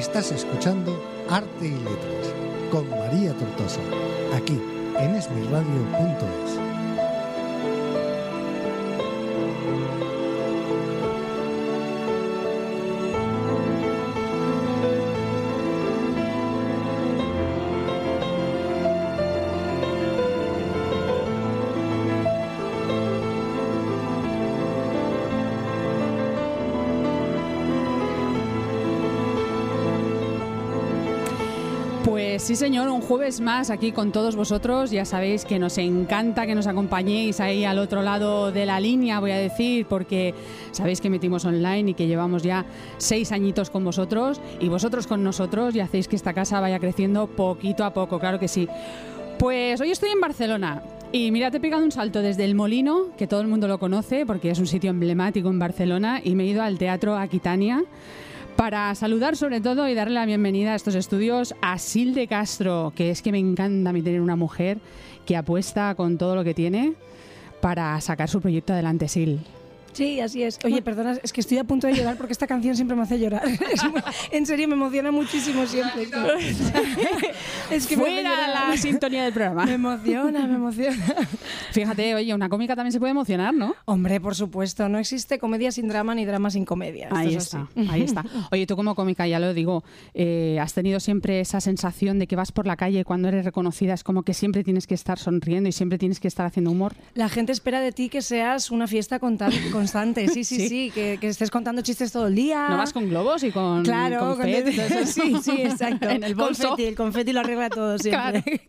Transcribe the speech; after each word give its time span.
Estás 0.00 0.32
escuchando 0.32 0.98
Arte 1.28 1.66
y 1.66 1.72
Letras 1.72 2.34
con 2.70 2.88
María 2.88 3.34
Tortosa, 3.34 3.80
aquí 4.34 4.58
en 4.98 5.14
esmiradio.es. 5.14 6.69
sí, 32.50 32.56
señor, 32.56 32.88
un 32.88 33.00
jueves 33.00 33.40
más 33.40 33.70
aquí 33.70 33.92
con 33.92 34.10
todos 34.10 34.34
vosotros. 34.34 34.90
Ya 34.90 35.04
sabéis 35.04 35.44
que 35.44 35.60
nos 35.60 35.78
encanta 35.78 36.48
que 36.48 36.56
nos 36.56 36.66
acompañéis 36.66 37.38
ahí 37.38 37.64
al 37.64 37.78
otro 37.78 38.02
lado 38.02 38.50
de 38.50 38.66
la 38.66 38.80
línea, 38.80 39.20
voy 39.20 39.30
a 39.30 39.36
decir, 39.36 39.86
porque 39.86 40.34
sabéis 40.72 41.00
que 41.00 41.10
metimos 41.10 41.44
online 41.44 41.92
y 41.92 41.94
que 41.94 42.08
llevamos 42.08 42.42
ya 42.42 42.66
seis 42.98 43.30
añitos 43.30 43.70
con 43.70 43.84
vosotros 43.84 44.40
y 44.58 44.66
vosotros 44.66 45.06
con 45.06 45.22
nosotros 45.22 45.76
y 45.76 45.80
hacéis 45.80 46.08
que 46.08 46.16
esta 46.16 46.34
casa 46.34 46.58
vaya 46.58 46.80
creciendo 46.80 47.28
poquito 47.28 47.84
a 47.84 47.94
poco, 47.94 48.18
claro 48.18 48.40
que 48.40 48.48
sí. 48.48 48.66
Pues 49.38 49.80
hoy 49.80 49.92
estoy 49.92 50.10
en 50.10 50.20
Barcelona. 50.20 50.82
Y 51.12 51.30
mira, 51.30 51.52
te 51.52 51.58
he 51.58 51.60
pegado 51.60 51.84
un 51.84 51.92
salto 51.92 52.20
desde 52.20 52.44
el 52.44 52.56
Molino, 52.56 53.10
que 53.16 53.28
todo 53.28 53.42
el 53.42 53.46
mundo 53.46 53.68
lo 53.68 53.78
conoce 53.78 54.26
porque 54.26 54.50
es 54.50 54.58
un 54.58 54.66
sitio 54.66 54.90
emblemático 54.90 55.50
en 55.50 55.60
Barcelona, 55.60 56.20
y 56.24 56.34
me 56.34 56.42
he 56.42 56.46
ido 56.48 56.64
al 56.64 56.78
Teatro 56.78 57.16
Aquitania 57.16 57.84
para 58.56 58.94
saludar 58.94 59.36
sobre 59.36 59.60
todo 59.60 59.88
y 59.88 59.94
darle 59.94 60.14
la 60.14 60.26
bienvenida 60.26 60.72
a 60.72 60.74
estos 60.74 60.94
estudios 60.94 61.54
a 61.62 61.78
Silde 61.78 62.26
Castro, 62.26 62.92
que 62.94 63.10
es 63.10 63.22
que 63.22 63.32
me 63.32 63.38
encanta 63.38 63.90
a 63.90 63.92
mí 63.92 64.02
tener 64.02 64.20
una 64.20 64.36
mujer 64.36 64.78
que 65.26 65.36
apuesta 65.36 65.94
con 65.94 66.18
todo 66.18 66.34
lo 66.34 66.44
que 66.44 66.54
tiene 66.54 66.94
para 67.60 68.00
sacar 68.00 68.28
su 68.28 68.40
proyecto 68.40 68.72
adelante, 68.72 69.08
Sil. 69.08 69.59
Sí, 69.92 70.20
así 70.20 70.42
es. 70.42 70.58
Oye, 70.64 70.82
perdona, 70.82 71.16
es 71.22 71.32
que 71.32 71.40
estoy 71.40 71.58
a 71.58 71.64
punto 71.64 71.86
de 71.86 71.94
llorar 71.94 72.16
porque 72.16 72.32
esta 72.32 72.46
canción 72.46 72.76
siempre 72.76 72.96
me 72.96 73.02
hace 73.02 73.18
llorar. 73.18 73.42
Es 73.72 73.82
muy- 73.84 74.00
en 74.30 74.46
serio, 74.46 74.68
me 74.68 74.74
emociona 74.74 75.10
muchísimo 75.10 75.66
siempre. 75.66 76.08
Es 77.70 77.86
que 77.86 77.96
Fuera 77.96 78.48
la 78.48 78.76
sintonía 78.76 79.24
del 79.24 79.32
programa. 79.32 79.64
Me 79.66 79.74
emociona, 79.74 80.46
me 80.46 80.54
emociona. 80.56 80.96
Fíjate, 81.72 82.14
oye, 82.14 82.34
una 82.34 82.48
cómica 82.48 82.74
también 82.74 82.92
se 82.92 82.98
puede 82.98 83.12
emocionar, 83.12 83.54
¿no? 83.54 83.74
Hombre, 83.84 84.20
por 84.20 84.34
supuesto, 84.34 84.88
no 84.88 84.98
existe 84.98 85.38
comedia 85.38 85.70
sin 85.70 85.88
drama 85.88 86.14
ni 86.14 86.24
drama 86.24 86.50
sin 86.50 86.64
comedia. 86.64 87.04
Esto 87.06 87.16
Ahí 87.16 87.34
es 87.36 87.44
está, 87.44 87.68
así. 87.76 87.88
ahí 87.90 88.02
está. 88.02 88.24
Oye, 88.50 88.66
tú 88.66 88.76
como 88.76 88.94
cómica, 88.94 89.26
ya 89.26 89.38
lo 89.38 89.54
digo, 89.54 89.84
eh, 90.14 90.58
has 90.60 90.72
tenido 90.74 90.98
siempre 91.00 91.40
esa 91.40 91.60
sensación 91.60 92.18
de 92.18 92.26
que 92.26 92.36
vas 92.36 92.50
por 92.52 92.66
la 92.66 92.76
calle 92.76 93.04
cuando 93.04 93.28
eres 93.28 93.44
reconocida, 93.44 93.94
es 93.94 94.02
como 94.04 94.22
que 94.24 94.34
siempre 94.34 94.64
tienes 94.64 94.86
que 94.86 94.94
estar 94.94 95.18
sonriendo 95.18 95.68
y 95.68 95.72
siempre 95.72 95.98
tienes 95.98 96.18
que 96.20 96.28
estar 96.28 96.46
haciendo 96.46 96.70
humor. 96.72 96.94
La 97.14 97.28
gente 97.28 97.52
espera 97.52 97.80
de 97.80 97.92
ti 97.92 98.08
que 98.08 98.22
seas 98.22 98.70
una 98.70 98.86
fiesta 98.88 99.18
conta- 99.20 99.48
constante. 99.80 100.28
Sí, 100.28 100.44
sí, 100.44 100.56
Sí. 100.56 100.68
sí, 100.68 100.90
que, 100.94 101.18
que 101.20 101.28
estés 101.28 101.50
contando 101.50 101.82
chistes 101.82 102.12
todo 102.12 102.26
el 102.26 102.34
día. 102.34 102.68
¿No 102.68 102.76
vas 102.76 102.92
con 102.92 103.08
globos 103.08 103.42
y 103.42 103.50
con 103.50 103.82
Claro, 103.82 104.18
todo 104.18 104.42
eso? 104.42 105.06
sí, 105.06 105.36
sí, 105.42 105.62
exacto. 105.62 106.08
en 106.10 106.22
el 106.22 106.34
bolso. 106.34 106.68
Confeti, 106.68 106.88
el 106.88 106.94
confeti 106.94 107.32
lo 107.32 107.40
arregla 107.40 107.68
todo 107.70 107.98
siempre. 107.98 108.42
Claro. 108.42 108.60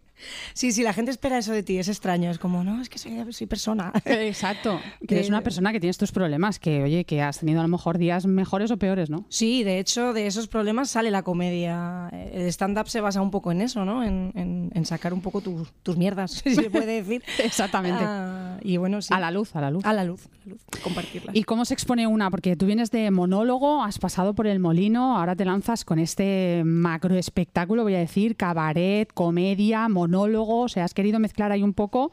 Sí, 0.53 0.71
sí, 0.71 0.83
la 0.83 0.93
gente 0.93 1.11
espera 1.11 1.37
eso 1.37 1.51
de 1.51 1.63
ti, 1.63 1.77
es 1.77 1.87
extraño. 1.87 2.29
Es 2.31 2.37
como, 2.39 2.63
no, 2.63 2.81
es 2.81 2.89
que 2.89 2.97
soy, 2.99 3.11
soy 3.31 3.47
persona. 3.47 3.91
Exacto, 4.05 4.79
que 5.07 5.15
eres 5.15 5.29
una 5.29 5.41
persona 5.41 5.71
que 5.71 5.79
tienes 5.79 5.97
tus 5.97 6.11
problemas, 6.11 6.59
que 6.59 6.83
oye, 6.83 7.05
que 7.05 7.21
has 7.21 7.39
tenido 7.39 7.59
a 7.59 7.63
lo 7.63 7.69
mejor 7.69 7.97
días 7.97 8.25
mejores 8.25 8.71
o 8.71 8.77
peores, 8.77 9.09
¿no? 9.09 9.25
Sí, 9.29 9.63
de 9.63 9.79
hecho, 9.79 10.13
de 10.13 10.27
esos 10.27 10.47
problemas 10.47 10.89
sale 10.89 11.11
la 11.11 11.23
comedia. 11.23 12.09
El 12.11 12.47
stand-up 12.47 12.87
se 12.89 13.01
basa 13.01 13.21
un 13.21 13.31
poco 13.31 13.51
en 13.51 13.61
eso, 13.61 13.85
¿no? 13.85 14.03
En, 14.03 14.31
en- 14.35 14.71
en 14.73 14.85
sacar 14.85 15.13
un 15.13 15.21
poco 15.21 15.41
tus, 15.41 15.71
tus 15.83 15.97
mierdas, 15.97 16.31
si 16.43 16.55
se 16.55 16.69
puede 16.69 17.01
decir. 17.03 17.23
Exactamente. 17.43 18.03
Ah, 18.05 18.57
y 18.61 18.77
bueno, 18.77 19.01
sí. 19.01 19.13
A 19.13 19.19
la 19.19 19.31
luz, 19.31 19.55
a 19.55 19.61
la 19.61 19.69
luz. 19.71 19.83
A 19.85 19.93
la 19.93 20.03
luz, 20.03 20.25
a 20.27 20.29
la 20.45 20.51
luz, 20.53 20.61
compartirlas. 20.83 21.35
¿Y 21.35 21.43
cómo 21.43 21.65
se 21.65 21.73
expone 21.73 22.07
una? 22.07 22.29
Porque 22.31 22.55
tú 22.55 22.65
vienes 22.65 22.91
de 22.91 23.11
monólogo, 23.11 23.83
has 23.83 23.99
pasado 23.99 24.33
por 24.33 24.47
el 24.47 24.59
molino, 24.59 25.17
ahora 25.17 25.35
te 25.35 25.45
lanzas 25.45 25.83
con 25.85 25.99
este 25.99 26.63
macro 26.65 27.15
espectáculo, 27.15 27.83
voy 27.83 27.95
a 27.95 27.99
decir, 27.99 28.35
cabaret, 28.35 29.11
comedia, 29.13 29.87
monólogo, 29.89 30.10
o 30.13 30.67
sea, 30.67 30.83
has 30.83 30.93
querido 30.93 31.19
mezclar 31.19 31.51
ahí 31.51 31.63
un 31.63 31.73
poco. 31.73 32.11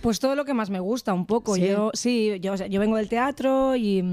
Pues 0.00 0.18
todo 0.18 0.34
lo 0.34 0.44
que 0.44 0.54
más 0.54 0.70
me 0.70 0.80
gusta, 0.80 1.14
un 1.14 1.26
poco. 1.26 1.54
Sí. 1.54 1.68
Yo, 1.68 1.90
sí, 1.94 2.38
yo, 2.40 2.54
o 2.54 2.56
sea, 2.56 2.66
yo 2.66 2.80
vengo 2.80 2.96
del 2.96 3.08
teatro 3.08 3.76
y, 3.76 4.04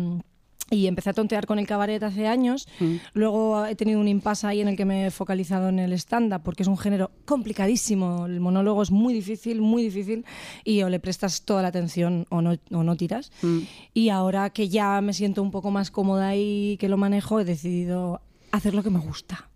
y 0.70 0.88
empecé 0.88 1.10
a 1.10 1.14
tontear 1.14 1.48
con 1.48 1.58
el 1.58 1.66
cabaret 1.66 2.02
hace 2.04 2.28
años. 2.28 2.68
Mm. 2.80 2.96
Luego 3.14 3.66
he 3.66 3.76
tenido 3.76 4.00
un 4.00 4.08
impasse 4.08 4.46
ahí 4.46 4.62
en 4.62 4.68
el 4.68 4.78
que 4.78 4.86
me 4.86 5.08
he 5.08 5.12
focalizado 5.12 5.70
en 5.70 5.80
el 5.80 5.94
stand-up, 5.94 6.42
porque 6.44 6.64
es 6.64 6.68
un 6.70 6.78
género 6.78 7.10
complicadísimo. 7.26 8.28
El 8.28 8.40
monólogo 8.40 8.84
es 8.84 8.92
muy 8.92 9.14
difícil, 9.14 9.62
muy 9.62 9.84
difícil, 9.84 10.26
y 10.64 10.84
o 10.84 10.90
le 10.90 11.00
prestas 11.00 11.42
toda 11.44 11.62
la 11.64 11.70
atención 11.70 12.28
o 12.30 12.42
no, 12.42 12.56
o 12.72 12.84
no 12.84 12.96
tiras. 12.96 13.32
Mm. 13.42 13.60
Y 13.96 14.10
ahora 14.10 14.52
que 14.52 14.70
ya 14.70 15.02
me 15.02 15.14
siento 15.14 15.42
un 15.42 15.50
poco 15.52 15.72
más 15.72 15.90
cómoda 15.90 16.36
y 16.36 16.78
que 16.78 16.88
lo 16.88 16.98
manejo, 16.98 17.40
he 17.40 17.46
decidido 17.46 18.22
hacer 18.52 18.76
lo 18.76 18.84
que 18.84 18.90
me 18.92 19.00
gusta. 19.00 19.49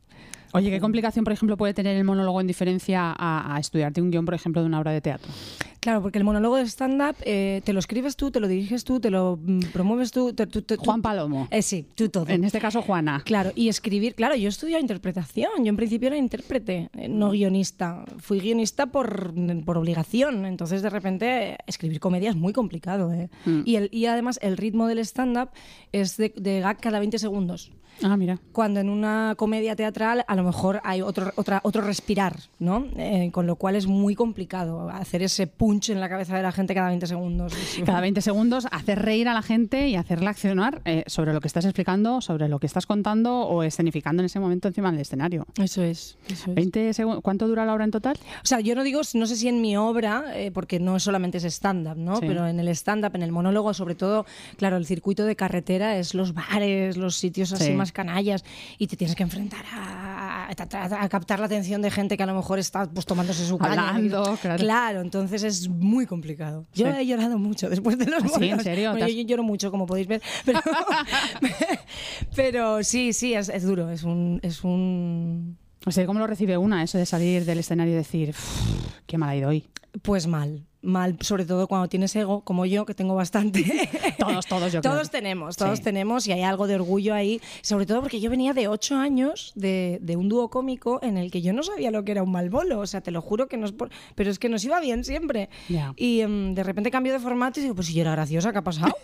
Oye, 0.53 0.69
¿qué 0.71 0.79
complicación, 0.79 1.23
por 1.25 1.33
ejemplo, 1.33 1.57
puede 1.57 1.73
tener 1.73 1.97
el 1.97 2.03
monólogo 2.03 2.39
en 2.41 2.47
diferencia 2.47 3.13
a, 3.17 3.55
a 3.55 3.59
estudiarte 3.59 4.01
un 4.01 4.11
guion, 4.11 4.23
por 4.25 4.33
ejemplo, 4.33 4.61
de 4.61 4.67
una 4.67 4.79
obra 4.79 4.91
de 4.91 5.01
teatro? 5.01 5.31
Claro, 5.79 6.01
porque 6.01 6.17
el 6.17 6.23
monólogo 6.23 6.55
de 6.55 6.63
stand-up 6.65 7.15
eh, 7.25 7.61
te 7.65 7.73
lo 7.73 7.79
escribes 7.79 8.15
tú, 8.15 8.31
te 8.31 8.39
lo 8.39 8.47
diriges 8.47 8.83
tú, 8.85 8.99
te 9.01 9.09
lo 9.09 9.37
mm, 9.41 9.59
promueves 9.73 10.11
tú. 10.11 10.31
te- 10.31 10.47
tú- 10.47 10.61
te- 10.61 10.77
tú- 10.77 10.83
Juan 10.83 11.01
Palomo. 11.01 11.47
Eh, 11.51 11.61
sí, 11.61 11.85
tú 11.95 12.07
todo. 12.07 12.27
En 12.29 12.43
este 12.45 12.59
caso, 12.61 12.81
Juana. 12.81 13.21
Claro, 13.25 13.51
y 13.55 13.67
escribir, 13.67 14.15
claro, 14.15 14.35
yo 14.35 14.47
estudié 14.47 14.79
interpretación, 14.79 15.51
yo 15.65 15.69
en 15.69 15.75
principio 15.75 16.07
era 16.07 16.17
intérprete, 16.17 16.89
eh, 16.97 17.09
no 17.09 17.31
guionista. 17.31 18.05
Fui 18.19 18.39
guionista 18.39 18.85
por, 18.85 19.33
por 19.65 19.77
obligación, 19.77 20.45
entonces 20.45 20.81
de 20.83 20.89
repente 20.89 21.57
escribir 21.67 21.99
comedia 21.99 22.29
es 22.29 22.35
muy 22.37 22.53
complicado. 22.53 23.11
¿eh? 23.11 23.29
Mm. 23.45 23.61
Y, 23.65 23.75
el, 23.75 23.89
y 23.91 24.05
además 24.05 24.39
el 24.41 24.55
ritmo 24.55 24.87
del 24.87 24.99
stand-up 24.99 25.49
es 25.91 26.15
de, 26.15 26.33
de 26.37 26.61
gag 26.61 26.79
cada 26.79 26.99
20 26.99 27.19
segundos. 27.19 27.71
Ah, 28.01 28.17
mira. 28.17 28.39
Cuando 28.51 28.79
en 28.79 28.89
una 28.89 29.35
comedia 29.37 29.75
teatral 29.75 30.25
a 30.27 30.35
lo 30.35 30.43
mejor 30.43 30.81
hay 30.83 31.01
otro, 31.01 31.31
otra, 31.35 31.61
otro 31.63 31.81
respirar, 31.81 32.37
¿no? 32.59 32.87
Eh, 32.97 33.29
con 33.31 33.45
lo 33.47 33.55
cual 33.55 33.75
es 33.75 33.87
muy 33.87 34.15
complicado 34.15 34.89
hacer 34.89 35.21
ese 35.21 35.47
punch 35.47 35.89
en 35.89 35.99
la 35.99 36.09
cabeza 36.09 36.35
de 36.35 36.43
la 36.43 36.51
gente 36.51 36.73
cada 36.73 36.87
20 36.89 37.07
segundos. 37.07 37.53
Cada 37.85 38.01
20 38.01 38.21
segundos 38.21 38.67
hacer 38.71 38.99
reír 38.99 39.27
a 39.27 39.33
la 39.33 39.41
gente 39.41 39.87
y 39.89 39.95
hacerla 39.95 40.31
accionar 40.31 40.81
eh, 40.85 41.03
sobre 41.07 41.33
lo 41.33 41.41
que 41.41 41.47
estás 41.47 41.65
explicando, 41.65 42.21
sobre 42.21 42.47
lo 42.49 42.59
que 42.59 42.67
estás 42.67 42.85
contando 42.85 43.41
o 43.41 43.63
escenificando 43.63 44.21
en 44.21 44.25
ese 44.25 44.39
momento 44.39 44.67
encima 44.67 44.91
del 44.91 45.01
escenario. 45.01 45.45
Eso 45.61 45.83
es. 45.83 46.17
Eso 46.27 46.49
es. 46.49 46.55
20 46.55 46.93
segundos. 46.93 47.21
¿Cuánto 47.23 47.47
dura 47.47 47.65
la 47.65 47.73
obra 47.73 47.83
en 47.85 47.91
total? 47.91 48.17
O 48.43 48.45
sea, 48.47 48.59
yo 48.59 48.75
no 48.75 48.83
digo, 48.83 49.01
no 49.13 49.25
sé 49.25 49.35
si 49.35 49.47
en 49.47 49.61
mi 49.61 49.75
obra, 49.77 50.25
eh, 50.35 50.51
porque 50.51 50.79
no 50.79 50.99
solamente 50.99 51.37
es 51.37 51.43
stand-up, 51.45 51.97
¿no? 51.97 52.17
Sí. 52.17 52.25
Pero 52.27 52.47
en 52.47 52.59
el 52.59 52.67
stand-up, 52.69 53.15
en 53.15 53.23
el 53.23 53.31
monólogo, 53.31 53.73
sobre 53.73 53.95
todo, 53.95 54.25
claro, 54.57 54.77
el 54.77 54.85
circuito 54.85 55.25
de 55.25 55.35
carretera 55.35 55.97
es 55.97 56.13
los 56.13 56.33
bares, 56.33 56.97
los 56.97 57.15
sitios 57.15 57.51
así 57.53 57.65
Sí. 57.65 57.71
más 57.73 57.82
canallas, 57.91 58.43
y 58.77 58.87
te 58.87 58.95
tienes 58.95 59.15
que 59.15 59.23
enfrentar 59.23 59.63
a, 59.73 60.47
a- 60.47 60.49
a- 60.49 61.03
a 61.03 61.09
captar 61.09 61.39
la 61.39 61.45
atención 61.47 61.81
de 61.81 61.91
gente 61.91 62.15
que 62.17 62.23
a 62.23 62.25
lo 62.25 62.35
mejor 62.35 62.59
está 62.59 62.89
pues 62.89 63.05
tomándose 63.05 63.45
su 63.45 63.57
caña. 63.57 63.89
Hablando, 63.89 64.37
claro. 64.57 65.01
entonces 65.01 65.43
es 65.43 65.67
muy 65.69 66.05
complicado. 66.05 66.65
Yo 66.73 66.85
Sí. 66.87 66.93
he 66.99 67.05
llorado 67.05 67.37
mucho 67.37 67.69
después 67.69 67.97
de 67.97 68.05
los 68.05 68.23
¿Ah, 68.23 68.29
sí? 68.39 68.49
¿En 68.49 68.59
serio? 68.61 68.91
Bueno, 68.91 69.05
¿Te 69.05 69.11
yo, 69.13 69.19
has- 69.19 69.25
yo 69.25 69.27
lloro 69.29 69.43
mucho, 69.43 69.71
como 69.71 69.85
podéis 69.85 70.07
ver, 70.07 70.21
pero, 70.45 70.59
pero 72.35 72.83
sí, 72.83 73.13
sí, 73.13 73.33
es, 73.33 73.49
es 73.49 73.63
duro, 73.63 73.89
es 73.89 74.03
un... 74.03 74.39
Es 74.43 74.63
un 74.63 75.57
O 75.85 75.91
sea, 75.91 76.05
¿cómo 76.05 76.19
lo 76.19 76.27
recibe 76.27 76.57
una 76.57 76.83
eso 76.83 76.97
de 76.97 77.05
salir 77.05 77.45
del 77.45 77.59
escenario 77.59 77.93
y 77.93 77.97
decir, 77.97 78.29
"Uf, 78.29 78.95
qué 79.05 79.17
mal 79.17 79.29
ha 79.29 79.35
ido 79.35 79.49
hoy? 79.49 79.67
Pues 80.01 80.27
mal, 80.27 80.65
mal, 80.83 81.17
sobre 81.21 81.45
todo 81.45 81.67
cuando 81.67 81.87
tienes 81.89 82.15
ego, 82.15 82.41
como 82.41 82.65
yo, 82.65 82.85
que 82.85 82.93
tengo 82.93 83.15
bastante. 83.15 83.63
Todos, 84.19 84.45
todos, 84.45 84.71
yo 84.71 84.81
creo. 84.81 84.93
Todos 84.93 85.09
tenemos, 85.09 85.57
todos 85.57 85.79
Sí. 85.79 85.83
tenemos 85.83 86.27
y 86.27 86.31
hay 86.31 86.43
algo 86.43 86.67
de 86.67 86.75
orgullo 86.75 87.13
ahí, 87.13 87.41
sobre 87.61 87.85
todo 87.85 88.01
porque 88.01 88.19
yo 88.21 88.29
venía 88.29 88.53
de 88.53 88.67
ocho 88.67 88.95
años 88.95 89.51
de, 89.55 89.99
de 90.01 90.15
un 90.15 90.29
dúo 90.29 90.49
cómico 90.49 90.99
en 91.01 91.17
el 91.17 91.29
que 91.31 91.41
yo 91.41 91.51
no 91.53 91.63
sabía 91.63 91.91
lo 91.91 92.03
que 92.05 92.11
era 92.13 92.23
un 92.23 92.31
mal 92.31 92.49
bolo, 92.49 92.79
o 92.79 92.87
sea, 92.87 93.01
te 93.01 93.11
lo 93.11 93.21
juro 93.21 93.47
que 93.47 93.57
nos... 93.57 93.71
por- 93.73 93.89
Pero 94.15 94.29
es 94.29 94.39
que 94.39 94.49
nos 94.49 94.63
iba 94.63 94.79
bien 94.79 95.03
siempre. 95.03 95.49
Ya. 95.69 95.93
Y 95.97 96.21
em, 96.21 96.53
de 96.53 96.63
repente 96.63 96.91
cambio 96.91 97.11
de 97.13 97.19
formato 97.19 97.59
y 97.59 97.63
digo, 97.63 97.75
pues 97.75 97.87
si 97.87 97.93
yo 97.93 98.01
era 98.01 98.11
graciosa, 98.11 98.51
¿qué 98.51 98.57
ha 98.59 98.63
pasado? 98.63 98.95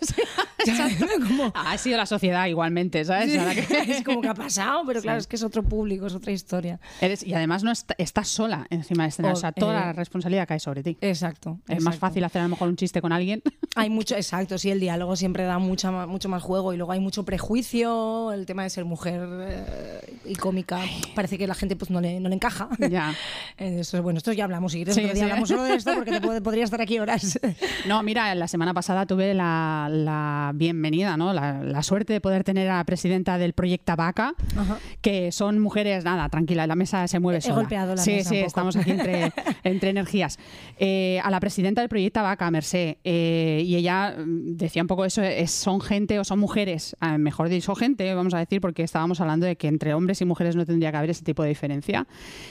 Como- 1.28 1.52
Ha 1.54 1.78
sido 1.78 1.96
la 1.96 2.06
sociedad 2.06 2.46
igualmente, 2.46 3.04
¿sabes? 3.04 3.36
Ahora 3.38 3.54
que- 3.54 3.92
es 3.92 4.02
como 4.04 4.20
que 4.20 4.28
ha 4.28 4.34
pasado, 4.34 4.82
pero 4.86 5.00
claro, 5.00 5.18
es 5.18 5.26
que 5.26 5.36
es 5.36 5.42
otro 5.42 5.62
público, 5.62 6.06
es 6.06 6.14
otra 6.14 6.32
historia. 6.32 6.80
Eres- 7.00 7.26
y 7.26 7.32
además 7.34 7.62
no 7.64 7.70
est- 7.72 7.90
estás 7.98 8.28
sola 8.28 8.66
encima 8.70 9.04
del 9.04 9.08
escenario, 9.10 9.36
o 9.36 9.40
sea, 9.40 9.52
toda 9.52 9.72
eh, 9.74 9.86
la 9.86 9.92
responsabilidad 9.92 10.46
cae 10.46 10.60
sobre 10.60 10.82
ti. 10.82 10.98
Exacto. 11.00 11.58
Es 11.72 11.82
más 11.82 11.94
exacto. 11.94 12.00
fácil 12.00 12.24
hacer 12.24 12.40
a 12.40 12.44
lo 12.44 12.50
mejor 12.50 12.68
un 12.68 12.76
chiste 12.76 13.00
con 13.00 13.12
alguien. 13.12 13.42
Hay 13.76 13.88
mucho, 13.90 14.16
exacto, 14.16 14.58
sí, 14.58 14.70
el 14.70 14.80
diálogo 14.80 15.14
siempre 15.16 15.44
da 15.44 15.58
mucha, 15.58 15.90
mucho 16.06 16.28
más 16.28 16.42
juego 16.42 16.72
y 16.74 16.76
luego 16.76 16.90
hay 16.92 16.98
mucho 17.00 17.24
prejuicio, 17.24 18.32
el 18.32 18.44
tema 18.46 18.64
de 18.64 18.70
ser 18.70 18.84
mujer 18.84 19.20
eh, 19.42 20.00
y 20.26 20.34
cómica, 20.34 20.80
parece 21.14 21.38
que 21.38 21.46
la 21.46 21.54
gente 21.54 21.76
pues 21.76 21.90
no 21.90 22.00
le, 22.00 22.18
no 22.20 22.28
le 22.28 22.34
encaja. 22.34 22.68
Ya. 22.90 23.14
Eso 23.56 23.96
es 23.98 24.02
bueno, 24.02 24.18
esto 24.18 24.32
ya 24.32 24.44
hablamos, 24.44 24.72
quieres 24.72 24.94
Sí, 24.94 25.08
sí. 25.14 25.20
hablamos 25.20 25.48
solo 25.48 25.62
de 25.64 25.74
esto 25.74 25.92
porque 25.94 26.10
te 26.10 26.20
puede- 26.20 26.40
podría 26.40 26.64
estar 26.64 26.80
aquí 26.80 26.98
horas. 26.98 27.38
No, 27.86 28.02
mira, 28.02 28.34
la 28.34 28.46
semana 28.48 28.74
pasada 28.74 29.06
tuve 29.06 29.32
la, 29.34 29.88
la 29.90 30.52
bienvenida, 30.54 31.16
¿no? 31.16 31.32
La, 31.32 31.62
la 31.62 31.82
suerte 31.82 32.12
de 32.12 32.20
poder 32.20 32.44
tener 32.44 32.68
a 32.68 32.76
la 32.78 32.84
presidenta 32.84 33.38
del 33.38 33.52
proyecto 33.54 33.94
Vaca, 33.96 34.34
Ajá. 34.56 34.78
que 35.00 35.32
son 35.32 35.58
mujeres, 35.60 36.04
nada, 36.04 36.28
tranquila, 36.28 36.66
la 36.66 36.74
mesa 36.74 37.06
se 37.08 37.18
mueve 37.20 37.38
He 37.38 37.42
sola. 37.42 37.54
golpeado 37.54 37.94
la 37.94 38.02
sí, 38.02 38.12
mesa 38.12 38.28
sí, 38.30 38.34
poco. 38.36 38.46
estamos 38.46 38.76
aquí 38.76 38.90
entre, 38.90 39.32
entre 39.64 39.90
energías. 39.90 40.38
Eh, 40.78 41.20
a 41.22 41.30
la 41.30 41.40
presidenta 41.40 41.59
del 41.62 41.88
proyecto 41.88 42.22
Vaca, 42.22 42.50
Mercé, 42.50 42.98
eh, 43.04 43.62
y 43.64 43.76
ella 43.76 44.16
mm, 44.18 44.56
decía 44.56 44.82
un 44.82 44.88
poco 44.88 45.04
eso, 45.04 45.22
es, 45.22 45.50
son 45.50 45.80
gente 45.80 46.18
o 46.18 46.24
son 46.24 46.38
mujeres, 46.38 46.96
mejor 47.18 47.48
dicho 47.48 47.74
gente, 47.74 48.12
vamos 48.14 48.34
a 48.34 48.38
decir, 48.38 48.60
porque 48.60 48.82
estábamos 48.82 49.20
hablando 49.20 49.46
de 49.46 49.56
que 49.56 49.68
entre 49.68 49.94
hombres 49.94 50.20
y 50.20 50.24
mujeres 50.24 50.56
no 50.56 50.64
tendría 50.66 50.90
que 50.90 50.96
haber 50.96 51.10
ese 51.10 51.24
tipo 51.24 51.42
de 51.42 51.50
diferencia, 51.50 52.06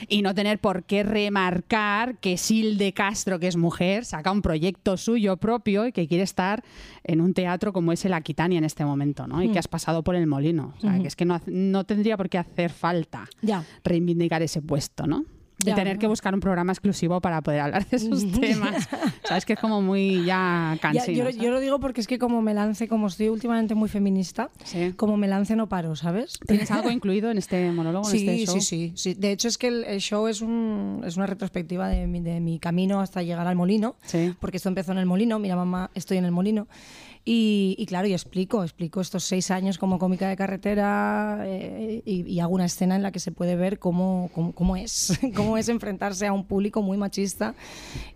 y 0.08 0.22
no 0.22 0.34
tener 0.36 0.60
por 0.60 0.84
qué 0.84 1.04
remarcar 1.04 2.18
que 2.20 2.38
Silde 2.38 2.94
Castro, 2.94 3.40
que 3.40 3.48
es 3.48 3.58
mujer, 3.58 4.06
saca 4.06 4.32
un 4.32 4.42
proyecto 4.42 4.98
suyo 4.98 5.38
propio 5.38 5.88
y 5.88 5.92
que 5.92 6.08
quiere 6.08 6.24
estar 6.24 6.64
en 7.04 7.22
un 7.22 7.34
teatro 7.34 7.74
como 7.74 7.92
es 7.92 8.06
el 8.06 8.14
Aquitania 8.14 8.58
en 8.58 8.64
este 8.66 8.86
momento, 8.86 9.28
¿no? 9.28 9.38
Mm. 9.38 9.44
Y 9.44 9.52
que 9.52 9.60
has 9.60 9.68
pasado 9.68 10.04
por 10.04 10.16
el 10.16 10.28
molino. 10.28 10.74
O 10.78 10.82
sea, 10.82 11.00
que 11.00 11.08
es 11.08 11.16
que 11.16 11.26
no, 11.26 11.42
no 11.48 11.84
tendría 11.86 12.18
por 12.18 12.30
qué 12.30 12.38
hacer 12.38 12.72
falta 12.72 13.28
Ya. 13.42 13.64
reivindicar 13.84 14.42
ese 14.42 14.62
puesto, 14.62 15.08
¿no? 15.08 15.26
Y 15.62 15.68
Ya, 15.68 15.76
tener 15.76 15.96
¿no? 15.96 16.00
que 16.00 16.08
buscar 16.08 16.34
un 16.34 16.40
programa 16.40 16.72
exclusivo 16.72 17.20
para 17.20 17.42
poder 17.42 17.60
hablar 17.60 17.86
de 17.86 17.98
esos 17.98 18.32
temas. 18.32 18.88
Sabes 19.28 19.46
que 19.46 19.54
es 19.54 19.60
como 19.60 19.82
muy 19.82 20.24
ya 20.24 20.78
cansino. 20.82 21.30
yo, 21.30 21.32
yo 21.32 21.52
lo 21.52 21.60
digo 21.60 21.80
porque 21.82 22.00
es 22.00 22.08
que 22.08 22.18
como 22.18 22.42
me 22.42 22.54
lance, 22.54 22.88
como 22.88 23.08
estoy 23.08 23.28
últimamente 23.28 23.76
muy 23.76 23.90
feminista, 23.90 24.50
Sí. 24.64 24.94
como 24.96 25.18
me 25.18 25.28
lance 25.28 25.58
no 25.58 25.68
paro, 25.68 25.98
¿sabes? 25.98 26.40
¿Tienes 26.48 26.72
algo 26.72 26.90
incluido 26.92 27.30
en 27.30 27.38
este 27.38 27.72
monólogo, 27.72 28.08
en 28.10 28.12
Sí, 28.18 28.30
este 28.30 28.46
show? 28.46 28.56
sí, 28.56 28.62
sí, 28.62 28.92
sí. 28.96 29.14
De 29.16 29.32
hecho, 29.34 29.50
es 29.50 29.58
que 29.58 29.68
el, 29.68 29.84
el 29.84 30.00
show 30.00 30.28
es, 30.30 30.42
un, 30.42 31.02
es 31.06 31.18
una 31.18 31.26
retrospectiva 31.26 31.90
de 31.90 32.08
mi, 32.08 32.22
de 32.22 32.40
mi 32.40 32.58
camino 32.60 33.02
hasta 33.02 33.22
llegar 33.22 33.46
al 33.46 33.56
molino. 33.58 33.98
Sí. 34.06 34.34
Porque 34.40 34.58
esto 34.58 34.70
empezó 34.70 34.94
en 34.94 34.98
el 35.00 35.06
molino. 35.06 35.40
Mira, 35.40 35.58
mamá, 35.58 35.92
estoy 35.94 36.18
en 36.18 36.26
el 36.26 36.32
molino. 36.32 36.68
Y, 37.26 37.86
claro, 37.88 38.08
y 38.08 38.14
explico, 38.14 38.64
explico 38.64 39.02
estos 39.02 39.24
seis 39.24 39.52
años 39.52 39.78
como 39.78 40.00
cómica 40.00 40.28
de 40.28 40.36
carretera 40.36 41.44
eh, 41.46 42.02
y, 42.04 42.26
y 42.26 42.40
hago 42.40 42.56
una 42.56 42.66
escena 42.66 42.96
en 42.96 43.04
la 43.04 43.12
que 43.12 43.20
se 43.20 43.32
puede 43.32 43.56
ver 43.56 43.78
cómo, 43.78 44.32
cómo, 44.34 44.54
cómo 44.54 44.76
es, 44.76 45.20
cómo 45.36 45.58
es 45.58 45.70
enfrentarse 45.70 46.26
a 46.26 46.34
un 46.34 46.46
público 46.46 46.82
muy 46.82 46.98
machista 46.98 47.54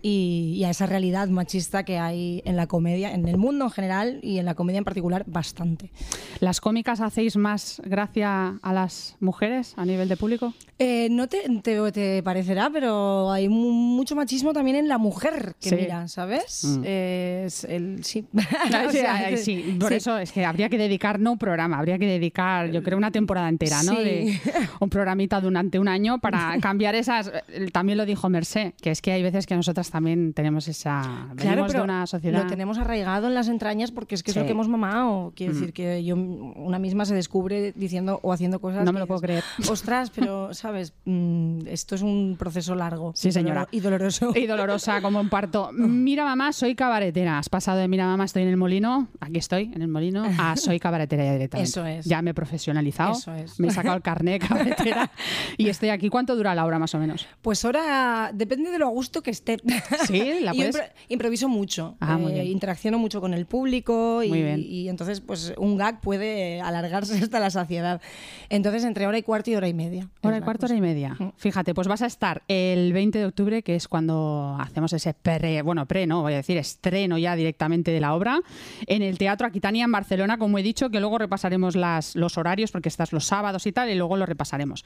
y, 0.02 0.54
y 0.56 0.64
a 0.64 0.70
esa 0.70 0.86
realidad 0.86 1.28
machista 1.28 1.84
que 1.84 1.98
hay 1.98 2.42
en 2.44 2.56
la 2.56 2.66
comedia, 2.66 3.14
en 3.14 3.28
el 3.28 3.36
mundo 3.36 3.66
en 3.66 3.70
general 3.70 4.20
y 4.22 4.38
en 4.38 4.46
la 4.46 4.54
comedia 4.54 4.78
en 4.78 4.84
particular, 4.84 5.24
bastante. 5.26 5.92
¿Las 6.40 6.60
cómicas 6.60 7.00
hacéis 7.00 7.36
más 7.36 7.80
gracia 7.84 8.58
a 8.60 8.72
las 8.72 9.16
mujeres 9.20 9.74
a 9.76 9.84
nivel 9.84 10.08
de 10.08 10.16
público? 10.16 10.54
Eh, 10.78 11.08
no 11.10 11.28
te, 11.28 11.38
te, 11.62 11.92
te 11.92 12.22
parecerá, 12.22 12.68
pero 12.72 13.30
hay 13.30 13.48
mu- 13.48 13.70
mucho 13.72 14.16
machismo 14.16 14.52
también 14.52 14.76
en 14.76 14.88
la 14.88 14.98
mujer 14.98 15.54
que 15.60 15.68
Sí. 15.68 15.76
mira, 15.76 16.08
¿sabes? 16.08 16.64
Mm. 16.64 16.82
Es 16.84 17.64
el, 17.64 18.04
sí. 18.04 18.26
O 18.34 18.90
sí, 18.90 18.98
sea, 18.98 19.14
ay, 19.14 19.36
sí, 19.36 19.76
por 19.78 19.90
sí. 19.90 19.94
eso 19.96 20.18
es 20.18 20.32
que 20.32 20.44
habría 20.44 20.68
que 20.68 20.76
dedicar, 20.78 21.20
no 21.20 21.32
un 21.32 21.38
programa, 21.38 21.78
habría 21.78 21.98
que 21.98 22.06
dedicar, 22.06 22.70
yo 22.70 22.82
creo, 22.82 22.98
una 22.98 23.10
temporada 23.12 23.48
entera, 23.48 23.82
¿no? 23.84 23.92
De 23.94 24.38
un 24.80 24.90
programita 24.90 25.40
durante 25.40 25.78
un 25.78 25.86
año 25.88 26.18
para 26.18 26.58
cambiar 26.60 26.94
esas. 26.94 27.30
eh, 27.48 27.68
También 27.72 27.96
lo 27.98 28.04
dijo 28.06 28.28
Mercé, 28.28 28.74
que 28.80 28.90
es 28.90 29.00
que 29.00 29.12
hay 29.12 29.22
veces 29.22 29.46
que 29.46 29.54
nosotras 29.56 29.90
también 29.90 30.32
tenemos 30.34 30.66
esa. 30.68 31.28
Claro, 31.36 31.66
pero 31.66 31.78
de 31.80 31.84
una 31.84 32.06
sociedad. 32.06 32.42
lo 32.42 32.48
tenemos 32.48 32.78
arraigado 32.78 33.28
en 33.28 33.34
las 33.34 33.48
entrañas 33.48 33.92
porque 33.92 34.14
es 34.16 34.22
que 34.22 34.32
es. 34.32 34.36
Mm. 34.36 34.40
lo 34.40 34.46
que 34.46 34.52
hemos 34.52 34.68
mamado. 34.68 35.32
Quiero 35.36 35.52
decir 35.54 35.72
que 35.72 36.02
yo 36.04 36.16
una 36.16 36.78
misma 36.78 37.04
se 37.04 37.14
descubre 37.14 37.72
diciendo 37.76 38.18
o 38.22 38.32
haciendo 38.32 38.60
cosas. 38.60 38.84
No 38.84 38.92
me 38.92 38.98
lo 38.98 39.06
puedo 39.06 39.20
dices, 39.20 39.44
Ostras, 39.70 40.10
pero 40.10 40.52
sabes, 40.64 40.92
Mm, 41.04 41.66
esto 41.66 41.94
es 41.94 42.00
un 42.02 42.36
proceso 42.38 42.74
largo. 42.74 43.12
Sí, 43.14 43.28
y 43.28 43.32
señora. 43.32 43.68
Y 43.70 43.80
doloroso. 43.80 44.32
Y 44.34 44.46
dolorosa 44.46 45.02
como 45.02 45.20
un 45.20 45.28
parto. 45.28 45.70
Mira, 45.76 46.24
mamá, 46.24 46.52
soy 46.54 46.74
cabaretera. 46.74 47.38
Has 47.38 47.50
pasado 47.50 47.78
de 47.78 47.88
mira, 47.88 48.06
mamá, 48.06 48.24
estoy 48.24 48.42
en 48.44 48.48
el 48.48 48.56
molino, 48.56 49.08
aquí 49.20 49.36
estoy, 49.38 49.70
en 49.74 49.82
el 49.82 49.88
molino, 49.88 50.24
a 50.38 50.56
soy 50.56 50.80
cabaretera 50.80 51.24
ya 51.24 51.32
directamente. 51.34 51.68
Eso 51.68 51.84
es. 51.84 52.06
Ya 52.06 52.22
me 52.22 52.30
he 52.30 52.34
profesionalizado, 52.34 53.12
Eso 53.12 53.34
es. 53.34 53.60
me 53.60 53.68
he 53.68 53.70
sacado 53.70 53.96
el 53.96 54.02
carnet 54.10 54.40
de 54.40 54.48
cabaretera 54.48 55.10
y 55.58 55.68
estoy 55.68 55.90
aquí. 55.90 56.08
¿Cuánto 56.08 56.34
dura 56.36 56.54
la 56.54 56.64
obra 56.64 56.78
más 56.78 56.94
o 56.94 56.98
menos? 56.98 57.26
Pues 57.42 57.62
ahora 57.66 58.30
depende 58.32 58.70
de 58.70 58.78
lo 58.78 58.86
a 58.86 58.90
gusto 58.90 59.22
que 59.22 59.30
esté. 59.30 59.58
Sí, 60.06 60.38
la 60.40 60.52
yo 60.52 60.58
puedes- 60.60 60.76
impro- 60.76 60.90
improviso 61.10 61.48
mucho, 61.50 61.96
Ah, 62.00 62.16
muy 62.16 62.32
eh, 62.32 62.44
interacciono 62.46 62.98
mucho 62.98 63.20
con 63.20 63.34
el 63.34 63.44
público 63.44 64.22
y, 64.22 64.28
Muy 64.30 64.42
bien. 64.42 64.60
y 64.66 64.88
entonces 64.88 65.20
pues 65.20 65.52
un 65.58 65.76
gag 65.76 66.00
puede 66.00 66.62
alargarse 66.62 67.18
hasta 67.18 67.38
la 67.40 67.50
saciedad. 67.50 68.00
Entonces 68.48 68.84
entre 68.84 69.06
hora 69.06 69.18
y 69.18 69.22
cuarto 69.22 69.50
y 69.50 69.56
hora 69.56 69.68
y 69.68 69.74
media. 69.74 70.08
Hora 70.22 70.36
y 70.36 70.40
la 70.40 70.46
cuarto, 70.54 70.66
cosa. 70.66 70.74
hora 70.74 70.78
y 70.78 70.80
media. 70.80 71.16
Fíjate, 71.36 71.74
pues 71.74 71.88
vas 71.88 72.02
a 72.02 72.06
estar 72.06 72.42
el 72.48 72.92
20 72.92 73.18
de 73.18 73.26
octubre, 73.26 73.62
que 73.62 73.74
es 73.74 73.88
cuando 73.88 74.56
hacemos 74.60 74.92
ese 74.92 75.14
pre, 75.14 75.62
bueno, 75.62 75.86
pre, 75.86 76.06
no, 76.06 76.22
voy 76.22 76.34
a 76.34 76.36
decir 76.36 76.56
estreno 76.56 77.18
ya 77.18 77.36
directamente 77.36 77.90
de 77.90 78.00
la 78.00 78.14
obra, 78.14 78.40
en 78.86 79.02
el 79.02 79.18
Teatro 79.18 79.46
Aquitania 79.46 79.84
en 79.84 79.92
Barcelona, 79.92 80.38
como 80.38 80.58
he 80.58 80.62
dicho, 80.62 80.90
que 80.90 81.00
luego 81.00 81.18
repasaremos 81.18 81.76
las, 81.76 82.16
los 82.16 82.38
horarios, 82.38 82.70
porque 82.70 82.88
estás 82.88 83.12
los 83.12 83.24
sábados 83.24 83.66
y 83.66 83.72
tal, 83.72 83.90
y 83.90 83.94
luego 83.94 84.16
lo 84.16 84.26
repasaremos. 84.26 84.84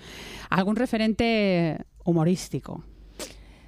¿Algún 0.51 0.77
referente 0.77 1.85
humorístico? 2.05 2.85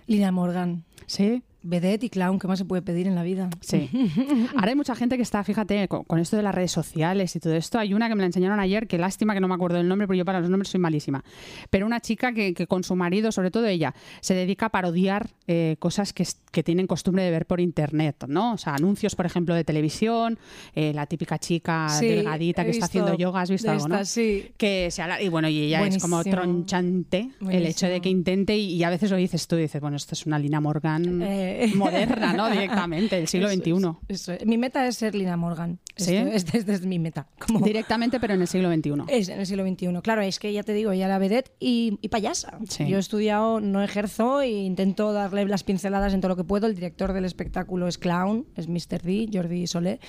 Lina 0.06 0.32
Morgan, 0.32 0.84
¿Sí? 1.06 1.42
Vedette 1.62 2.04
y 2.04 2.10
clown, 2.10 2.38
¿qué 2.38 2.46
más 2.48 2.58
se 2.58 2.64
puede 2.64 2.82
pedir 2.82 3.06
en 3.06 3.14
la 3.14 3.22
vida? 3.22 3.50
Sí. 3.60 3.88
Ahora 4.56 4.68
hay 4.70 4.74
mucha 4.76 4.94
gente 4.94 5.16
que 5.16 5.22
está, 5.22 5.44
fíjate, 5.44 5.88
con, 5.88 6.04
con 6.04 6.18
esto 6.18 6.36
de 6.36 6.42
las 6.42 6.54
redes 6.54 6.72
sociales 6.72 7.34
y 7.36 7.40
todo 7.40 7.54
esto. 7.54 7.78
Hay 7.78 7.92
una 7.94 8.08
que 8.08 8.14
me 8.14 8.20
la 8.22 8.26
enseñaron 8.26 8.58
ayer, 8.60 8.86
que 8.86 8.98
lástima 8.98 9.34
que 9.34 9.40
no 9.40 9.48
me 9.48 9.54
acuerdo 9.54 9.76
del 9.78 9.88
nombre, 9.88 10.06
porque 10.06 10.18
yo 10.18 10.24
para 10.24 10.40
los 10.40 10.48
nombres 10.50 10.68
soy 10.70 10.80
malísima. 10.80 11.22
Pero 11.70 11.86
una 11.86 12.00
chica 12.00 12.32
que, 12.32 12.54
que 12.54 12.66
con 12.66 12.82
su 12.84 12.96
marido, 12.96 13.30
sobre 13.32 13.50
todo 13.50 13.66
ella, 13.66 13.94
se 14.20 14.34
dedica 14.34 14.66
a 14.66 14.68
parodiar 14.70 15.30
eh, 15.46 15.76
cosas 15.78 16.12
que, 16.12 16.26
que 16.50 16.62
tienen 16.62 16.86
costumbre 16.86 17.22
de 17.24 17.30
ver 17.30 17.46
por 17.46 17.60
internet, 17.60 18.24
¿no? 18.28 18.54
O 18.54 18.58
sea, 18.58 18.74
anuncios, 18.74 19.14
por 19.14 19.26
ejemplo, 19.26 19.54
de 19.54 19.64
televisión, 19.64 20.38
eh, 20.74 20.92
la 20.94 21.06
típica 21.06 21.38
chica 21.38 21.88
Sí, 21.90 22.06
delgadita 22.08 22.64
que 22.64 22.70
está 22.70 22.86
haciendo 22.86 23.14
yoga, 23.16 23.42
¿has 23.42 23.50
visto 23.50 23.70
algo, 23.70 23.88
no? 23.88 24.04
sí. 24.04 24.50
Que 24.56 24.90
se 24.90 25.02
habla- 25.02 25.20
y 25.20 25.28
bueno, 25.28 25.48
y 25.48 25.58
ella 25.60 25.86
es 25.86 25.98
como 25.98 26.16
Buenísimo. 26.16 26.42
tronchante 26.42 27.30
el 27.50 27.66
hecho 27.66 27.86
de 27.86 28.00
que 28.00 28.08
intente 28.08 28.56
y, 28.56 28.74
y 28.74 28.84
a 28.84 28.90
veces 28.90 29.10
lo 29.10 29.16
dices 29.16 29.46
tú, 29.46 29.56
dices, 29.56 29.80
bueno, 29.80 29.96
esto 29.96 30.14
es 30.14 30.26
una 30.26 30.38
Lina 30.38 30.60
Morgan 30.60 31.20
Eh. 31.22 31.49
moderna, 31.74 32.32
¿no? 32.32 32.50
Directamente, 32.50 33.16
del 33.16 33.28
siglo 33.28 33.48
Eso 33.48 33.60
XXI. 33.60 33.72
es, 34.08 34.20
eso 34.20 34.32
es. 34.32 34.46
Mi 34.46 34.58
meta 34.58 34.86
es 34.86 34.96
ser 34.96 35.14
Lina 35.14 35.36
Morgan. 35.36 35.78
¿Sí? 36.04 36.16
Esta 36.16 36.58
es 36.72 36.84
mi 36.86 36.98
meta. 36.98 37.26
Como- 37.46 37.64
Directamente, 37.64 38.18
pero 38.20 38.34
en 38.34 38.42
el 38.42 38.48
siglo 38.48 38.72
XXI. 38.72 38.92
Es 39.08 39.28
en 39.28 39.40
el 39.40 39.46
siglo 39.46 39.66
XXI. 39.66 40.00
Claro, 40.02 40.22
es 40.22 40.38
que 40.38 40.52
ya 40.52 40.62
te 40.62 40.72
digo, 40.72 40.92
ella 40.92 41.06
era 41.06 41.18
vedette 41.18 41.52
y, 41.60 41.98
y 42.02 42.08
payasa. 42.08 42.58
Sí. 42.68 42.86
Yo 42.88 42.96
he 42.96 43.00
estudiado, 43.00 43.60
no 43.60 43.82
ejerzo 43.82 44.40
e 44.40 44.50
intento 44.50 45.12
darle 45.12 45.44
las 45.46 45.64
pinceladas 45.64 46.14
en 46.14 46.20
todo 46.20 46.30
lo 46.30 46.36
que 46.36 46.44
puedo. 46.44 46.66
El 46.66 46.74
director 46.74 47.12
del 47.12 47.24
espectáculo 47.24 47.88
es 47.88 47.98
clown, 47.98 48.46
es 48.56 48.68
Mr. 48.68 49.02
D, 49.02 49.28
Jordi 49.32 49.66
Solé. 49.66 50.00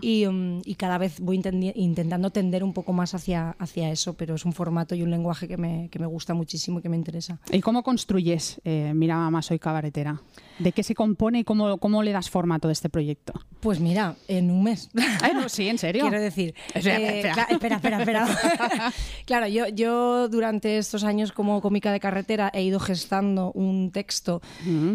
Y, 0.00 0.26
um, 0.26 0.60
y 0.64 0.74
cada 0.76 0.98
vez 0.98 1.20
voy 1.20 1.40
intentando 1.74 2.30
tender 2.30 2.64
un 2.64 2.72
poco 2.72 2.92
más 2.92 3.14
hacia, 3.14 3.50
hacia 3.58 3.90
eso, 3.90 4.14
pero 4.14 4.34
es 4.34 4.44
un 4.44 4.52
formato 4.52 4.94
y 4.94 5.02
un 5.02 5.10
lenguaje 5.10 5.48
que 5.48 5.56
me, 5.56 5.88
que 5.90 5.98
me 5.98 6.06
gusta 6.06 6.34
muchísimo 6.34 6.78
y 6.78 6.82
que 6.82 6.88
me 6.88 6.96
interesa. 6.96 7.40
¿Y 7.50 7.60
cómo 7.60 7.82
construyes 7.82 8.60
eh, 8.64 8.92
Mira, 8.94 9.16
mamá, 9.16 9.42
soy 9.42 9.58
cabaretera? 9.58 10.20
¿De 10.58 10.72
qué 10.72 10.82
se 10.82 10.94
compone 10.94 11.40
y 11.40 11.44
cómo, 11.44 11.78
cómo 11.78 12.02
le 12.02 12.12
das 12.12 12.30
forma 12.30 12.56
a 12.56 12.58
todo 12.58 12.70
este 12.72 12.88
proyecto? 12.88 13.32
Pues 13.60 13.80
mira, 13.80 14.16
en 14.28 14.50
un 14.50 14.62
mes. 14.62 14.90
Ay, 15.34 15.42
no, 15.42 15.48
sí, 15.48 15.68
en 15.68 15.78
serio. 15.78 16.02
Quiero 16.02 16.20
decir. 16.20 16.54
Espera, 16.74 17.00
eh, 17.00 17.20
espera. 17.20 17.46
espera, 17.50 17.76
espera, 17.76 17.98
espera. 17.98 18.92
claro, 19.26 19.46
yo, 19.46 19.68
yo 19.68 20.28
durante 20.28 20.78
estos 20.78 21.04
años 21.04 21.32
como 21.32 21.60
cómica 21.60 21.92
de 21.92 22.00
carretera 22.00 22.50
he 22.54 22.62
ido 22.62 22.80
gestando 22.80 23.52
un 23.52 23.90
texto 23.90 24.40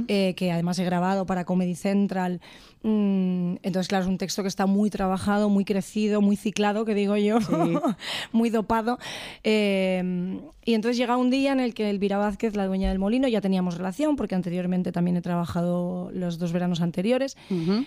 eh, 0.08 0.34
que 0.36 0.52
además 0.52 0.80
he 0.80 0.86
grabado 0.86 1.26
para 1.26 1.46
Comedy 1.46 1.76
Central. 1.76 2.42
Mm, 2.84 3.56
entonces, 3.64 3.88
claro, 3.88 4.06
es 4.06 4.10
un 4.10 4.18
texto 4.18 4.44
que 4.44 4.48
está 4.48 4.66
muy 4.66 4.90
trabajado, 4.90 5.50
muy 5.50 5.66
crecido, 5.66 6.22
muy 6.22 6.36
ciclado, 6.36 6.86
que 6.86 6.94
digo 6.94 7.18
yo, 7.18 7.40
muy 8.32 8.50
dopado. 8.50 8.98
Eh, 9.44 10.40
y 10.68 10.74
entonces 10.74 10.98
llega 10.98 11.16
un 11.16 11.30
día 11.30 11.54
en 11.54 11.62
el 11.62 11.74
que 11.74 11.90
Elvira 11.90 12.18
Vázquez, 12.18 12.56
la 12.58 12.68
dueña 12.68 12.90
del 12.90 13.00
molino, 13.00 13.30
ya 13.30 13.40
teníamos 13.40 13.78
relación, 13.78 14.18
porque 14.18 14.36
anteriormente 14.36 14.92
también 14.92 15.16
he 15.16 15.22
trabajado 15.22 16.12
los 16.14 16.40
dos 16.40 16.52
veranos 16.52 16.82
anteriores 16.82 17.38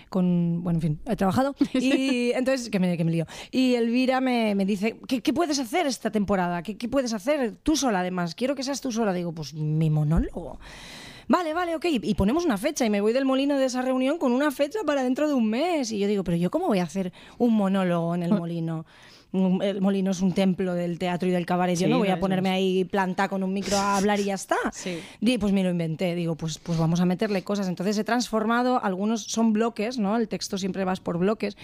con, 0.09 0.63
bueno, 0.63 0.77
en 0.77 0.81
fin, 0.81 0.99
he 1.05 1.15
trabajado. 1.15 1.55
Y 1.73 2.31
entonces, 2.41 2.69
que 2.69 2.79
me, 2.79 2.95
lío. 2.95 3.25
Y 3.51 3.75
Elvira 3.75 4.21
me, 4.21 4.55
me 4.55 4.65
dice, 4.65 4.99
¿qué, 5.07 5.21
qué 5.21 5.33
puedes 5.33 5.59
hacer 5.59 5.87
esta 5.87 6.11
temporada? 6.11 6.61
¿Qué, 6.63 6.77
¿Qué 6.77 6.87
puedes 6.87 7.13
hacer 7.13 7.55
tú 7.63 7.75
sola, 7.75 8.01
además? 8.01 8.35
Quiero 8.35 8.55
que 8.55 8.63
seas 8.63 8.81
tú 8.81 8.91
sola. 8.91 9.13
Digo, 9.13 9.31
pues 9.31 9.53
mi 9.53 9.89
monólogo. 9.89 10.59
Vale, 11.27 11.53
vale, 11.53 11.75
ok. 11.75 11.85
Y 11.89 12.15
ponemos 12.15 12.43
una 12.43 12.57
fecha 12.57 12.85
y 12.85 12.89
me 12.89 12.99
voy 12.99 13.13
del 13.13 13.23
molino 13.23 13.57
de 13.57 13.65
esa 13.65 13.81
reunión 13.81 14.17
con 14.17 14.33
una 14.33 14.51
fecha 14.51 14.79
para 14.85 15.01
dentro 15.01 15.29
de 15.29 15.33
un 15.33 15.49
mes. 15.49 15.91
Y 15.91 15.99
yo 15.99 16.07
digo, 16.07 16.25
pero 16.25 16.35
yo 16.35 16.51
cómo 16.51 16.67
voy 16.67 16.79
a 16.79 16.83
hacer 16.83 17.13
un 17.37 17.53
monólogo 17.53 18.15
en 18.15 18.23
el 18.23 18.31
molino? 18.31 18.85
El 19.33 19.81
molino 19.81 20.11
es 20.11 20.21
un 20.21 20.33
templo 20.33 20.73
del 20.73 20.99
teatro 20.99 21.29
y 21.29 21.31
del 21.31 21.45
cabaret. 21.45 21.77
yo 21.77 21.87
no 21.87 21.99
voy 21.99 22.09
a 22.09 22.19
ponerme 22.19 22.49
es. 22.49 22.55
ahí 22.55 22.83
planta 22.83 23.29
con 23.29 23.43
un 23.43 23.53
micro 23.53 23.77
a 23.77 23.97
hablar 23.97 24.19
y 24.19 24.25
ya 24.25 24.33
está. 24.35 24.57
Sí. 24.73 24.99
Di, 25.19 25.37
pues 25.37 25.53
me 25.53 25.63
lo 25.63 25.69
inventé. 25.69 26.15
Digo, 26.15 26.35
pues, 26.35 26.57
pues 26.57 26.77
vamos 26.77 27.01
a 27.01 27.05
meterle 27.05 27.43
cosas. 27.43 27.67
Entonces 27.67 27.97
he 27.97 28.03
transformado, 28.03 28.83
algunos 28.83 29.23
son 29.23 29.53
bloques, 29.53 29.99
¿no? 29.99 30.17
El 30.17 30.27
texto 30.27 30.57
siempre 30.57 30.85
vas 30.85 30.99
por 30.99 31.17
bloques. 31.17 31.55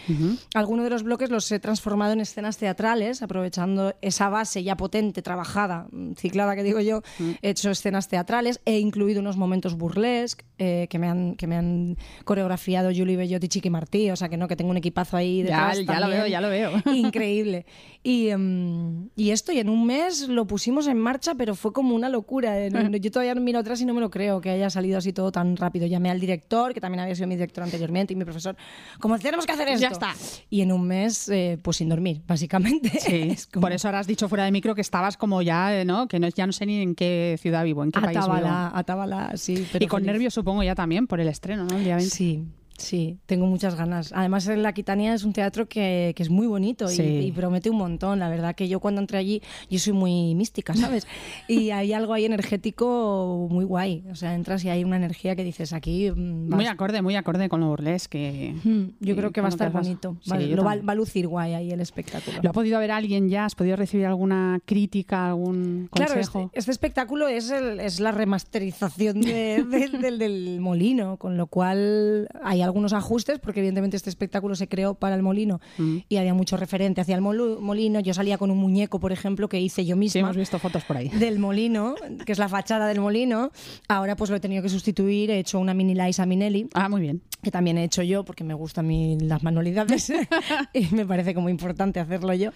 Algunos 0.54 0.84
de 0.84 0.90
los 0.90 1.04
bloques 1.04 1.30
los 1.30 1.52
he 1.52 1.60
transformado 1.60 2.14
en 2.14 2.20
escenas 2.22 2.58
teatrales, 2.58 3.22
aprovechando 3.22 3.96
esa 4.02 4.30
base 4.30 4.64
ya 4.64 4.78
potente, 4.78 5.22
trabajada, 5.22 5.88
mm, 5.92 6.14
ciclada 6.14 6.56
que 6.56 6.64
digo 6.64 6.80
yo. 6.80 7.02
He 7.42 7.50
hecho 7.50 7.72
escenas 7.72 8.08
teatrales, 8.08 8.62
he 8.66 8.80
incluido 8.80 9.22
unos 9.22 9.38
momentos 9.38 9.76
burlesque 9.76 10.46
eh, 10.60 10.88
que, 10.90 11.00
me 11.00 11.08
han, 11.08 11.36
que 11.36 11.48
me 11.48 11.56
han 11.56 11.98
coreografiado 12.24 12.90
Julie 12.96 13.16
Bellot 13.18 13.44
y 13.44 13.48
Chiqui 13.48 13.70
Martí. 13.70 14.10
O 14.12 14.16
sea 14.16 14.30
que 14.30 14.38
no, 14.38 14.48
que 14.48 14.56
tengo 14.56 14.72
un 14.72 14.78
equipazo 14.78 15.18
ahí 15.18 15.44
Ya, 15.44 15.74
detrás. 15.74 15.78
ya 15.78 15.94
lo 15.96 16.00
también. 16.02 16.22
veo, 16.22 16.28
ya 16.28 16.42
lo 16.42 16.50
veo. 16.50 16.72
Increíble. 16.96 17.66
Y, 18.04 18.30
em, 18.30 19.10
y 19.16 19.32
esto, 19.32 19.52
y 19.52 19.60
en 19.60 19.70
un 19.70 19.86
mes 19.86 20.28
lo 20.30 20.46
pusimos 20.48 20.88
en 20.88 20.98
marcha, 20.98 21.36
pero 21.36 21.56
fue 21.56 21.74
como 21.74 21.96
una 21.96 22.10
locura. 22.10 22.58
Eh, 22.60 22.70
Yo 23.02 23.12
todavía 23.12 23.36
miro 23.36 23.60
atrás 23.60 23.82
y 23.82 23.86
no 23.86 23.94
me 23.94 24.02
lo 24.02 24.10
creo 24.10 24.40
que 24.42 24.50
haya 24.50 24.70
salido 24.70 24.98
así 24.98 25.14
todo 25.14 25.32
tan 25.32 25.58
rápido. 25.58 25.86
Llamé 25.88 26.10
al 26.10 26.20
director, 26.20 26.74
que 26.74 26.82
también 26.82 27.02
había 27.02 27.16
sido 27.16 27.28
mi 27.28 27.36
director 27.36 27.64
anteriormente, 27.64 28.14
y 28.14 28.16
mi 28.16 28.24
profesor, 28.26 28.56
como 29.00 29.18
tenemos 29.20 29.46
que 29.46 29.52
hacer 29.52 29.68
esto. 29.70 29.82
Ya 29.82 29.90
está. 29.90 30.14
Y 30.50 30.62
en 30.62 30.72
un 30.72 30.88
mes, 30.88 31.28
eh, 31.30 31.58
pues 31.62 31.78
sin 31.78 31.90
dormir, 31.90 32.22
básicamente. 32.28 32.90
Sí, 33.00 33.16
Es 33.32 33.48
como 33.48 33.64
por 33.64 33.72
eso 33.74 33.88
ahora 33.88 34.00
has 34.00 34.08
dicho 34.08 34.30
fuera 34.30 34.46
de 34.46 34.52
micro 34.52 34.74
que 34.76 34.82
estabas 34.82 35.18
como 35.18 35.42
ya, 35.42 35.78
eh, 35.78 35.84
¿no? 35.86 36.08
Que 36.08 36.20
no, 36.20 36.28
ya 36.30 36.46
no 36.46 36.54
sé 36.54 36.66
ni 36.66 36.82
en 36.82 36.96
qué 36.96 37.38
ciudad 37.42 37.64
vivo, 37.66 37.84
en 37.84 37.92
qué 37.92 38.00
país 38.00 38.18
vivo. 38.20 38.48
Atábala, 38.48 39.34
sí. 39.36 39.68
Pero 39.72 39.84
Y 39.84 39.88
con 39.88 40.00
feliz. 40.00 40.14
nervios 40.14 40.34
supongo 40.48 40.64
ya 40.64 40.76
también 40.76 41.08
por 41.08 41.20
el 41.20 41.28
estreno, 41.28 41.66
¿no? 41.66 41.76
El 41.76 41.84
día 41.84 41.98
20. 41.98 42.16
Sí, 42.16 42.46
sí, 42.78 43.18
tengo 43.26 43.46
muchas 43.48 43.76
ganas. 43.76 44.12
Además, 44.16 44.48
La 44.48 44.72
Quitania 44.74 45.14
es 45.14 45.24
un 45.24 45.34
teatro 45.34 45.68
que, 45.68 46.14
que 46.16 46.24
es 46.24 46.30
muy 46.30 46.48
bonito 46.48 46.86
y- 46.92 46.96
Sí. 46.96 47.04
y, 47.04 47.32
promete 47.32 47.70
un 47.70 47.78
montón. 47.78 48.20
La 48.20 48.30
verdad 48.30 48.56
que 48.56 48.68
yo 48.68 48.80
cuando 48.80 49.02
entré 49.02 49.18
allí, 49.18 49.42
yo 49.70 49.80
soy 49.80 49.94
muy 49.94 50.36
mística, 50.36 50.74
¿sabes? 50.74 51.06
y 51.48 51.72
hay 51.72 51.94
algo 51.94 52.14
ahí 52.14 52.26
energético 52.26 53.48
muy 53.50 53.66
guay. 53.66 54.04
O 54.12 54.16
sea, 54.16 54.34
entras 54.36 54.64
y 54.64 54.70
hay 54.70 54.84
una 54.84 54.96
energía 54.98 55.36
que 55.36 55.44
dices 55.44 55.74
aquí. 55.74 56.12
mm, 56.12 56.50
Muy 56.50 56.66
vas- 56.66 56.74
acorde, 56.74 57.02
muy 57.02 57.16
acorde 57.16 57.50
con 57.50 57.60
lo 57.62 57.68
burlesque. 57.68 58.56
Mm, 58.64 58.84
yo 59.00 59.14
y 59.14 59.16
creo 59.18 59.32
que 59.32 59.42
va 59.42 59.48
a 59.48 59.50
estar 59.50 59.72
bonito. 59.72 60.18
Sí, 60.22 60.30
Va- 60.32 60.38
lo 60.40 60.64
va, 60.64 60.76
va 60.78 60.92
a 60.94 60.96
lucir 60.96 61.28
guay 61.28 61.54
ahí 61.54 61.72
el 61.72 61.82
espectáculo. 61.82 62.40
¿Lo 62.42 62.50
ha 62.50 62.54
podido 62.54 62.80
ver 62.80 62.92
alguien 62.92 63.30
ya? 63.30 63.46
¿Has 63.46 63.56
podido 63.56 63.76
recibir 63.76 64.06
alguna 64.06 64.60
crítica, 64.66 65.28
algún 65.30 65.90
Claro, 65.92 66.14
consejo? 66.14 66.42
este, 66.46 66.60
este 66.60 66.72
espectáculo 66.72 67.28
es, 67.28 67.50
el- 67.52 67.80
es 67.80 68.00
la 68.00 68.12
remasterización 68.12 69.22
de- 69.22 69.64
de- 69.70 69.90
del, 69.98 70.20
del 70.20 70.60
molino, 70.60 71.18
con 71.18 71.38
lo 71.38 71.48
cual 71.48 72.28
hay 72.44 72.62
algunos 72.68 72.94
ajustes, 72.94 73.40
porque 73.40 73.60
evidentemente 73.62 73.98
este 73.98 74.10
espectáculo 74.10 74.56
se 74.56 74.68
creó 74.68 74.94
para 74.96 75.16
el 75.16 75.24
molino 75.24 75.60
Mm. 75.78 75.98
y 76.10 76.18
había 76.18 76.34
mucho 76.34 76.58
referente 76.58 77.02
hacia 77.02 77.16
el 77.16 77.22
molino. 77.22 78.00
Yo 78.00 78.14
salía 78.14 78.38
con 78.38 78.52
un 78.52 78.58
muñeco, 78.58 79.00
por 79.00 79.12
ejemplo, 79.12 79.50
que 79.50 79.60
hice 79.60 79.86
yo 79.86 79.96
Sí, 79.96 80.00
misma. 80.00 80.20
hemos 80.22 80.38
visto 80.38 80.60
fotos 80.60 80.84
por 80.84 80.98
ahí. 80.98 81.10
del 81.10 81.40
molino, 81.40 81.96
que 82.26 82.32
es 82.32 82.38
la 82.40 82.50
fachada 82.50 82.88
del 82.88 83.00
molino. 83.02 83.52
Ahora 83.88 84.16
pues 84.16 84.30
lo 84.30 84.36
he 84.36 84.40
tenido 84.40 84.62
que 84.64 84.70
sustituir, 84.70 85.32
he 85.32 85.40
hecho 85.40 85.60
una 85.60 85.74
mini 85.74 85.96
Liza 85.96 86.26
Minelli, 86.26 86.70
Ah, 86.74 86.90
muy 86.90 87.02
bien. 87.02 87.22
que 87.42 87.52
también 87.52 87.78
he 87.78 87.84
hecho 87.84 88.04
yo 88.04 88.24
porque 88.26 88.44
me 88.44 88.54
gustan 88.54 88.88
las 89.28 89.44
manualidades 89.44 90.12
y 90.74 90.88
me 90.96 91.06
parece 91.06 91.34
como 91.34 91.50
importante 91.50 92.00
hacerlo 92.00 92.34
yo. 92.34 92.52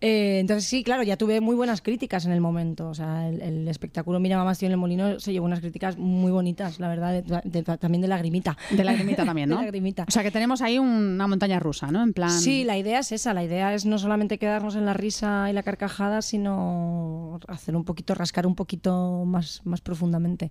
Eh, 0.00 0.38
entonces 0.40 0.68
sí, 0.68 0.84
claro, 0.84 1.02
ya 1.02 1.16
tuve 1.16 1.40
muy 1.40 1.56
buenas 1.56 1.80
críticas 1.80 2.26
en 2.26 2.32
el 2.32 2.40
momento. 2.40 2.88
O 2.90 2.94
sea, 2.94 3.28
el, 3.28 3.40
el 3.40 3.68
espectáculo 3.68 4.20
Mira 4.20 4.36
Mamá 4.36 4.52
estoy 4.52 4.66
en 4.66 4.72
el 4.72 4.78
molino 4.78 5.18
se 5.18 5.32
llevó 5.32 5.46
unas 5.46 5.60
críticas 5.60 5.96
muy 5.96 6.30
bonitas, 6.32 6.78
la 6.80 6.88
verdad, 6.88 7.22
de- 7.22 7.42
de- 7.44 7.62
también 7.78 8.02
de 8.02 8.08
lagrimita. 8.08 8.56
De 8.70 8.84
lagrimita 8.84 9.24
también, 9.24 9.48
¿no? 9.50 9.56
De 9.56 9.62
lagrimita. 9.62 10.04
O 10.06 10.10
sea 10.10 10.22
que 10.22 10.30
tenemos 10.30 10.60
ahí 10.62 10.78
una 10.78 11.26
montaña 11.26 11.58
rusa, 11.60 11.90
¿no? 11.90 12.02
En 12.02 12.12
plan. 12.12 12.30
Sí, 12.30 12.64
la 12.64 12.76
idea 12.76 12.98
es 12.98 13.12
esa, 13.12 13.32
la 13.34 13.42
idea 13.44 13.72
es 13.74 13.86
no 13.86 13.98
solamente 13.98 14.38
quedarnos 14.38 14.76
en 14.76 14.84
la 14.84 14.92
risa 14.94 15.48
y 15.50 15.52
la 15.52 15.62
carcajada, 15.62 16.20
sino 16.22 17.38
hacer 17.48 17.76
un 17.76 17.84
poquito, 17.84 18.14
rascar 18.14 18.46
un 18.46 18.54
poquito 18.54 19.24
más, 19.26 19.60
más 19.64 19.80
profundamente. 19.80 20.50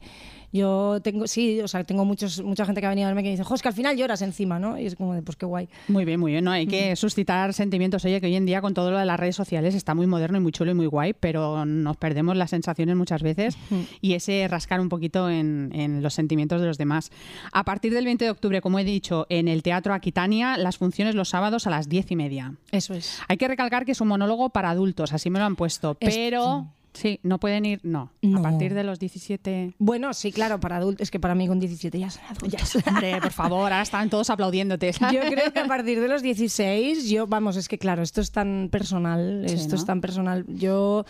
Yo 0.52 1.00
tengo, 1.04 1.28
sí, 1.28 1.60
o 1.62 1.68
sea, 1.68 1.84
tengo 1.84 2.06
muchos, 2.06 2.42
mucha 2.42 2.66
gente 2.66 2.80
que 2.82 2.88
ha 2.88 2.90
venido 2.90 3.08
a 3.08 3.10
verme 3.10 3.24
que 3.24 3.30
dice, 3.32 3.44
jo, 3.44 3.56
es 3.56 3.62
que 3.62 3.68
al 3.68 3.74
final 3.74 3.98
lloras 3.98 4.22
encima, 4.22 4.58
¿no? 4.60 4.80
Y 4.80 4.86
es 4.86 4.96
como 4.96 5.14
de, 5.14 5.22
pues 5.22 5.36
qué 5.36 5.46
guay. 5.46 5.68
Muy 5.88 6.06
bien, 6.06 6.20
muy 6.20 6.32
bien. 6.32 6.46
¿no? 6.46 6.52
Hay 6.52 6.66
que 6.68 6.96
suscitar 6.96 7.54
sentimientos. 7.54 8.06
Oye, 8.06 8.20
que 8.22 8.28
hoy 8.28 8.36
en 8.36 8.46
día 8.46 8.62
con 8.62 8.74
todo 8.74 8.92
lo 8.92 8.98
de 8.98 9.06
las 9.06 9.20
redes 9.20 9.35
sociales 9.36 9.76
está 9.76 9.94
muy 9.96 10.08
moderno 10.08 10.38
y 10.38 10.42
muy 10.42 10.52
chulo 10.52 10.72
y 10.72 10.74
muy 10.74 10.86
guay, 10.88 11.14
pero 11.14 11.66
nos 11.66 11.98
perdemos 11.98 12.36
las 12.38 12.50
sensaciones 12.50 12.96
muchas 12.96 13.22
veces 13.22 13.58
y 14.02 14.14
ese 14.14 14.48
rascar 14.48 14.80
un 14.80 14.90
poquito 14.90 15.30
en, 15.30 15.72
en 15.74 16.02
los 16.02 16.14
sentimientos 16.14 16.62
de 16.62 16.68
los 16.68 16.78
demás. 16.78 17.12
A 17.52 17.64
partir 17.64 17.94
del 17.94 18.06
20 18.06 18.26
de 18.26 18.32
octubre, 18.32 18.62
como 18.62 18.80
he 18.80 18.84
dicho, 18.84 19.26
en 19.30 19.48
el 19.48 19.64
Teatro 19.64 19.94
Aquitania, 19.94 20.58
las 20.58 20.78
funciones 20.78 21.16
los 21.16 21.30
sábados 21.30 21.68
a 21.68 21.70
las 21.70 21.90
diez 21.90 22.10
y 22.12 22.16
media. 22.16 22.54
Eso 22.72 22.94
es. 22.94 23.20
Hay 23.28 23.38
que 23.38 23.48
recalcar 23.48 23.86
que 23.86 23.92
es 23.92 24.02
un 24.02 24.08
monólogo 24.08 24.50
para 24.50 24.70
adultos, 24.70 25.14
así 25.14 25.30
me 25.30 25.40
lo 25.40 25.46
han 25.46 25.56
puesto, 25.56 25.98
Es- 26.00 26.16
pero 26.16 26.68
sí, 26.96 27.20
no 27.24 27.40
pueden 27.40 27.66
ir, 27.66 27.80
no. 27.84 28.12
No. 28.22 28.40
A 28.40 28.42
partir 28.42 28.74
de 28.74 28.84
los 28.84 28.98
17... 29.00 29.76
Bueno, 29.78 30.14
sí, 30.14 30.32
claro, 30.32 30.60
para 30.60 30.78
adultos, 30.78 31.04
es 31.04 31.12
que 31.12 31.20
para 31.20 31.36
mí 31.36 31.48
con 31.48 31.60
17 31.60 32.00
ya 32.00 32.10
son 32.10 32.24
adultos. 32.30 32.78
Hombre, 32.88 33.20
por 33.22 33.32
favor, 33.32 33.62
ahora 33.62 33.82
están 33.82 34.10
todos 34.10 34.30
aplaudiéndote. 34.30 34.92
Yo 34.92 35.20
creo 35.30 35.54
que 35.54 35.60
a 35.60 35.68
partir 35.68 36.00
de 36.00 36.08
los 36.08 36.22
16, 36.22 37.10
yo, 37.10 37.28
vamos, 37.28 37.56
es 37.58 37.68
que 37.68 37.78
claro, 37.78 38.02
esto 38.02 38.22
es 38.22 38.32
tan 38.32 38.70
personal, 38.72 39.44
Sí, 39.48 39.54
esto 39.56 39.76
¿no? 39.76 39.82
es 39.82 39.86
tan 39.86 40.02
personal. 40.02 40.46
Yo, 40.48 41.06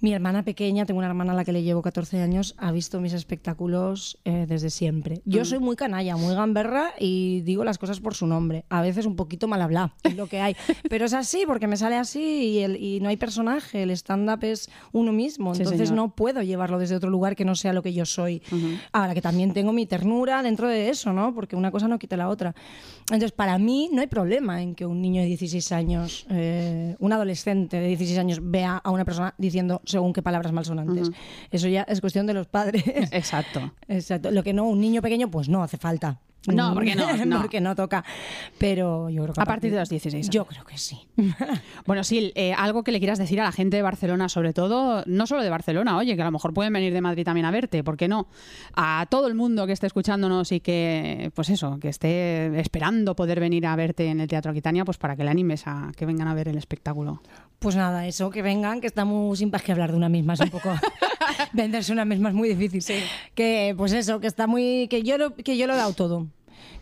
mi 0.00 0.12
hermana 0.12 0.42
pequeña, 0.42 0.84
tengo 0.84 0.98
una 0.98 1.06
hermana 1.08 1.32
a 1.32 1.36
la 1.36 1.44
que 1.44 1.52
le 1.52 1.62
llevo 1.62 1.80
14 1.82 2.20
años, 2.20 2.54
ha 2.58 2.70
visto 2.70 3.00
mis 3.00 3.14
espectáculos 3.14 4.18
eh, 4.24 4.44
desde 4.46 4.68
siempre. 4.70 5.22
Yo 5.24 5.42
Mm. 5.42 5.44
soy 5.46 5.58
muy 5.58 5.74
canalla, 5.76 6.16
muy 6.16 6.34
gamberra 6.34 6.90
y 6.98 7.40
digo 7.42 7.64
las 7.64 7.78
cosas 7.78 8.00
por 8.00 8.14
su 8.14 8.26
nombre. 8.26 8.64
A 8.68 8.82
veces 8.82 9.06
un 9.06 9.16
poquito 9.16 9.48
mal 9.48 9.62
habla, 9.62 9.94
es 10.02 10.14
lo 10.16 10.26
que 10.26 10.40
hay. 10.40 10.54
Pero 10.90 11.06
es 11.06 11.14
así, 11.14 11.44
porque 11.46 11.66
me 11.66 11.76
sale 11.76 11.96
así 11.96 12.20
y, 12.20 12.58
el- 12.58 12.76
y 12.76 13.00
no 13.00 13.08
hay 13.08 13.16
personaje. 13.16 13.82
El 13.84 13.90
stand-up 13.92 14.44
es 14.44 14.68
uno 14.92 15.12
mismo. 15.12 15.54
Sí, 15.54 15.62
Entonces 15.62 15.88
señor. 15.88 16.04
no 16.08 16.14
puedo 16.14 16.42
llevarlo 16.42 16.78
desde 16.78 16.96
otro 16.96 17.08
lugar 17.10 17.34
que 17.36 17.44
no 17.44 17.54
sea 17.54 17.72
lo 17.72 17.82
que 17.82 17.94
yo 17.94 18.04
soy. 18.04 18.42
Ahora 18.92 19.14
que 19.14 19.22
también 19.22 19.52
tengo 19.54 19.72
mi 19.72 19.86
ternura 19.86 20.42
dentro 20.42 20.68
de 20.68 20.90
eso, 20.90 21.12
¿no? 21.12 21.34
Porque 21.34 21.56
una 21.56 21.70
cosa 21.70 21.88
no 21.88 21.98
quita 21.98 22.16
la 22.16 22.28
otra. 22.28 22.54
Entonces, 23.06 23.30
para 23.30 23.56
mí 23.58 23.88
no 23.92 24.00
hay 24.00 24.08
problema 24.08 24.62
en 24.62 24.74
que 24.74 24.84
un 24.84 25.00
niño 25.00 25.22
de 25.22 25.28
16 25.28 25.70
años, 25.70 26.26
eh, 26.28 26.96
un 26.98 27.12
adolescente 27.12 27.78
de 27.78 27.86
16 27.88 28.18
años, 28.18 28.40
vea 28.42 28.78
a 28.82 28.90
una 28.90 29.04
persona 29.04 29.32
diciendo 29.38 29.80
según 29.84 30.12
qué 30.12 30.22
palabras 30.22 30.52
malsonantes. 30.52 31.10
Eso 31.52 31.68
ya 31.68 31.82
es 31.82 32.00
cuestión 32.00 32.26
de 32.26 32.34
los 32.34 32.48
padres. 32.48 32.82
Exacto. 33.12 33.72
Exacto. 33.88 34.32
Lo 34.32 34.42
que 34.42 34.52
no, 34.52 34.64
un 34.64 34.80
niño 34.80 35.02
pequeño, 35.02 35.30
pues 35.30 35.48
no 35.48 35.62
hace 35.62 35.76
falta. 35.76 36.20
No, 36.48 36.74
porque 36.74 36.94
no, 36.94 37.06
no. 37.26 37.40
porque 37.40 37.60
no 37.60 37.74
toca. 37.74 38.04
Pero 38.58 39.10
yo 39.10 39.22
creo 39.22 39.34
que 39.34 39.40
A 39.40 39.44
partir 39.44 39.70
de 39.72 39.78
los 39.78 39.88
16 39.88 40.30
Yo 40.30 40.44
creo 40.44 40.64
que 40.64 40.78
sí. 40.78 41.06
Bueno, 41.86 42.04
sí, 42.04 42.32
eh, 42.34 42.52
algo 42.52 42.82
que 42.82 42.92
le 42.92 42.98
quieras 42.98 43.18
decir 43.18 43.40
a 43.40 43.44
la 43.44 43.52
gente 43.52 43.76
de 43.76 43.82
Barcelona, 43.82 44.28
sobre 44.28 44.52
todo, 44.52 45.02
no 45.06 45.26
solo 45.26 45.42
de 45.42 45.50
Barcelona, 45.50 45.96
oye, 45.96 46.16
que 46.16 46.22
a 46.22 46.24
lo 46.24 46.30
mejor 46.30 46.52
pueden 46.52 46.72
venir 46.72 46.92
de 46.92 47.00
Madrid 47.00 47.24
también 47.24 47.46
a 47.46 47.50
verte, 47.50 47.84
¿por 47.84 47.96
qué 47.96 48.08
no? 48.08 48.28
A 48.74 49.06
todo 49.08 49.26
el 49.26 49.34
mundo 49.34 49.66
que 49.66 49.72
esté 49.72 49.86
escuchándonos 49.86 50.52
y 50.52 50.60
que, 50.60 51.30
pues 51.34 51.50
eso, 51.50 51.78
que 51.78 51.88
esté 51.88 52.58
esperando 52.60 53.14
poder 53.16 53.40
venir 53.40 53.66
a 53.66 53.76
verte 53.76 54.06
en 54.06 54.20
el 54.20 54.28
Teatro 54.28 54.50
Aquitania, 54.50 54.84
pues 54.84 54.98
para 54.98 55.16
que 55.16 55.24
le 55.24 55.30
animes 55.30 55.66
a 55.66 55.92
que 55.96 56.06
vengan 56.06 56.28
a 56.28 56.34
ver 56.34 56.48
el 56.48 56.58
espectáculo. 56.58 57.22
Pues 57.58 57.74
nada, 57.74 58.06
eso, 58.06 58.30
que 58.30 58.42
vengan, 58.42 58.80
que 58.80 58.86
estamos 58.86 59.38
sin 59.38 59.50
paz 59.50 59.62
que 59.62 59.72
hablar 59.72 59.90
de 59.90 59.96
una 59.96 60.08
misma 60.08 60.34
es 60.34 60.40
un 60.40 60.50
poco... 60.50 60.70
Venderse 61.52 61.92
una 61.92 62.04
misma 62.04 62.28
es 62.28 62.34
muy 62.34 62.54
difícil. 62.54 63.02
Que, 63.34 63.74
pues 63.76 63.92
eso, 63.92 64.20
que 64.20 64.26
está 64.26 64.46
muy... 64.46 64.88
Que 64.88 65.02
yo 65.02 65.18
lo, 65.18 65.34
que 65.34 65.56
yo 65.56 65.66
lo 65.66 65.74
he 65.74 65.76
dado 65.76 65.92
todo. 65.92 66.26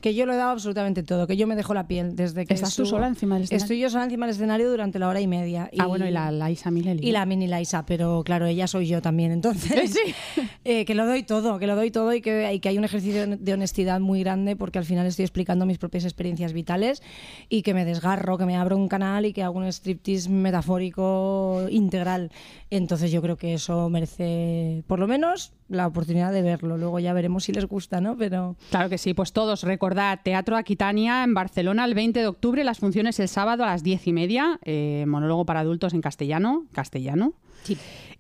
Que 0.01 0.15
yo 0.15 0.27
lo 0.27 0.33
he 0.33 0.37
dado 0.37 0.51
absolutamente 0.51 1.03
todo, 1.03 1.27
que 1.27 1.37
yo 1.37 1.47
me 1.47 1.57
dejo 1.57 1.75
la 1.75 1.87
piel 1.87 2.17
desde 2.17 2.47
que 2.47 2.55
¿Estás 2.55 2.71
tú 2.77 2.85
subo. 2.85 2.97
sola 2.97 3.07
encima 3.09 3.37
del 3.37 3.45
escenario? 3.45 3.65
Estoy 3.65 3.81
yo 3.81 3.91
sola 3.91 4.05
encima 4.05 4.27
del 4.27 4.35
escenario 4.35 4.71
durante 4.71 4.99
la 4.99 5.09
hora 5.09 5.21
y 5.21 5.27
media. 5.27 5.71
Ah, 5.79 5.87
bueno, 5.87 6.07
y 6.07 6.11
la 6.11 6.31
Laisa 6.31 6.71
Mileli. 6.71 7.07
y 7.07 7.13
la 7.13 7.25
mini 7.27 7.47
Laisa, 7.47 7.85
pero 7.87 8.23
claro, 8.25 8.47
ella 8.47 8.67
soy 8.67 8.87
yo 8.87 9.01
también, 9.03 9.33
entonces. 9.33 9.93
Sí. 10.05 10.15
eh, 10.65 10.85
que 10.85 10.95
lo 10.95 11.07
doy 11.07 11.23
todo, 11.23 11.59
que 11.59 11.67
lo 11.67 11.77
doy 11.77 11.91
todo 11.91 12.13
y 12.15 12.21
que, 12.21 12.53
y 12.53 12.61
que 12.61 12.69
hay 12.69 12.79
un 12.79 12.85
ejercicio 12.85 13.27
de 13.27 13.53
honestidad 13.53 14.01
muy 14.01 14.21
grande 14.21 14.57
porque 14.57 14.79
al 14.79 14.85
final 14.85 15.07
estoy 15.07 15.25
explicando 15.25 15.67
mis 15.67 15.79
propias 15.79 16.05
experiencias 16.05 16.53
vitales 16.53 17.03
y 17.49 17.63
que 17.63 17.75
me 17.75 17.85
desgarro, 17.85 18.39
que 18.39 18.45
me 18.47 18.57
abro 18.57 18.77
un 18.77 18.89
canal 18.89 19.25
y 19.27 19.33
que 19.33 19.43
hago 19.43 19.59
un 19.59 19.67
striptease 19.67 20.29
metafórico 20.31 21.67
integral. 21.71 22.31
Entonces 22.71 23.11
yo 23.13 23.23
creo 23.23 23.37
que 23.37 23.55
eso 23.55 23.89
merece, 23.89 24.83
por 24.87 24.99
lo 24.99 25.07
menos, 25.07 25.53
la 25.69 25.87
oportunidad 25.87 26.33
de 26.33 26.43
verlo. 26.43 26.77
Luego 26.77 26.99
ya 26.99 27.13
veremos 27.13 27.45
si 27.45 27.53
les 27.53 27.67
gusta, 27.67 28.01
¿no? 28.01 28.17
Pero 28.17 28.57
Claro 28.71 28.89
que 28.89 28.99
sí, 28.99 29.15
pues 29.15 29.33
todos 29.33 29.64
recordad 29.65 30.21
Teatro 30.23 30.57
Aquitania 30.57 31.25
en 31.25 31.35
Barcelona 31.35 31.85
el 31.85 31.95
20 31.95 32.21
de 32.21 32.27
octubre, 32.27 32.65
las 32.65 32.79
funciones 32.79 33.19
el 33.21 33.29
sábado 33.29 33.65
a 33.65 33.67
las 33.67 33.83
10 33.83 34.07
y 34.07 34.13
media, 34.13 34.59
eh, 34.65 35.05
monólogo 35.07 35.45
para 35.45 35.61
adultos 35.61 35.95
en 35.95 36.01
castellano, 36.01 36.67
castellano. 36.73 37.33
sí. 37.65 37.77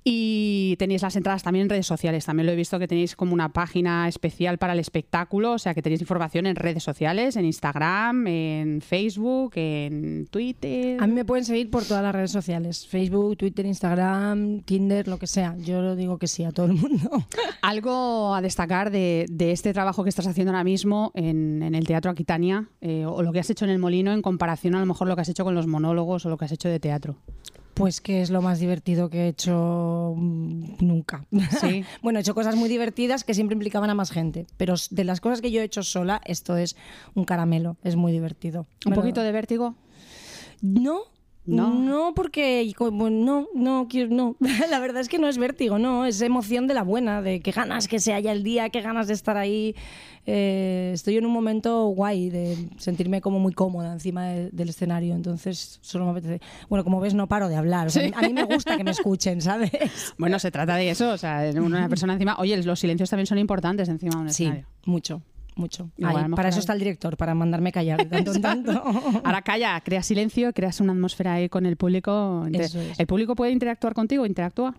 Y 0.07 0.77
tenéis 0.79 1.01
las 1.01 1.17
entradas 1.17 1.43
también 1.43 1.63
en 1.63 1.71
redes 1.71 1.87
sociales. 1.87 2.27
También 2.27 2.45
lo 2.45 2.53
he 2.53 2.57
visto 2.57 2.79
que 2.79 2.87
tenéis 2.87 3.17
como 3.17 3.33
una 3.33 3.55
página 3.55 4.07
especial 4.07 4.59
para 4.59 4.75
el 4.75 4.79
espectáculo, 4.79 5.53
o 5.53 5.59
sea 5.59 5.73
que 5.73 5.81
tenéis 5.81 6.03
información 6.03 6.45
en 6.45 6.57
redes 6.57 6.83
sociales, 6.83 7.37
en 7.37 7.47
Instagram, 7.47 8.27
en 8.27 8.83
Facebook, 8.83 9.53
en 9.57 10.27
Twitter. 10.31 11.03
A 11.03 11.07
mí 11.07 11.15
me 11.15 11.25
pueden 11.25 11.47
seguir 11.47 11.71
por 11.71 11.85
todas 11.85 12.03
las 12.03 12.15
redes 12.15 12.33
sociales, 12.33 12.87
Facebook, 12.87 13.39
Twitter, 13.39 13.65
Instagram, 13.65 14.61
Tinder, 14.61 15.09
lo 15.09 15.19
que 15.19 15.27
sea. 15.27 15.57
Yo 15.57 15.81
lo 15.81 15.97
digo 15.97 16.19
que 16.19 16.27
sí 16.27 16.45
a 16.45 16.53
todo 16.53 16.67
el 16.67 16.75
mundo. 16.75 17.11
Algo 17.63 18.35
a 18.35 18.43
destacar 18.43 18.91
de, 18.91 19.25
de 19.31 19.53
este 19.53 19.73
trabajo 19.73 20.05
que 20.05 20.11
estás 20.11 20.27
haciendo 20.27 20.51
ahora 20.51 20.65
mismo 20.65 21.13
en, 21.15 21.63
en 21.63 21.75
el 21.75 21.87
Teatro 21.87 22.11
Aquitania 22.11 22.69
eh, 22.83 23.07
o 23.07 23.23
lo 23.23 23.33
que 23.33 23.41
has 23.41 23.49
hecho 23.49 23.65
en 23.65 23.71
el 23.71 23.79
Molino 23.79 24.13
en 24.13 24.21
comparación 24.21 24.75
a 24.75 24.81
lo 24.81 24.87
mejor 24.87 25.09
lo 25.09 25.15
que 25.17 25.23
has 25.23 25.29
hecho 25.31 25.45
con 25.45 25.55
los 25.55 25.67
monólogos 25.67 26.27
o 26.27 26.29
lo 26.29 26.37
que 26.37 26.45
has 26.45 26.53
hecho 26.53 26.69
de 26.69 26.79
teatro. 26.79 27.17
Pues 27.75 28.01
que 28.01 28.23
es 28.23 28.31
lo 28.31 28.41
más 28.41 28.61
divertido 28.61 29.11
que 29.11 29.25
he 29.25 29.29
hecho 29.29 30.15
mm, 30.17 30.77
nunca. 30.81 31.27
Sí. 31.61 31.85
bueno, 32.03 32.19
he 32.19 32.23
hecho 32.23 32.35
cosas 32.35 32.57
muy 32.57 32.69
divertidas 32.69 33.25
que 33.25 33.35
siempre 33.35 33.55
implicaban 33.55 33.91
a 33.91 33.95
más 33.95 34.11
gente, 34.11 34.47
pero 34.57 34.75
de 34.91 35.05
las 35.05 35.21
cosas 35.21 35.41
que 35.41 35.51
yo 35.51 35.61
he 35.61 35.65
hecho 35.65 35.83
sola, 35.83 36.21
esto 36.25 36.57
es 36.57 36.77
un 37.15 37.25
caramelo, 37.25 37.77
es 37.83 37.97
muy 37.97 38.13
divertido. 38.13 38.67
¿Un 38.87 38.95
poquito 38.95 39.23
de 39.23 39.33
vértigo? 39.33 39.75
No. 40.63 41.14
No. 41.47 41.75
No, 41.75 42.13
porque 42.15 42.73
como, 42.77 43.11
no, 43.11 43.47
no, 43.55 43.87
quiero, 43.89 44.15
no. 44.15 44.37
La 44.71 44.81
verdad 44.81 45.03
es 45.03 45.09
que 45.09 45.19
no 45.19 45.29
es 45.29 45.37
vértigo, 45.37 45.79
no, 45.79 46.07
es 46.07 46.21
emoción 46.23 46.67
de 46.67 46.75
la 46.75 46.83
buena, 46.83 47.21
de 47.21 47.41
qué 47.41 47.51
ganas 47.51 47.87
que 47.87 48.01
se 48.01 48.15
haya 48.15 48.33
el 48.33 48.43
día, 48.43 48.71
qué 48.71 48.81
ganas 48.81 49.09
de 49.09 49.13
estar 49.15 49.37
ahí. 49.37 49.75
Eh, 50.27 50.93
estoy 50.95 51.19
en 51.19 51.27
un 51.27 51.33
momento 51.33 51.85
guay 51.89 52.31
de 52.31 52.57
sentirme 52.79 53.21
como 53.21 53.39
muy 53.41 53.53
cómoda 53.53 53.93
encima 53.93 54.25
de- 54.29 54.49
del 54.53 54.71
escenario, 54.71 55.15
entonces 55.15 55.79
solo 55.83 56.07
me 56.07 56.13
apetece. 56.13 56.41
Bueno, 56.71 56.83
como 56.83 56.99
ves, 56.99 57.13
no 57.13 57.27
paro 57.27 57.49
de 57.49 57.57
hablar. 57.57 57.89
o 57.89 57.91
sea, 57.91 58.11
A 58.17 58.23
mí 58.23 58.33
me 58.33 58.45
gusta 58.45 58.77
que 58.79 58.85
me 58.85 58.91
escuchen, 58.93 59.43
¿sabes? 59.43 59.71
Bueno, 60.17 60.39
se 60.39 60.51
trata 60.51 60.77
de 60.77 60.89
eso, 60.89 61.11
o 61.11 61.19
sea, 61.19 61.43
una 61.61 61.89
persona 61.91 62.15
encima... 62.15 62.37
Oye, 62.39 62.57
los 62.63 62.81
silencios 62.81 63.11
también 63.11 63.27
son 63.27 63.39
importantes 63.39 63.89
encima 63.91 64.15
de 64.17 64.21
un 64.23 64.31
Sí, 64.31 64.45
escenario. 64.45 64.67
mucho, 64.87 65.21
mucho. 65.57 65.91
Igual, 65.97 66.25
Ahí, 66.25 66.31
para 66.35 66.49
eso 66.49 66.59
está 66.61 66.73
el 66.73 66.79
director, 66.81 67.17
para 67.17 67.35
mandarme 67.35 67.73
callar 67.73 67.99
de 67.99 68.05
tanto 68.07 68.33
en 68.35 68.43
tanto. 68.43 68.71
Ahora 69.25 69.43
calla, 69.43 69.81
creas 69.81 70.07
silencio, 70.07 70.53
creas 70.53 70.81
una 70.81 70.93
atmósfera 70.93 71.35
ahí 71.35 71.49
con 71.49 71.67
el 71.67 71.77
público. 71.77 72.43
Entonces, 72.47 72.75
Eso 72.75 72.81
es. 72.81 72.99
¿El 73.01 73.07
público 73.07 73.35
puede 73.37 73.53
interactuar 73.53 73.95
contigo? 73.95 74.27
¿Interactúa? 74.27 74.75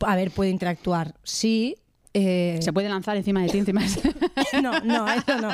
A 0.00 0.16
ver, 0.16 0.30
puede 0.30 0.50
interactuar, 0.50 1.14
sí. 1.22 1.76
eh, 2.12 2.58
¿Se 2.60 2.72
puede 2.72 2.88
lanzar 2.88 3.16
encima 3.16 3.42
de 3.42 3.48
ti? 3.48 3.58
Encima 3.58 3.82
de... 3.82 4.14
No, 4.62 4.78
no, 4.80 5.08
eso 5.10 5.40
no. 5.40 5.50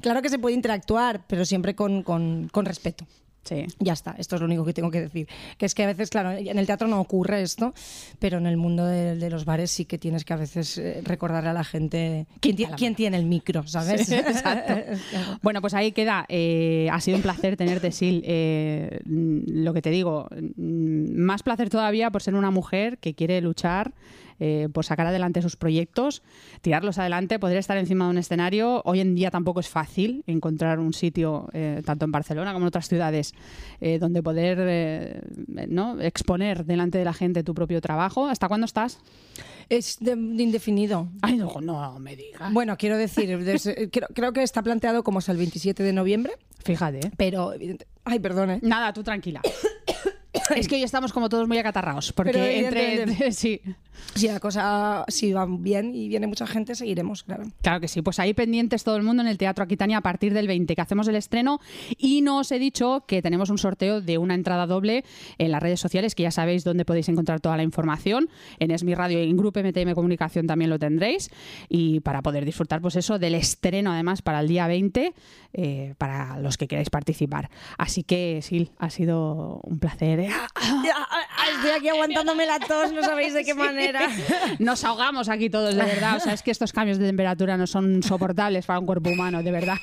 Claro 0.00 0.22
que 0.22 0.28
se 0.28 0.38
puede 0.38 0.54
interactuar, 0.54 1.22
pero 1.26 1.44
siempre 1.44 1.74
con, 1.74 2.02
con- 2.02 2.48
con 2.52 2.64
respeto. 2.64 3.06
Sí. 3.48 3.66
Ya 3.78 3.92
está, 3.92 4.14
esto 4.18 4.34
es 4.36 4.40
lo 4.40 4.46
único 4.46 4.64
que 4.64 4.72
tengo 4.72 4.90
que 4.90 5.00
decir. 5.00 5.28
Que 5.56 5.66
es 5.66 5.74
que 5.74 5.84
a 5.84 5.86
veces, 5.86 6.10
claro, 6.10 6.32
en 6.32 6.58
el 6.58 6.66
teatro 6.66 6.88
no 6.88 7.00
ocurre 7.00 7.42
esto, 7.42 7.72
pero 8.18 8.38
en 8.38 8.46
el 8.46 8.56
mundo 8.56 8.84
de, 8.86 9.16
de 9.16 9.30
los 9.30 9.44
bares 9.44 9.70
sí 9.70 9.84
que 9.84 9.98
tienes 9.98 10.24
que 10.24 10.32
a 10.34 10.36
veces 10.36 10.76
eh, 10.78 11.00
recordarle 11.04 11.50
a 11.50 11.52
la 11.52 11.64
gente 11.64 12.26
quién, 12.40 12.56
ti- 12.56 12.66
quién 12.76 12.94
tiene 12.94 13.16
el 13.16 13.26
micro, 13.26 13.66
¿sabes? 13.66 14.06
Sí, 14.06 14.14
exacto. 14.16 14.74
Bueno, 15.42 15.60
pues 15.60 15.74
ahí 15.74 15.92
queda. 15.92 16.26
Eh, 16.28 16.88
ha 16.90 17.00
sido 17.00 17.16
un 17.16 17.22
placer 17.22 17.56
tenerte, 17.56 17.92
Sil. 17.94 18.22
Eh, 18.26 19.00
mm, 19.04 19.38
lo 19.64 19.72
que 19.72 19.82
te 19.82 19.90
digo, 19.90 20.28
mm, 20.56 21.18
más 21.20 21.42
placer 21.42 21.70
todavía 21.70 22.10
por 22.10 22.22
ser 22.22 22.34
una 22.34 22.50
mujer 22.50 22.98
que 22.98 23.14
quiere 23.14 23.40
luchar 23.40 23.92
eh, 24.40 24.68
por 24.72 24.84
sacar 24.84 25.06
adelante 25.06 25.42
sus 25.42 25.56
proyectos, 25.56 26.22
tirarlos 26.60 26.98
adelante, 26.98 27.38
poder 27.38 27.56
estar 27.56 27.76
encima 27.76 28.04
de 28.04 28.10
un 28.10 28.18
escenario. 28.18 28.82
Hoy 28.84 29.00
en 29.00 29.14
día 29.14 29.30
tampoco 29.30 29.60
es 29.60 29.68
fácil 29.68 30.22
encontrar 30.26 30.78
un 30.78 30.92
sitio, 30.92 31.48
eh, 31.52 31.82
tanto 31.84 32.04
en 32.04 32.12
Barcelona 32.12 32.52
como 32.52 32.64
en 32.64 32.68
otras 32.68 32.88
ciudades, 32.88 33.32
eh, 33.80 33.98
donde 33.98 34.22
poder 34.22 35.24
¿no? 35.68 36.00
exponer 36.00 36.64
delante 36.64 36.98
de 36.98 37.04
la 37.04 37.12
gente 37.12 37.42
tu 37.42 37.54
propio 37.54 37.80
trabajo. 37.80 38.26
¿Hasta 38.26 38.48
cuándo 38.48 38.64
estás? 38.64 38.98
Es 39.68 39.98
de, 40.00 40.14
de 40.14 40.42
indefinido. 40.42 41.08
Ay, 41.22 41.36
no, 41.36 41.52
no 41.60 41.98
me 41.98 42.14
digas. 42.14 42.52
Bueno, 42.52 42.76
quiero 42.76 42.96
decir, 42.96 43.38
creo, 43.92 44.08
creo 44.14 44.32
que 44.32 44.42
está 44.42 44.62
planteado 44.62 45.02
como 45.02 45.18
hasta 45.18 45.32
el 45.32 45.38
27 45.38 45.82
de 45.82 45.92
noviembre, 45.92 46.32
Fíjate. 46.64 47.10
pero... 47.16 47.52
Ay, 48.04 48.20
perdone. 48.20 48.60
Nada, 48.62 48.92
tú 48.92 49.02
tranquila. 49.02 49.40
es 50.56 50.68
que 50.68 50.76
hoy 50.76 50.82
estamos 50.82 51.12
como 51.12 51.28
todos 51.28 51.48
muy 51.48 51.58
acatarrados. 51.58 52.12
Porque 52.12 52.32
Pero 52.32 52.44
entre, 52.44 53.32
Sí, 53.32 53.60
Si 54.14 54.28
la 54.28 54.40
cosa 54.40 55.04
si 55.08 55.32
va 55.32 55.46
bien 55.48 55.94
y 55.94 56.08
viene 56.08 56.26
mucha 56.26 56.46
gente, 56.46 56.74
seguiremos, 56.74 57.22
claro. 57.22 57.44
claro 57.62 57.80
que 57.80 57.88
sí. 57.88 58.02
Pues 58.02 58.18
ahí 58.18 58.34
pendientes 58.34 58.84
todo 58.84 58.96
el 58.96 59.02
mundo 59.02 59.22
en 59.22 59.28
el 59.28 59.38
Teatro 59.38 59.64
Aquitania 59.64 59.98
a 59.98 60.00
partir 60.00 60.34
del 60.34 60.46
20, 60.46 60.74
que 60.74 60.80
hacemos 60.80 61.08
el 61.08 61.16
estreno. 61.16 61.60
Y 61.96 62.22
no 62.22 62.38
os 62.38 62.52
he 62.52 62.58
dicho 62.58 63.04
que 63.06 63.22
tenemos 63.22 63.50
un 63.50 63.58
sorteo 63.58 64.00
de 64.00 64.18
una 64.18 64.34
entrada 64.34 64.66
doble 64.66 65.04
en 65.38 65.50
las 65.50 65.62
redes 65.62 65.80
sociales, 65.80 66.14
que 66.14 66.24
ya 66.24 66.30
sabéis 66.30 66.64
dónde 66.64 66.84
podéis 66.84 67.08
encontrar 67.08 67.40
toda 67.40 67.56
la 67.56 67.62
información. 67.62 68.28
En 68.58 68.70
Esmi 68.70 68.94
Radio 68.94 69.22
y 69.22 69.30
en 69.30 69.36
Grupo 69.36 69.60
MTM 69.60 69.94
Comunicación 69.94 70.46
también 70.46 70.70
lo 70.70 70.78
tendréis. 70.78 71.30
Y 71.68 72.00
para 72.00 72.22
poder 72.22 72.44
disfrutar, 72.44 72.80
pues 72.80 72.96
eso, 72.96 73.18
del 73.18 73.34
estreno 73.34 73.92
además 73.92 74.22
para 74.22 74.40
el 74.40 74.48
día 74.48 74.66
20, 74.66 75.14
eh, 75.52 75.94
para 75.98 76.38
los 76.40 76.56
que 76.56 76.68
queráis 76.68 76.90
participar. 76.90 77.50
Así 77.78 78.02
que, 78.02 78.40
Sil, 78.44 78.72
ha 78.78 78.90
sido 78.90 79.60
un 79.62 79.78
placer. 79.78 80.28
Estoy 81.56 81.70
aquí 81.70 81.88
aguantándome 81.88 82.46
la 82.46 82.58
tos, 82.58 82.92
no 82.92 83.02
sabéis 83.02 83.34
de 83.34 83.44
qué 83.44 83.54
manera. 83.66 84.08
Nos 84.58 84.84
ahogamos 84.84 85.28
aquí 85.28 85.48
todos, 85.50 85.74
de 85.74 85.82
verdad. 85.82 86.16
O 86.16 86.20
sea, 86.20 86.32
es 86.32 86.42
que 86.42 86.50
estos 86.50 86.72
cambios 86.72 86.98
de 86.98 87.06
temperatura 87.06 87.56
no 87.56 87.66
son 87.66 88.02
soportables 88.02 88.66
para 88.66 88.78
un 88.78 88.86
cuerpo 88.86 89.10
humano, 89.10 89.42
de 89.42 89.50
verdad. 89.50 89.76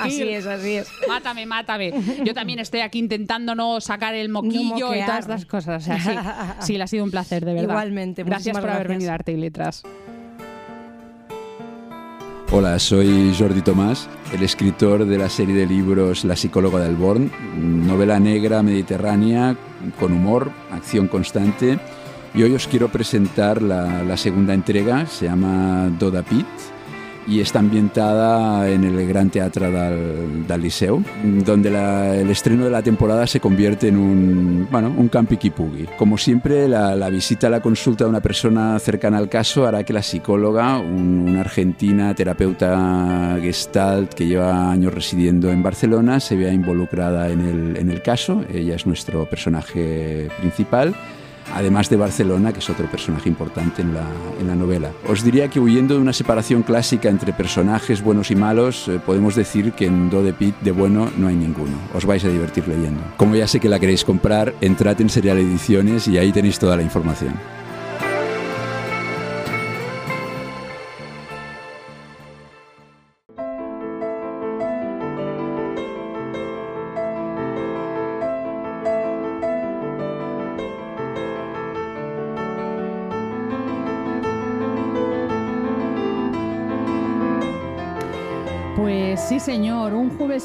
Así 0.00 0.22
es, 0.22 0.46
así 0.46 0.76
es. 0.76 0.88
Mátame, 1.08 1.46
mátame. 1.46 1.92
Yo 2.24 2.34
también 2.34 2.58
estoy 2.58 2.80
aquí 2.80 2.98
intentando 2.98 3.54
no 3.54 3.80
sacar 3.80 4.14
el 4.14 4.28
moquillo 4.28 4.60
y 4.60 4.64
moquear. 4.64 5.06
todas 5.06 5.20
estas 5.20 5.46
cosas. 5.46 5.82
O 5.82 5.86
sea, 5.86 5.98
sí, 6.60 6.66
sí, 6.66 6.76
le 6.76 6.84
ha 6.84 6.86
sido 6.86 7.04
un 7.04 7.10
placer, 7.10 7.44
de 7.44 7.54
verdad. 7.54 7.70
Igualmente, 7.70 8.24
Gracias 8.24 8.58
por 8.58 8.68
haber 8.70 8.88
venido 8.88 9.10
a 9.10 9.14
Arte 9.14 9.32
y 9.32 9.36
Letras. 9.36 9.82
Hola, 12.52 12.80
soy 12.80 13.32
Jordi 13.38 13.62
Tomás, 13.62 14.08
el 14.32 14.42
escritor 14.42 15.04
de 15.06 15.16
la 15.16 15.28
serie 15.28 15.54
de 15.54 15.66
libros 15.66 16.24
La 16.24 16.34
psicóloga 16.34 16.80
del 16.80 16.96
Born, 16.96 17.30
novela 17.86 18.18
negra 18.18 18.60
mediterránea 18.64 19.54
con 20.00 20.12
humor, 20.12 20.50
acción 20.72 21.06
constante. 21.06 21.78
Y 22.34 22.42
hoy 22.42 22.52
os 22.52 22.66
quiero 22.66 22.88
presentar 22.88 23.62
la, 23.62 24.02
la 24.02 24.16
segunda 24.16 24.52
entrega, 24.52 25.06
se 25.06 25.26
llama 25.26 25.90
Doda 25.96 26.24
Pit 26.24 26.46
y 27.26 27.40
está 27.40 27.58
ambientada 27.60 28.68
en 28.68 28.84
el 28.84 29.06
Gran 29.06 29.30
Teatre 29.30 29.70
del, 29.70 30.46
del 30.46 30.60
Liceu, 30.60 31.02
donde 31.44 31.70
la- 31.70 32.16
el 32.16 32.30
estreno 32.30 32.64
de 32.64 32.70
la 32.70 32.82
temporada 32.82 33.26
se 33.26 33.40
convierte 33.40 33.88
en 33.88 33.96
un, 33.98 34.68
bueno, 34.70 34.92
un 34.96 35.08
campi 35.08 35.36
pugui. 35.50 35.86
Como 35.98 36.16
siempre, 36.18 36.66
la, 36.68 36.94
la 36.96 37.08
visita 37.10 37.46
a 37.46 37.50
la 37.50 37.60
consulta 37.60 38.04
de 38.04 38.10
una 38.10 38.20
persona 38.20 38.78
cercana 38.78 39.18
al 39.18 39.28
caso 39.28 39.66
hará 39.66 39.84
que 39.84 39.92
la 39.92 40.02
psicóloga, 40.02 40.78
un- 40.78 41.26
una 41.28 41.40
argentina 41.40 42.14
terapeuta 42.14 43.36
gestalt 43.40 44.14
que 44.14 44.26
lleva 44.26 44.70
años 44.70 44.92
residiendo 44.92 45.50
en 45.50 45.62
Barcelona, 45.62 46.20
se 46.20 46.36
vea 46.36 46.52
involucrada 46.52 47.28
en 47.30 47.40
el, 47.40 47.76
en 47.76 47.90
el 47.90 48.02
caso. 48.02 48.44
Ella 48.52 48.74
es 48.74 48.86
nuestro 48.86 49.24
personaje 49.26 50.28
principal 50.40 50.94
además 51.54 51.90
de 51.90 51.96
Barcelona, 51.96 52.52
que 52.52 52.60
es 52.60 52.70
otro 52.70 52.86
personaje 52.90 53.28
importante 53.28 53.82
en 53.82 53.94
la, 53.94 54.04
en 54.40 54.46
la 54.46 54.54
novela. 54.54 54.90
Os 55.08 55.22
diría 55.22 55.48
que 55.48 55.60
huyendo 55.60 55.94
de 55.94 56.00
una 56.00 56.12
separación 56.12 56.62
clásica 56.62 57.08
entre 57.08 57.32
personajes 57.32 58.02
buenos 58.02 58.30
y 58.30 58.36
malos, 58.36 58.88
eh, 58.88 59.00
podemos 59.04 59.34
decir 59.34 59.72
que 59.72 59.86
en 59.86 60.10
Do 60.10 60.22
de 60.22 60.32
Pit 60.32 60.54
de 60.60 60.72
bueno 60.72 61.10
no 61.16 61.28
hay 61.28 61.36
ninguno. 61.36 61.76
Os 61.94 62.04
vais 62.06 62.24
a 62.24 62.28
divertir 62.28 62.66
leyendo. 62.68 63.00
Como 63.16 63.34
ya 63.36 63.46
sé 63.46 63.60
que 63.60 63.68
la 63.68 63.78
queréis 63.78 64.04
comprar, 64.04 64.54
entrad 64.60 65.00
en 65.00 65.08
Serial 65.08 65.38
Ediciones 65.38 66.08
y 66.08 66.18
ahí 66.18 66.32
tenéis 66.32 66.58
toda 66.58 66.76
la 66.76 66.82
información. 66.82 67.34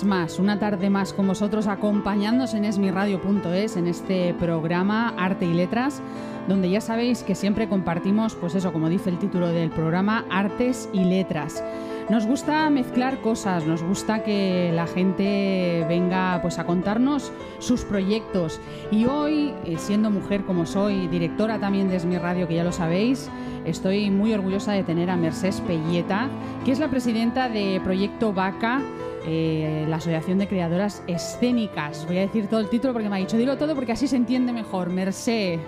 Más, 0.06 0.40
una 0.40 0.60
tarde 0.60 0.90
más 0.90 1.14
con 1.14 1.28
vosotros 1.28 1.68
acompañándonos 1.68 2.54
en 2.54 2.66
esmiradio.es 2.66 3.76
en 3.76 3.88
este 3.88 4.34
programa 4.36 5.14
Arte 5.18 5.46
y 5.46 5.54
Letras, 5.54 6.02
donde 6.48 6.70
ya 6.70 6.82
sabéis 6.82 7.24
que 7.24 7.36
siempre 7.36 7.68
compartimos, 7.68 8.36
pues 8.36 8.56
eso, 8.56 8.72
como 8.72 8.90
dice 8.90 9.10
el 9.10 9.20
título 9.20 9.48
del 9.48 9.72
programa, 9.72 10.26
artes 10.30 10.90
y 10.94 11.04
letras. 11.04 11.64
Nos 12.08 12.28
gusta 12.28 12.70
mezclar 12.70 13.20
cosas, 13.22 13.66
nos 13.66 13.82
gusta 13.82 14.24
que 14.24 14.72
la 14.76 14.86
gente 14.86 15.84
venga 15.90 16.38
pues 16.40 16.60
a 16.60 16.66
contarnos 16.66 17.32
sus 17.58 17.84
proyectos. 17.84 18.62
Y 18.92 19.06
hoy, 19.06 19.56
eh, 19.66 19.78
siendo 19.80 20.12
mujer 20.12 20.44
como 20.44 20.68
soy, 20.68 21.08
directora 21.08 21.60
también 21.60 21.90
de 21.90 21.96
Esmi 21.96 22.20
Radio, 22.20 22.48
que 22.48 22.54
ya 22.56 22.64
lo 22.64 22.72
sabéis, 22.72 23.28
estoy 23.66 24.12
muy 24.12 24.34
orgullosa 24.34 24.74
de 24.74 24.84
tener 24.84 25.10
a 25.10 25.18
Mercedes 25.18 25.62
Pelleta, 25.62 26.30
que 26.64 26.72
es 26.72 26.80
la 26.80 26.90
presidenta 26.90 27.50
de 27.50 27.82
Proyecto 27.84 28.34
Vaca. 28.34 28.82
Eh, 29.26 29.86
la 29.88 29.98
Asociación 29.98 30.38
de 30.38 30.48
Creadoras 30.48 31.04
Escénicas. 31.08 32.06
Voy 32.08 32.18
a 32.18 32.22
decir 32.22 32.48
todo 32.48 32.60
el 32.60 32.70
título 32.70 32.94
porque 32.94 33.10
me 33.10 33.16
ha 33.16 33.20
dicho, 33.20 33.38
dilo 33.38 33.58
todo 33.58 33.76
porque 33.76 33.92
así 33.92 34.08
se 34.08 34.16
entiende 34.16 34.54
mejor. 34.54 34.90
Merced. 34.90 35.60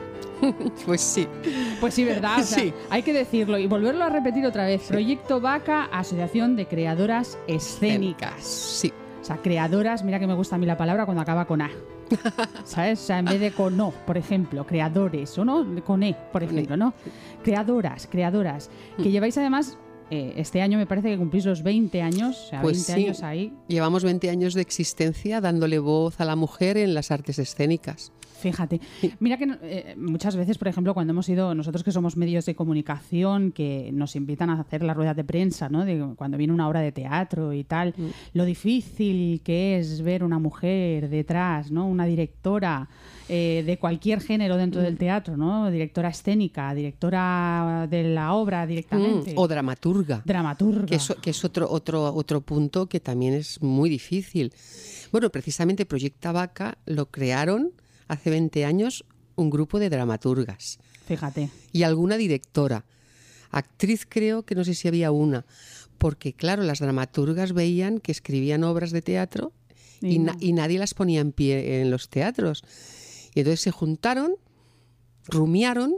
Pues 0.86 1.02
sí. 1.02 1.28
Pues 1.80 1.96
sí, 1.96 2.04
¿verdad? 2.04 2.40
O 2.40 2.44
sea, 2.44 2.60
Sí. 2.60 2.74
Hay 2.92 3.02
que 3.02 3.12
decirlo 3.12 3.58
y 3.58 3.66
volverlo 3.66 4.04
a 4.04 4.10
repetir 4.10 4.46
otra 4.46 4.66
vez. 4.66 4.84
Proyecto 4.88 5.42
Vaca, 5.42 5.86
Asociación 5.86 6.56
de 6.56 6.68
Creadoras 6.68 7.40
Escénicas. 7.48 8.44
Sí. 8.44 8.94
O 9.20 9.26
sea, 9.26 9.38
creadoras, 9.38 10.04
mira 10.04 10.20
que 10.20 10.28
me 10.28 10.36
gusta 10.36 10.56
a 10.56 10.60
mí 10.60 10.66
la 10.66 10.78
palabra 10.78 11.06
cuando 11.06 11.22
acaba 11.22 11.46
con 11.46 11.62
A. 11.62 11.72
¿Sabes? 12.64 13.00
O 13.02 13.06
sea, 13.08 13.20
en 13.20 13.26
vez 13.26 13.40
de 13.42 13.52
con 13.52 13.80
O, 13.82 13.92
por 13.92 14.18
ejemplo, 14.18 14.66
creadores, 14.66 15.38
o 15.38 15.44
no, 15.44 15.66
con 15.84 16.04
E, 16.04 16.16
por 16.32 16.44
ejemplo, 16.44 16.78
¿no? 16.78 16.94
Creadoras, 17.44 18.08
creadoras. 18.10 18.70
Mm. 18.98 19.04
Que 19.04 19.12
lleváis 19.12 19.38
además, 19.38 19.78
eh, 20.10 20.34
este 20.38 20.62
año 20.62 20.78
me 20.78 20.86
parece 20.86 21.10
que 21.10 21.18
cumplís 21.18 21.46
los 21.46 21.64
20 21.64 22.02
años, 22.02 22.46
o 22.46 22.50
sea, 22.50 22.62
Pues 22.62 22.78
20 22.88 22.94
sí. 22.94 23.06
años 23.06 23.24
ahí. 23.24 23.54
Llevamos 23.68 24.04
20 24.04 24.30
años 24.30 24.54
de 24.54 24.62
existencia 24.62 25.42
dándole 25.42 25.80
voz 25.80 26.20
a 26.22 26.26
la 26.26 26.36
mujer 26.36 26.78
en 26.78 26.94
las 26.94 27.12
artes 27.12 27.40
escénicas. 27.40 28.12
Fíjate, 28.40 28.80
mira 29.20 29.36
que 29.38 29.48
eh, 29.64 29.96
muchas 29.98 30.36
veces, 30.36 30.60
por 30.60 30.68
ejemplo, 30.68 30.94
cuando 30.94 31.12
hemos 31.12 31.28
ido, 31.28 31.56
nosotros 31.56 31.84
que 31.84 31.92
somos 31.92 32.18
medios 32.18 32.46
de 32.46 32.54
comunicación, 32.56 33.52
que 33.52 33.90
nos 33.92 34.16
invitan 34.16 34.52
a 34.52 34.62
hacer 34.62 34.84
las 34.84 34.96
ruedas 34.96 35.16
de 35.16 35.24
prensa, 35.24 35.70
¿no? 35.70 35.84
De 35.86 36.14
cuando 36.16 36.38
viene 36.38 36.54
una 36.54 36.68
obra 36.68 36.82
de 36.82 36.92
teatro 36.92 37.52
y 37.52 37.64
tal, 37.64 37.96
lo 38.34 38.46
difícil 38.46 39.42
que 39.44 39.80
es 39.80 40.04
ver 40.04 40.24
una 40.24 40.38
mujer 40.38 41.10
detrás, 41.10 41.72
¿no? 41.72 41.88
Una 41.88 42.06
directora 42.06 42.88
eh, 43.30 43.64
de 43.66 43.78
cualquier 43.78 44.22
género 44.22 44.56
dentro 44.58 44.82
del 44.82 44.98
teatro, 44.98 45.36
¿no? 45.38 45.70
Directora 45.70 46.10
escénica, 46.10 46.74
directora 46.74 47.88
de 47.90 48.04
la 48.04 48.34
obra 48.34 48.66
directamente. 48.66 49.34
Mm, 49.34 49.38
O 49.38 49.48
dramaturga. 49.48 50.22
dramaturga. 50.26 50.86
Que 50.86 50.96
es, 50.96 51.14
que 51.22 51.30
es 51.32 51.44
otro, 51.46 51.70
otro, 51.70 52.14
otro 52.14 52.42
punto 52.42 52.88
que 52.88 53.00
también 53.00 53.34
es 53.34 53.62
muy 53.62 53.90
difícil. 53.90 54.54
Bueno, 55.12 55.30
precisamente 55.30 55.86
Proyecta 55.86 56.32
Vaca 56.32 56.78
lo 56.86 57.08
crearon 57.12 57.72
hace 58.08 58.30
20 58.30 58.66
años 58.66 59.04
un 59.36 59.50
grupo 59.50 59.78
de 59.80 59.90
dramaturgas 59.90 60.80
Fíjate. 61.06 61.50
y 61.72 61.84
alguna 61.84 62.18
directora. 62.18 62.86
Actriz 63.52 64.06
creo 64.08 64.44
que 64.44 64.56
no 64.56 64.64
sé 64.64 64.74
si 64.74 64.88
había 64.88 65.12
una, 65.12 65.46
porque 65.98 66.34
claro, 66.34 66.64
las 66.64 66.80
dramaturgas 66.80 67.54
veían 67.54 68.00
que 68.00 68.12
escribían 68.12 68.64
obras 68.64 68.92
de 68.92 69.02
teatro 69.02 69.54
y, 70.02 70.16
Y 70.16 70.20
na- 70.20 70.38
y 70.40 70.54
nadie 70.54 70.78
las 70.80 70.94
ponía 70.94 71.22
en 71.22 71.32
pie 71.32 71.82
en 71.82 71.90
los 71.90 72.10
teatros. 72.10 72.64
Y 73.38 73.42
entonces 73.42 73.62
se 73.62 73.70
juntaron, 73.72 74.32
rumiaron 75.28 75.94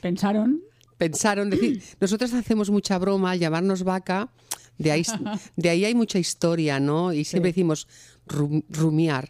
Pensaron. 0.00 0.60
pensaron, 0.98 1.48
decir, 1.48 1.80
nosotros 2.00 2.32
hacemos 2.34 2.70
mucha 2.70 2.98
broma 2.98 3.30
al 3.30 3.38
llamarnos 3.38 3.84
vaca, 3.84 4.30
de 4.76 4.90
ahí, 4.90 5.04
de 5.54 5.68
ahí 5.70 5.84
hay 5.84 5.94
mucha 5.94 6.18
historia, 6.18 6.80
¿no? 6.80 7.12
Y 7.12 7.22
siempre 7.24 7.50
decimos 7.50 7.86
rum- 8.26 8.64
rumiar. 8.68 9.28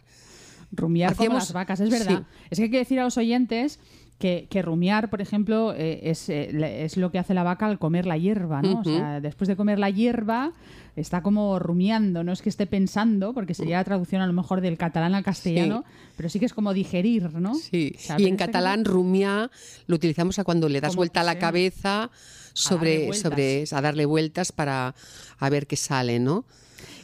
Rumiar 0.72 1.14
como 1.14 1.24
Hacíamos- 1.28 1.42
las 1.42 1.52
vacas, 1.52 1.80
es 1.80 1.90
verdad. 1.90 2.20
sí. 2.20 2.46
Es 2.48 2.58
que 2.58 2.64
hay 2.64 2.70
que 2.70 2.78
decir 2.78 2.98
a 3.00 3.04
los 3.04 3.18
oyentes 3.18 3.80
que, 4.18 4.46
que 4.48 4.62
rumiar, 4.62 5.10
por 5.10 5.20
ejemplo, 5.20 5.74
eh, 5.76 6.00
es, 6.04 6.30
eh, 6.30 6.84
es 6.84 6.96
lo 6.96 7.10
que 7.10 7.18
hace 7.18 7.34
la 7.34 7.42
vaca 7.42 7.66
al 7.66 7.78
comer 7.78 8.06
la 8.06 8.16
hierba, 8.16 8.62
¿no? 8.62 8.80
O 8.80 8.84
sea, 8.84 9.20
después 9.20 9.46
de 9.48 9.56
comer 9.56 9.78
la 9.78 9.90
hierba, 9.90 10.54
está 10.96 11.22
como 11.22 11.58
rumiando, 11.58 12.24
no 12.24 12.32
es 12.32 12.42
que 12.42 12.48
esté 12.48 12.66
pensando, 12.66 13.32
porque 13.32 13.54
sería 13.54 13.78
la 13.78 13.84
traducción 13.84 14.22
a 14.22 14.26
lo 14.26 14.32
mejor 14.32 14.60
del 14.60 14.76
catalán 14.76 15.14
al 15.14 15.24
castellano, 15.24 15.84
pero 16.16 16.28
sí 16.28 16.38
que 16.38 16.46
es 16.46 16.54
como 16.54 16.72
digerir, 16.72 17.32
¿no? 17.34 17.54
Sí. 17.54 17.94
Sea, 17.98 18.20
y 18.20 18.26
en 18.26 18.36
catalán 18.36 18.84
rumiar 18.84 19.50
lo 19.86 19.96
utilizamos 19.96 20.38
a 20.38 20.44
cuando 20.44 20.68
le 20.68 20.80
das 20.80 20.96
vuelta 20.96 21.20
a 21.20 21.24
la 21.24 21.32
sea. 21.32 21.40
cabeza 21.40 22.10
sobre, 22.52 23.06
vueltas. 23.06 23.20
sobre 23.20 23.64
a 23.70 23.80
darle 23.80 24.06
vueltas 24.06 24.52
para 24.52 24.94
a 25.38 25.50
ver 25.50 25.66
qué 25.66 25.76
sale, 25.76 26.18
¿no? 26.18 26.44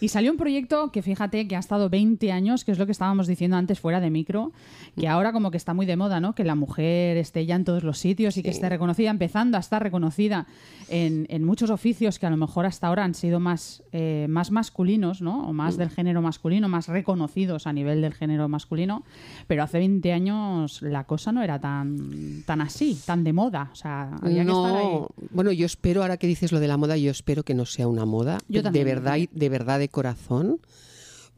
Y 0.00 0.08
salió 0.08 0.30
un 0.30 0.36
proyecto 0.36 0.90
que 0.92 1.02
fíjate 1.02 1.48
que 1.48 1.56
ha 1.56 1.58
estado 1.58 1.88
20 1.88 2.30
años, 2.32 2.64
que 2.64 2.72
es 2.72 2.78
lo 2.78 2.86
que 2.86 2.92
estábamos 2.92 3.26
diciendo 3.26 3.56
antes 3.56 3.80
fuera 3.80 4.00
de 4.00 4.10
micro, 4.10 4.52
que 4.98 5.08
ahora 5.08 5.32
como 5.32 5.50
que 5.50 5.56
está 5.56 5.74
muy 5.74 5.86
de 5.86 5.96
moda, 5.96 6.20
¿no? 6.20 6.34
Que 6.34 6.44
la 6.44 6.54
mujer 6.54 7.16
esté 7.16 7.46
ya 7.46 7.54
en 7.56 7.64
todos 7.64 7.82
los 7.82 7.98
sitios 7.98 8.36
y 8.36 8.42
que 8.42 8.50
esté 8.50 8.68
reconocida, 8.68 9.10
empezando 9.10 9.56
a 9.56 9.60
estar 9.60 9.82
reconocida 9.82 10.46
en, 10.88 11.26
en 11.30 11.44
muchos 11.44 11.70
oficios 11.70 12.18
que 12.18 12.26
a 12.26 12.30
lo 12.30 12.36
mejor 12.36 12.66
hasta 12.66 12.86
ahora 12.86 13.04
han 13.04 13.14
sido 13.14 13.40
más, 13.40 13.82
eh, 13.92 14.26
más 14.28 14.50
masculinos, 14.50 15.20
¿no? 15.22 15.48
O 15.48 15.52
más 15.52 15.76
del 15.76 15.90
género 15.90 16.22
masculino, 16.22 16.68
más 16.68 16.88
reconocidos 16.88 17.66
a 17.66 17.72
nivel 17.72 18.00
del 18.02 18.14
género 18.14 18.48
masculino. 18.48 19.02
Pero 19.46 19.62
hace 19.62 19.78
20 19.78 20.12
años 20.12 20.82
la 20.82 21.04
cosa 21.04 21.32
no 21.32 21.42
era 21.42 21.58
tan, 21.60 22.42
tan 22.46 22.60
así, 22.60 22.98
tan 23.06 23.24
de 23.24 23.32
moda. 23.32 23.70
O 23.72 23.74
sea, 23.74 24.14
había 24.22 24.44
que 24.44 24.50
estar 24.50 24.76
ahí. 24.76 24.84
No, 24.84 25.08
bueno, 25.30 25.52
yo 25.52 25.66
espero, 25.66 26.02
ahora 26.02 26.16
que 26.16 26.26
dices 26.26 26.52
lo 26.52 26.60
de 26.60 26.68
la 26.68 26.76
moda, 26.76 26.96
yo 26.96 27.10
espero 27.10 27.42
que 27.42 27.54
no 27.54 27.64
sea 27.64 27.88
una 27.88 28.04
moda. 28.04 28.38
Yo 28.48 28.60
de 28.60 28.64
también, 28.64 28.84
verdad, 28.86 29.16
y- 29.16 29.28
de 29.32 29.48
verdad, 29.48 29.65
de 29.78 29.88
corazón. 29.88 30.60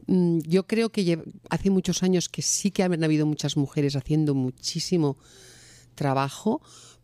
Mm, 0.07 0.39
Yo 0.39 0.65
creo 0.67 0.91
que 0.91 1.21
hace 1.49 1.69
muchos 1.69 2.03
años 2.03 2.29
que 2.29 2.41
sí 2.41 2.71
que 2.71 2.83
han 2.83 3.03
habido 3.03 3.25
muchas 3.25 3.57
mujeres 3.57 3.95
haciendo 3.95 4.33
muchísimo 4.35 5.17
trabajo, 5.95 6.61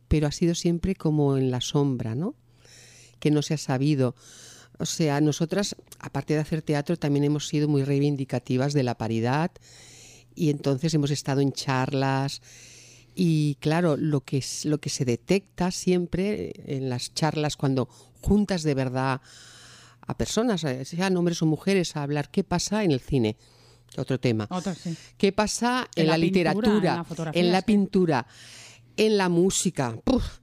pero 0.08 0.28
ha 0.28 0.32
sido 0.32 0.56
siempre 0.56 0.96
como 0.96 1.38
en 1.38 1.52
la 1.52 1.62
sombra, 1.62 2.16
¿no? 2.16 2.36
Que 3.20 3.32
no 3.32 3.42
se 3.42 3.54
ha 3.56 3.58
sabido. 3.58 4.16
O 4.78 4.86
sea, 4.86 5.22
nosotras, 5.22 5.76
aparte 6.00 6.34
de 6.34 6.40
hacer 6.42 6.62
teatro, 6.62 6.98
también 6.98 7.24
hemos 7.26 7.48
sido 7.48 7.68
muy 7.68 7.84
reivindicativas 7.84 8.74
de 8.74 8.84
la 8.84 8.96
paridad 8.98 9.52
y 10.36 10.50
entonces 10.50 10.94
hemos 10.94 11.12
estado 11.12 11.42
en 11.42 11.54
charlas 11.54 12.42
y 13.16 13.56
claro, 13.62 13.96
lo 13.96 14.22
que, 14.22 14.38
es- 14.40 14.66
lo 14.66 14.80
que 14.80 14.90
se 14.90 15.06
detecta 15.06 15.72
siempre 15.72 16.52
en 16.66 16.90
las 16.90 17.14
charlas 17.14 17.56
cuando 17.56 17.88
juntas 18.22 18.64
de 18.64 18.74
verdad 18.74 19.22
a 20.08 20.18
personas, 20.18 20.64
eh, 20.64 20.86
sean 20.86 21.18
hombres 21.18 21.42
o 21.42 21.46
mujeres, 21.46 21.96
a 21.96 22.04
hablar 22.04 22.30
qué 22.30 22.44
pasa 22.44 22.84
en 22.84 22.92
el 22.92 23.00
cine, 23.00 23.38
otro 23.98 24.20
tema. 24.20 24.48
Otra, 24.50 24.76
sí. 24.76 24.96
¿Qué 25.18 25.32
pasa 25.32 25.90
en, 25.96 26.04
En 26.04 26.08
la, 26.08 26.18
la 26.18 26.22
pintura, 26.22 26.54
literatura, 26.54 27.32
en 27.34 27.52
la 27.52 27.58
en 27.60 27.64
pintura, 27.64 28.28
en 28.98 29.18
la 29.18 29.30
música? 29.30 29.98
Puf, 30.04 30.40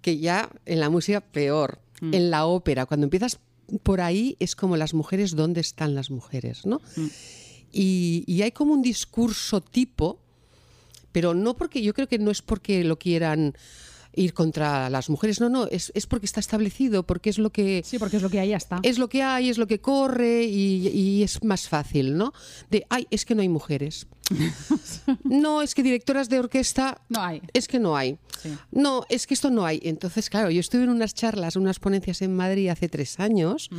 que 0.00 0.18
ya 0.18 0.50
en 0.66 0.80
la 0.80 0.90
música 0.90 1.20
peor, 1.20 1.80
en 2.00 2.30
la 2.30 2.46
ópera. 2.46 2.86
Cuando 2.86 3.04
empiezas 3.04 3.38
por 3.82 4.00
ahí 4.00 4.36
es 4.40 4.56
como 4.56 4.76
las 4.76 4.94
mujeres, 4.94 5.34
¿dónde 5.34 5.60
están 5.60 5.94
las 5.94 6.10
mujeres? 6.10 6.66
¿no? 6.66 6.80
Y, 7.72 8.24
y 8.26 8.42
hay 8.42 8.52
como 8.52 8.72
un 8.72 8.82
discurso 8.82 9.60
tipo, 9.60 10.20
pero 11.12 11.34
no 11.34 11.56
porque 11.56 11.82
yo 11.82 11.94
creo 11.94 12.08
que 12.08 12.18
no 12.18 12.30
es 12.30 12.42
porque 12.42 12.84
lo 12.84 12.98
quieran 12.98 13.54
ir 14.16 14.32
contra 14.34 14.88
las 14.90 15.10
mujeres, 15.10 15.40
no, 15.40 15.48
no, 15.48 15.66
es, 15.66 15.90
es 15.94 16.06
porque 16.06 16.26
está 16.26 16.40
establecido, 16.40 17.02
porque 17.04 17.30
es 17.30 17.38
lo 17.38 17.50
que 17.50 17.82
Sí, 17.84 17.98
porque 17.98 18.16
es 18.16 18.22
lo 18.22 18.30
que 18.30 18.40
hay, 18.40 18.50
ya 18.50 18.56
está. 18.56 18.80
es 18.82 18.98
lo 18.98 19.08
que 19.08 19.22
hay, 19.22 19.48
es 19.50 19.58
lo 19.58 19.66
que 19.66 19.80
corre 19.80 20.44
y, 20.44 20.88
y 20.88 21.22
es 21.22 21.42
más 21.44 21.68
fácil, 21.68 22.16
¿no? 22.16 22.32
De, 22.70 22.86
ay, 22.90 23.06
es 23.10 23.24
que 23.24 23.34
no 23.34 23.42
hay 23.42 23.48
mujeres. 23.48 24.06
no, 25.24 25.62
es 25.62 25.74
que 25.74 25.82
directoras 25.82 26.28
de 26.28 26.38
orquesta, 26.38 27.00
No 27.08 27.20
hay. 27.22 27.42
es 27.52 27.68
que 27.68 27.78
no 27.78 27.96
hay. 27.96 28.18
Sí. 28.42 28.50
No, 28.72 29.04
es 29.08 29.26
que 29.26 29.34
esto 29.34 29.50
no 29.50 29.64
hay. 29.66 29.80
Entonces, 29.82 30.30
claro, 30.30 30.50
yo 30.50 30.60
estuve 30.60 30.84
en 30.84 30.90
unas 30.90 31.14
charlas, 31.14 31.56
unas 31.56 31.78
ponencias 31.78 32.22
en 32.22 32.34
Madrid 32.34 32.68
hace 32.68 32.88
tres 32.88 33.20
años. 33.20 33.70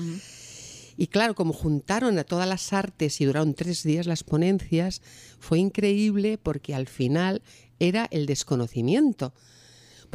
Y 0.97 1.07
claro, 1.07 1.35
como 1.35 1.51
juntaron 1.51 2.17
a 2.19 2.23
todas 2.23 2.47
las 2.47 2.71
artes 2.71 3.19
y 3.19 3.25
duraron 3.25 3.53
tres 3.53 3.83
días 3.83 4.05
las 4.07 4.23
ponencias, 4.23 5.01
fue 5.39 5.59
increíble 5.59 6.37
porque 6.37 6.73
al 6.73 6.87
final 6.87 7.41
era 7.79 8.07
el 8.11 8.25
desconocimiento. 8.25 9.33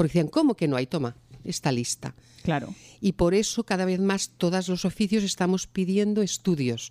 Porque 0.00 0.12
decían, 0.12 0.28
¿cómo 0.28 0.54
que 0.54 0.66
no 0.66 0.76
hay? 0.76 0.86
Toma, 0.86 1.14
está 1.44 1.70
lista. 1.70 2.14
Claro. 2.42 2.74
Y 3.02 3.12
por 3.12 3.34
eso 3.34 3.64
cada 3.64 3.84
vez 3.84 4.00
más 4.00 4.30
todos 4.30 4.66
los 4.68 4.86
oficios 4.86 5.22
estamos 5.22 5.66
pidiendo 5.66 6.22
estudios. 6.22 6.90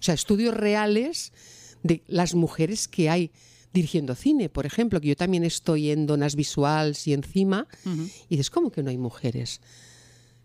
O 0.00 0.02
sea, 0.02 0.14
estudios 0.14 0.54
reales 0.54 1.34
de 1.82 2.02
las 2.06 2.34
mujeres 2.34 2.88
que 2.88 3.10
hay 3.10 3.30
dirigiendo 3.74 4.14
cine, 4.14 4.48
por 4.48 4.64
ejemplo, 4.64 5.02
que 5.02 5.08
yo 5.08 5.16
también 5.16 5.44
estoy 5.44 5.90
en 5.90 6.06
Donas 6.06 6.34
Visuals 6.34 7.06
y 7.06 7.12
encima, 7.12 7.68
y 7.84 8.36
dices, 8.36 8.48
¿cómo 8.48 8.70
que 8.70 8.82
no 8.82 8.88
hay 8.88 8.96
mujeres? 8.96 9.60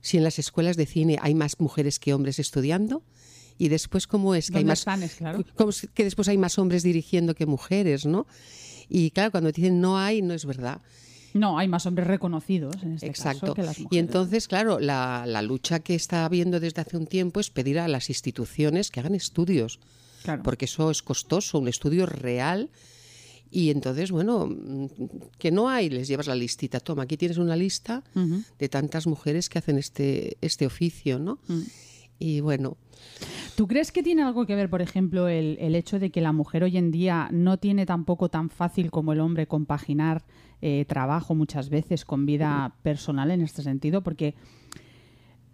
Si 0.01 0.17
en 0.17 0.25
las 0.25 0.39
escuelas 0.39 0.75
de 0.75 0.85
cine 0.85 1.17
hay 1.21 1.33
más 1.33 1.61
mujeres 1.61 1.97
que 1.97 2.13
hombres 2.13 2.39
estudiando, 2.39 3.03
y 3.57 3.69
después 3.69 4.05
cómo 4.05 4.35
es 4.35 4.51
que 4.51 4.57
hay 4.57 4.63
¿Dónde 4.63 4.71
más 4.71 4.79
están? 4.79 5.01
Es 5.01 5.15
claro. 5.15 5.45
cómo 5.55 5.69
es 5.69 5.87
que 5.93 6.03
después 6.03 6.27
hay 6.27 6.37
más 6.37 6.59
hombres 6.59 6.83
dirigiendo 6.83 7.35
que 7.35 7.45
mujeres, 7.45 8.05
¿no? 8.05 8.27
Y 8.89 9.11
claro, 9.11 9.31
cuando 9.31 9.53
te 9.53 9.61
dicen 9.61 9.79
no 9.79 9.97
hay, 9.97 10.21
no 10.21 10.33
es 10.33 10.43
verdad. 10.45 10.81
No, 11.33 11.57
hay 11.57 11.67
más 11.67 11.85
hombres 11.85 12.07
reconocidos 12.07 12.75
en 12.83 12.93
este 12.93 13.07
Exacto. 13.07 13.41
caso 13.41 13.53
que 13.55 13.63
las 13.63 13.79
y 13.79 13.83
mujeres. 13.83 14.05
entonces, 14.07 14.47
claro, 14.47 14.79
la, 14.79 15.25
la 15.27 15.41
lucha 15.41 15.79
que 15.79 15.95
está 15.95 16.25
habiendo 16.25 16.59
desde 16.59 16.81
hace 16.81 16.97
un 16.97 17.07
tiempo 17.07 17.39
es 17.39 17.49
pedir 17.49 17.79
a 17.79 17.87
las 17.87 18.09
instituciones 18.09 18.91
que 18.91 18.99
hagan 18.99 19.15
estudios, 19.15 19.79
Claro. 20.23 20.43
porque 20.43 20.65
eso 20.65 20.89
es 20.91 21.01
costoso, 21.01 21.59
un 21.59 21.67
estudio 21.67 22.05
real. 22.05 22.69
Y 23.51 23.69
entonces, 23.69 24.09
bueno, 24.09 24.49
que 25.37 25.51
no 25.51 25.69
hay, 25.69 25.89
les 25.89 26.07
llevas 26.07 26.25
la 26.27 26.33
listita. 26.35 26.79
Toma, 26.79 27.03
aquí 27.03 27.17
tienes 27.17 27.37
una 27.37 27.55
lista 27.55 28.03
de 28.57 28.69
tantas 28.69 29.05
mujeres 29.05 29.47
que 29.49 29.59
hacen 29.59 29.77
este, 29.77 30.37
este 30.41 30.65
oficio, 30.65 31.19
¿no? 31.19 31.37
Mm. 31.47 31.61
Y 32.19 32.39
bueno, 32.41 32.77
¿Tú 33.55 33.67
crees 33.67 33.91
que 33.91 34.01
tiene 34.01 34.23
algo 34.23 34.47
que 34.47 34.55
ver, 34.55 34.69
por 34.69 34.81
ejemplo, 34.81 35.27
el, 35.27 35.57
el 35.59 35.75
hecho 35.75 35.99
de 35.99 36.09
que 36.09 36.21
la 36.21 36.31
mujer 36.31 36.63
hoy 36.63 36.77
en 36.77 36.89
día 36.89 37.29
no 37.31 37.57
tiene 37.57 37.85
tampoco 37.85 38.29
tan 38.29 38.49
fácil 38.49 38.89
como 38.89 39.13
el 39.13 39.19
hombre 39.19 39.45
compaginar 39.45 40.23
eh, 40.61 40.85
trabajo 40.87 41.35
muchas 41.35 41.69
veces 41.69 42.03
con 42.05 42.25
vida 42.25 42.73
personal 42.81 43.29
en 43.29 43.41
este 43.41 43.61
sentido? 43.61 44.01
Porque 44.01 44.33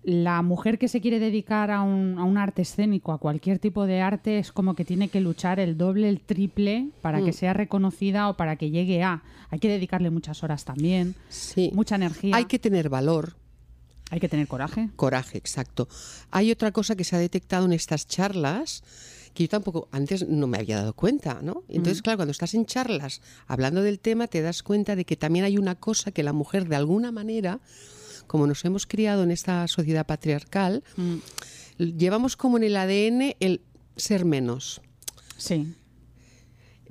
la 0.02 0.41
mujer 0.43 0.78
que 0.80 0.88
se 0.88 1.02
quiere 1.02 1.19
dedicar 1.19 1.72
a 1.72 1.82
un, 1.82 2.17
a 2.17 2.24
un 2.24 2.38
arte 2.38 2.62
escénico, 2.62 3.12
a 3.12 3.17
cualquier 3.17 3.60
tipo 3.60 3.86
de 3.86 4.02
arte, 4.02 4.39
es 4.39 4.54
como 4.54 4.76
que 4.76 4.86
tiene 4.86 5.10
que 5.10 5.19
luchar 5.19 5.60
el 5.60 5.78
doble, 5.78 6.08
el 6.08 6.22
triple 6.22 6.89
para 7.02 7.22
que 7.22 7.34
sea 7.34 7.54
reconocida 7.54 8.30
o 8.30 8.38
para 8.38 8.56
que 8.56 8.72
llegue 8.72 9.04
a. 9.04 9.24
Hay 9.50 9.60
que 9.60 9.67
dedicarle 9.67 10.10
muchas 10.10 10.41
horas 10.41 10.63
también, 10.63 11.15
sí. 11.28 11.69
mucha 11.74 11.95
energía. 11.95 12.38
Hay 12.38 12.45
que 12.45 12.60
tener 12.60 12.88
valor, 12.88 13.36
Hay 14.10 14.19
que 14.19 14.30
tener 14.30 14.48
coraje. 14.48 14.89
Coraje, 14.95 15.38
exacto. 15.38 15.88
Hay 16.32 16.52
otra 16.52 16.72
cosa 16.72 16.95
que 16.95 17.04
se 17.04 17.15
ha 17.15 17.19
detectado 17.19 17.65
en 17.65 17.74
estas 17.74 18.08
charlas 18.08 18.84
que 19.34 19.43
yo 19.43 19.50
tampoco 19.50 19.88
antes 19.91 20.28
no 20.28 20.48
me 20.48 20.58
había 20.58 20.78
dado 20.78 20.93
cuenta, 20.93 21.39
¿no? 21.41 21.63
Entonces, 21.67 22.02
claro, 22.02 22.17
cuando 22.17 22.32
estás 22.32 22.54
en 22.56 22.65
charlas 22.65 23.22
hablando 23.48 23.82
del 23.82 24.00
tema, 24.00 24.28
te 24.28 24.41
das 24.41 24.63
cuenta 24.63 24.95
de 24.95 25.06
que 25.06 25.15
también 25.15 25.45
hay 25.45 25.58
una 25.58 25.76
cosa 25.76 26.12
que 26.12 26.24
la 26.24 26.34
mujer, 26.34 26.67
de 26.67 26.76
alguna 26.76 27.12
manera, 27.12 27.60
como 28.28 28.48
nos 28.48 28.65
hemos 28.65 28.86
criado 28.86 29.24
en 29.24 29.32
esta 29.32 29.67
sociedad 29.67 30.06
patriarcal, 30.06 30.84
llevamos 31.78 32.36
como 32.36 32.58
en 32.58 32.63
el 32.63 32.76
ADN 32.76 33.36
el 33.39 33.62
ser 33.95 34.26
menos. 34.26 34.82
Sí. 35.38 35.74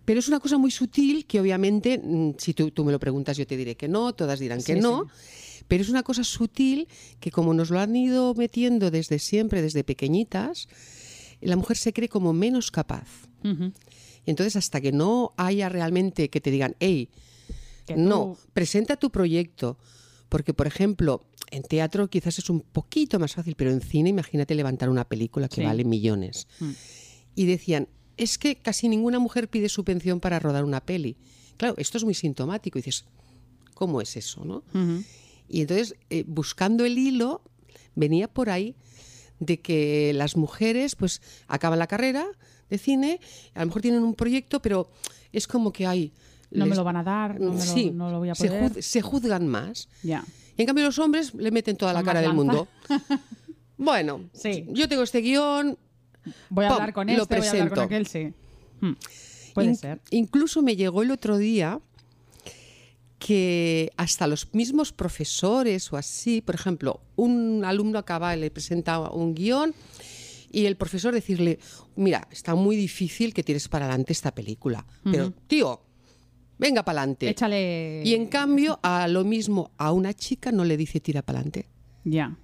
Pero 0.05 0.21
es 0.21 0.29
una 0.29 0.41
cosa 0.41 0.57
muy 0.57 0.71
sutil 0.71 1.27
que 1.27 1.41
obviamente, 1.41 2.01
mm, 2.03 2.37
si 2.39 2.55
tú, 2.55 2.71
tú 2.71 2.85
me 2.85 2.93
lo 2.93 2.99
preguntas, 2.99 3.37
yo 3.37 3.47
te 3.47 3.57
diré 3.57 3.77
que 3.77 3.89
no, 3.89 4.15
todas 4.15 4.39
dirán 4.41 4.63
que 4.63 4.75
Sí, 4.75 4.81
no. 4.81 5.07
Pero 5.69 5.83
es 5.83 5.89
una 5.91 6.03
cosa 6.03 6.25
sutil 6.25 6.89
que 7.21 7.31
como 7.31 7.55
nos 7.55 7.71
lo 7.71 7.79
han 7.79 7.95
ido 7.95 8.35
metiendo 8.35 8.91
desde 8.91 9.19
siempre, 9.19 9.63
desde 9.63 9.85
pequeñitas, 9.85 10.69
la 11.41 11.57
mujer 11.57 11.77
se 11.77 11.93
cree 11.93 12.09
como 12.09 12.33
menos 12.33 12.71
capaz. 12.71 13.07
Ujú. 13.45 13.73
Entonces, 14.27 14.57
hasta 14.57 14.81
que 14.81 14.93
no 14.93 15.33
haya 15.37 15.69
realmente 15.69 16.29
que 16.31 16.41
te 16.41 16.51
digan, 16.51 16.75
hey, 16.81 17.09
Que 17.87 17.97
no, 17.97 18.37
tú- 18.37 18.51
presenta 18.53 18.97
tu 18.97 19.11
proyecto. 19.11 19.79
Porque, 20.29 20.53
por 20.53 20.67
ejemplo, 20.67 21.25
en 21.51 21.63
teatro 21.63 22.09
quizás 22.11 22.39
es 22.39 22.51
un 22.51 22.61
poquito 22.61 23.19
más 23.19 23.35
fácil, 23.35 23.55
pero 23.57 23.71
en 23.71 23.81
cine 23.81 24.11
imagínate 24.11 24.55
levantar 24.55 24.91
una 24.91 25.07
película 25.09 25.49
que 25.49 25.63
Sí. 25.63 25.63
vale 25.63 25.85
millones. 25.85 26.47
Mm. 26.61 26.71
Y 27.35 27.47
decían, 27.47 27.89
es 28.19 28.37
que 28.37 28.57
casi 28.57 28.89
ninguna 28.91 29.19
mujer 29.19 29.49
pide 29.49 29.71
subvención 29.71 30.21
para 30.21 30.39
rodar 30.39 30.65
una 30.65 30.81
peli. 30.85 31.17
Claro, 31.57 31.75
esto 31.79 31.97
es 31.97 32.05
muy 32.05 32.13
sintomático. 32.13 32.79
Y 32.79 32.83
dices, 32.83 33.07
¿cómo 33.73 34.03
es 34.03 34.17
eso? 34.19 34.45
no? 34.45 34.63
Y 35.49 35.63
entonces, 35.63 35.95
eh, 36.11 36.25
buscando 36.27 36.85
el 36.85 36.99
hilo, 36.99 37.43
venía 37.95 38.29
por 38.29 38.51
ahí 38.51 38.77
de 39.41 39.61
que 39.61 40.13
las 40.15 40.37
mujeres, 40.37 40.95
pues, 40.97 41.23
acaban 41.47 41.79
la 41.79 41.87
carrera 41.87 42.27
de 42.71 42.79
cine, 42.79 43.21
a 43.55 43.61
lo 43.61 43.67
mejor 43.67 43.83
tienen 43.83 44.03
un 44.03 44.15
proyecto, 44.15 44.61
pero 44.61 44.91
es 45.33 45.47
como 45.47 45.73
que 45.73 45.87
hay... 45.87 46.13
No 46.51 46.65
me 46.67 46.75
lo 46.77 46.83
van 46.85 46.97
a 46.97 47.03
dar, 47.05 47.39
no, 47.41 47.53
me 47.53 47.65
lo, 47.65 47.93
no 47.93 48.11
lo 48.11 48.19
voy 48.21 48.31
a 48.31 48.35
se, 48.35 48.49
poder. 48.49 48.73
juz- 48.73 48.83
se 48.83 49.03
juzgan 49.03 49.47
más. 49.49 49.89
Ya. 50.03 50.25
Y 50.57 50.63
en 50.63 50.67
cambio 50.67 50.85
los 50.87 50.99
hombres 50.99 51.35
le 51.35 51.51
meten 51.51 51.77
toda 51.77 51.93
la 51.93 52.03
cara 52.03 52.21
del 52.21 52.33
mundo. 52.35 52.69
Bueno, 53.77 54.29
Sí. 54.33 54.67
yo 54.71 54.89
tengo 54.89 55.03
este 55.05 55.21
guion. 55.21 55.79
Voy 56.51 56.65
a 56.65 56.71
hablar 56.71 56.93
con 56.93 57.07
lo 57.07 57.23
este, 57.23 57.39
voy 57.39 57.47
a 57.47 57.51
hablar 57.51 57.69
con 57.71 57.79
aquel, 57.81 58.07
sí. 58.07 58.33
Hmm. 58.81 58.93
Puede 59.55 59.69
In- 59.69 59.77
ser. 59.77 60.01
Incluso 60.11 60.63
me 60.63 60.75
llegó 60.77 61.03
el 61.03 61.11
otro 61.11 61.39
día 61.39 61.81
que 63.19 63.91
hasta 63.97 64.27
los 64.27 64.55
mismos 64.55 64.93
profesores 64.93 65.93
o 65.93 65.97
así, 65.97 66.41
por 66.41 66.55
ejemplo, 66.55 67.01
un 67.17 67.65
alumno 67.65 67.99
acaba, 67.99 68.35
le 68.37 68.51
presenta 68.51 69.01
un 69.11 69.35
guion 69.35 69.75
y 70.51 70.67
el 70.67 70.77
profesor 70.77 71.13
decirle, 71.13 71.59
mira, 71.97 72.29
está 72.31 72.55
muy 72.55 72.77
difícil 72.77 73.35
que 73.35 73.43
tires 73.43 73.69
para 73.69 73.87
adelante 73.87 74.13
esta 74.13 74.35
película, 74.35 74.87
pero 75.05 75.33
tío, 75.47 75.83
venga 76.59 76.85
para 76.85 77.01
adelante. 77.01 77.29
Échale. 77.29 78.03
Y 78.05 78.15
en 78.15 78.27
cambio, 78.27 78.79
a 78.83 79.09
lo 79.09 79.25
mismo, 79.25 79.73
a 79.77 79.93
una 79.93 80.15
chica 80.15 80.53
no 80.53 80.65
le 80.65 80.77
dice 80.77 81.01
tira 81.01 81.23
para 81.23 81.41
adelante. 81.41 81.69
Ya. 82.05 82.39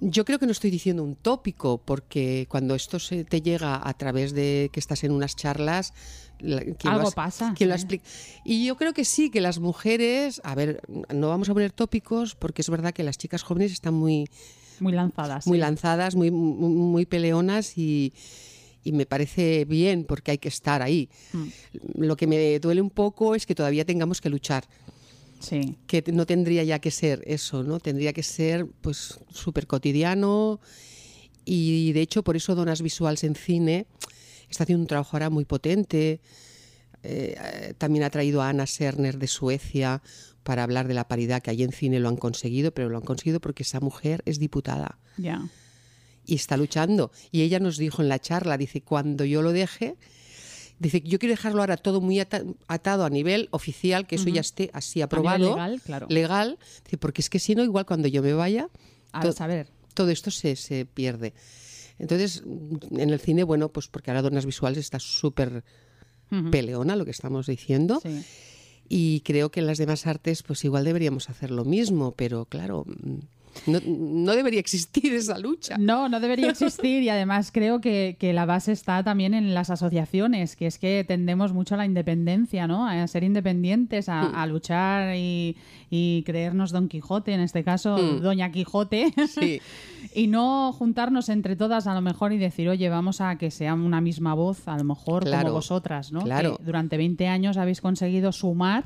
Yo 0.00 0.24
creo 0.24 0.38
que 0.40 0.46
no 0.46 0.52
estoy 0.52 0.70
diciendo 0.70 1.04
un 1.04 1.14
tópico, 1.14 1.78
porque 1.78 2.46
cuando 2.48 2.74
esto 2.74 2.98
se 2.98 3.24
te 3.24 3.40
llega 3.40 3.80
a 3.86 3.94
través 3.94 4.32
de 4.34 4.68
que 4.72 4.80
estás 4.80 5.04
en 5.04 5.12
unas 5.12 5.36
charlas, 5.36 5.94
la- 6.40 6.60
¿quién 6.62 6.92
Algo 6.92 7.08
has- 7.08 7.14
pasa, 7.14 7.54
quién 7.56 7.68
lo 7.68 7.76
explica? 7.76 8.04
Y 8.44 8.66
yo 8.66 8.76
creo 8.76 8.92
que 8.92 9.04
sí, 9.04 9.30
que 9.30 9.40
las 9.40 9.60
mujeres, 9.60 10.40
a 10.42 10.56
ver, 10.56 10.80
no 11.14 11.28
vamos 11.28 11.48
a 11.50 11.52
poner 11.54 11.70
tópicos, 11.70 12.34
porque 12.34 12.62
es 12.62 12.70
verdad 12.70 12.92
que 12.92 13.04
las 13.04 13.16
chicas 13.16 13.42
jóvenes 13.44 13.70
están 13.70 13.94
muy, 13.94 14.26
Muy 14.80 14.92
lanzadas. 14.92 15.46
muy 15.46 15.58
sí. 15.58 15.60
lanzadas, 15.60 16.16
muy, 16.16 16.32
muy, 16.32 16.70
muy 16.70 17.06
peleonas 17.06 17.78
y, 17.78 18.12
y 18.82 18.90
me 18.90 19.06
parece 19.06 19.66
bien, 19.66 20.04
porque 20.04 20.32
hay 20.32 20.38
que 20.38 20.48
estar 20.48 20.82
ahí. 20.82 21.08
Mm. 21.32 21.46
Lo 22.06 22.16
que 22.16 22.26
me 22.26 22.58
duele 22.58 22.80
un 22.80 22.90
poco 22.90 23.36
es 23.36 23.46
que 23.46 23.54
todavía 23.54 23.84
tengamos 23.84 24.20
que 24.20 24.30
luchar 24.30 24.64
Sí. 25.40 25.76
que 25.86 26.04
no 26.12 26.26
tendría 26.26 26.62
ya 26.64 26.78
que 26.78 26.90
ser 26.90 27.22
eso, 27.26 27.62
¿no? 27.64 27.80
Tendría 27.80 28.12
que 28.12 28.22
ser 28.22 28.66
pues 28.82 29.18
súper 29.30 29.66
cotidiano 29.66 30.60
y 31.44 31.92
de 31.92 32.02
hecho 32.02 32.22
por 32.22 32.36
eso 32.36 32.54
Donas 32.54 32.82
Visuals 32.82 33.24
en 33.24 33.34
cine 33.34 33.86
está 34.50 34.64
haciendo 34.64 34.82
un 34.82 34.86
trabajo 34.86 35.16
ahora 35.16 35.30
muy 35.30 35.44
potente. 35.46 36.20
Eh, 37.02 37.34
eh, 37.38 37.74
también 37.78 38.04
ha 38.04 38.10
traído 38.10 38.42
a 38.42 38.50
Ana 38.50 38.66
Serner 38.66 39.18
de 39.18 39.26
Suecia 39.26 40.02
para 40.42 40.62
hablar 40.62 40.86
de 40.88 40.94
la 40.94 41.08
paridad 41.08 41.40
que 41.40 41.50
allí 41.50 41.62
en 41.62 41.72
cine 41.72 41.98
lo 42.00 42.08
han 42.10 42.16
conseguido, 42.16 42.72
pero 42.72 42.88
lo 42.90 42.98
han 42.98 43.04
conseguido 43.04 43.40
porque 43.40 43.62
esa 43.62 43.80
mujer 43.80 44.22
es 44.26 44.38
diputada 44.38 44.98
Ya. 45.16 45.48
y 46.26 46.34
está 46.34 46.56
luchando. 46.58 47.10
Y 47.32 47.40
ella 47.42 47.58
nos 47.60 47.78
dijo 47.78 48.02
en 48.02 48.08
la 48.10 48.18
charla, 48.18 48.58
dice, 48.58 48.82
cuando 48.82 49.24
yo 49.24 49.40
lo 49.40 49.52
deje, 49.52 49.96
dice, 50.80 51.00
yo 51.02 51.20
quiero 51.20 51.32
dejarlo 51.34 51.60
ahora 51.60 51.76
todo 51.76 52.00
muy 52.00 52.18
ata- 52.18 52.42
atado 52.66 53.04
a 53.04 53.10
nivel 53.10 53.48
oficial, 53.52 54.06
que 54.08 54.16
eso 54.16 54.28
ya 54.28 54.40
esté 54.40 54.70
así 54.72 55.00
aprobado. 55.02 55.50
legal, 55.50 55.80
claro. 55.84 56.06
legal. 56.10 56.58
Dice, 56.84 56.98
porque 56.98 57.20
es 57.20 57.30
que 57.30 57.38
si 57.38 57.54
no, 57.54 57.62
igual 57.62 57.86
cuando 57.86 58.08
yo 58.08 58.22
me 58.22 58.32
vaya, 58.32 58.68
A 59.12 59.20
to- 59.20 59.32
saber. 59.32 59.68
todo 59.94 60.10
esto 60.10 60.32
se, 60.32 60.56
se 60.56 60.86
pierde. 60.86 61.32
Entonces, 61.98 62.42
en 62.90 63.10
el 63.10 63.20
cine, 63.20 63.44
bueno, 63.44 63.68
pues 63.68 63.86
porque 63.86 64.10
ahora 64.10 64.22
Donas 64.22 64.46
Visuales 64.46 64.78
está 64.78 64.98
súper 64.98 65.62
Ujú. 66.32 66.50
peleona, 66.50 66.96
lo 66.96 67.04
que 67.04 67.10
estamos 67.12 67.46
diciendo. 67.46 68.00
Sí. 68.02 68.24
Y 68.88 69.20
creo 69.20 69.50
que 69.50 69.60
en 69.60 69.66
las 69.66 69.78
demás 69.78 70.06
artes, 70.06 70.42
pues 70.42 70.64
igual 70.64 70.84
deberíamos 70.84 71.28
hacer 71.30 71.50
lo 71.50 71.64
mismo, 71.64 72.12
pero 72.16 72.46
claro, 72.46 72.84
mm, 72.86 73.18
no, 73.66 73.78
no 73.86 74.32
debería 74.34 74.60
existir 74.60 75.12
esa 75.14 75.38
lucha. 75.38 75.76
No, 75.78 76.08
no 76.08 76.20
debería 76.20 76.48
existir 76.50 77.02
y 77.02 77.08
además 77.08 77.50
creo 77.52 77.80
que, 77.80 78.16
que 78.18 78.32
la 78.32 78.46
base 78.46 78.72
está 78.72 79.02
también 79.04 79.34
en 79.34 79.54
las 79.54 79.70
asociaciones, 79.70 80.56
que 80.56 80.66
es 80.66 80.78
que 80.78 81.04
tendemos 81.06 81.52
mucho 81.52 81.74
a 81.74 81.78
la 81.78 81.86
independencia, 81.86 82.66
¿no? 82.66 82.86
A 82.86 83.06
ser 83.06 83.24
independientes, 83.24 84.08
a, 84.08 84.22
Mm. 84.22 84.34
a 84.34 84.46
luchar 84.46 85.16
y, 85.16 85.56
y 85.90 86.22
creernos 86.24 86.70
Don 86.72 86.88
Quijote, 86.88 87.32
en 87.32 87.40
este 87.40 87.64
caso 87.64 87.96
Mm. 87.98 88.20
Doña 88.20 88.50
Quijote, 88.52 89.12
Sí. 89.28 89.60
y 90.14 90.26
no 90.26 90.72
juntarnos 90.72 91.28
entre 91.28 91.56
todas 91.56 91.86
a 91.86 91.94
lo 91.94 92.00
mejor 92.00 92.32
y 92.32 92.38
decir, 92.38 92.68
oye, 92.68 92.88
vamos 92.88 93.20
a 93.20 93.36
que 93.36 93.50
sea 93.50 93.74
una 93.74 94.00
misma 94.00 94.34
voz, 94.34 94.66
a 94.68 94.76
lo 94.76 94.84
mejor 94.84 95.24
Claro, 95.24 95.42
como 95.44 95.54
vosotras, 95.54 96.12
¿no? 96.12 96.22
claro. 96.22 96.56
Que 96.56 96.64
durante 96.64 96.96
20 96.96 97.26
años 97.28 97.56
habéis 97.56 97.80
conseguido 97.80 98.32
sumar, 98.32 98.84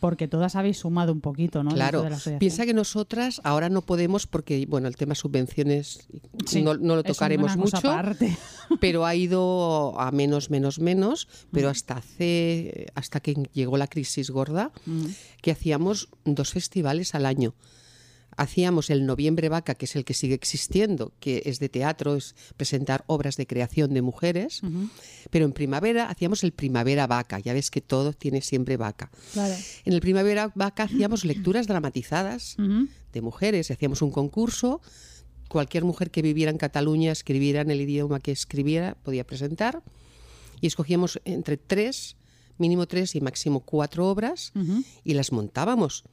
porque 0.00 0.28
todas 0.28 0.56
habéis 0.56 0.78
sumado 0.78 1.12
un 1.12 1.20
poquito, 1.20 1.62
¿no? 1.62 1.70
Claro, 1.70 2.06
piensa 2.38 2.64
que 2.66 2.74
nosotras 2.74 3.40
ahora 3.44 3.68
no 3.68 3.82
podemos 3.82 4.26
porque, 4.26 4.66
bueno, 4.66 4.88
el 4.88 4.96
tema 4.96 5.14
subvenciones 5.14 6.08
Sí, 6.46 6.62
no, 6.62 6.74
no 6.76 6.96
lo 6.96 7.02
tocaremos 7.02 7.56
mucho, 7.56 7.76
aparte. 7.78 8.36
pero 8.80 9.04
ha 9.04 9.14
ido 9.14 9.98
a 10.00 10.10
menos, 10.12 10.50
menos, 10.50 10.78
menos, 10.78 11.28
pero 11.52 11.68
hasta 11.68 11.96
hace, 11.96 12.86
hasta 12.94 13.20
que 13.20 13.34
llegó 13.52 13.76
la 13.76 13.86
crisis 13.86 14.30
gorda, 14.30 14.70
Mm. 14.86 15.06
que 15.42 15.50
hacíamos 15.50 16.08
dos 16.24 16.52
festivales 16.52 17.14
al 17.14 17.26
año. 17.26 17.54
Hacíamos 18.38 18.88
el 18.88 19.04
Noviembre 19.04 19.48
Vaca, 19.48 19.74
que 19.74 19.84
es 19.84 19.96
el 19.96 20.04
que 20.04 20.14
sigue 20.14 20.34
existiendo, 20.34 21.12
que 21.20 21.42
es 21.44 21.58
de 21.58 21.68
teatro, 21.68 22.14
es 22.14 22.34
presentar 22.56 23.04
obras 23.06 23.36
de 23.36 23.46
creación 23.46 23.92
de 23.92 24.00
mujeres, 24.00 24.62
pero 25.30 25.44
en 25.44 25.52
primavera 25.52 26.08
hacíamos 26.08 26.44
el 26.44 26.52
Primavera 26.52 27.06
Vaca, 27.06 27.40
ya 27.40 27.52
ves 27.52 27.70
que 27.70 27.80
todo 27.80 28.12
tiene 28.12 28.40
siempre 28.40 28.76
vaca. 28.76 29.10
En 29.84 29.92
el 29.92 30.00
Primavera 30.00 30.52
Vaca 30.54 30.84
hacíamos 30.84 31.24
lecturas 31.24 31.66
dramatizadas 31.66 32.56
de 33.12 33.20
mujeres 33.20 33.68
y 33.68 33.72
hacíamos 33.72 34.00
un 34.02 34.12
concurso. 34.12 34.80
Cualquier 35.48 35.84
mujer 35.84 36.10
que 36.10 36.22
viviera 36.22 36.50
en 36.50 36.58
Cataluña, 36.58 37.10
escribiera 37.10 37.60
en 37.62 37.70
el 37.70 37.80
idioma 37.80 38.20
que 38.20 38.32
escribiera, 38.32 38.96
podía 39.02 39.26
presentar. 39.26 39.82
Y 40.60 40.66
escogíamos 40.66 41.20
entre 41.24 41.56
tres 41.56 42.16
mínimo 42.58 42.86
tres 42.86 43.14
y 43.14 43.20
máximo 43.20 43.60
cuatro 43.60 44.08
obras 44.08 44.52
y 45.04 45.14
las 45.14 45.32
montábamos. 45.32 46.04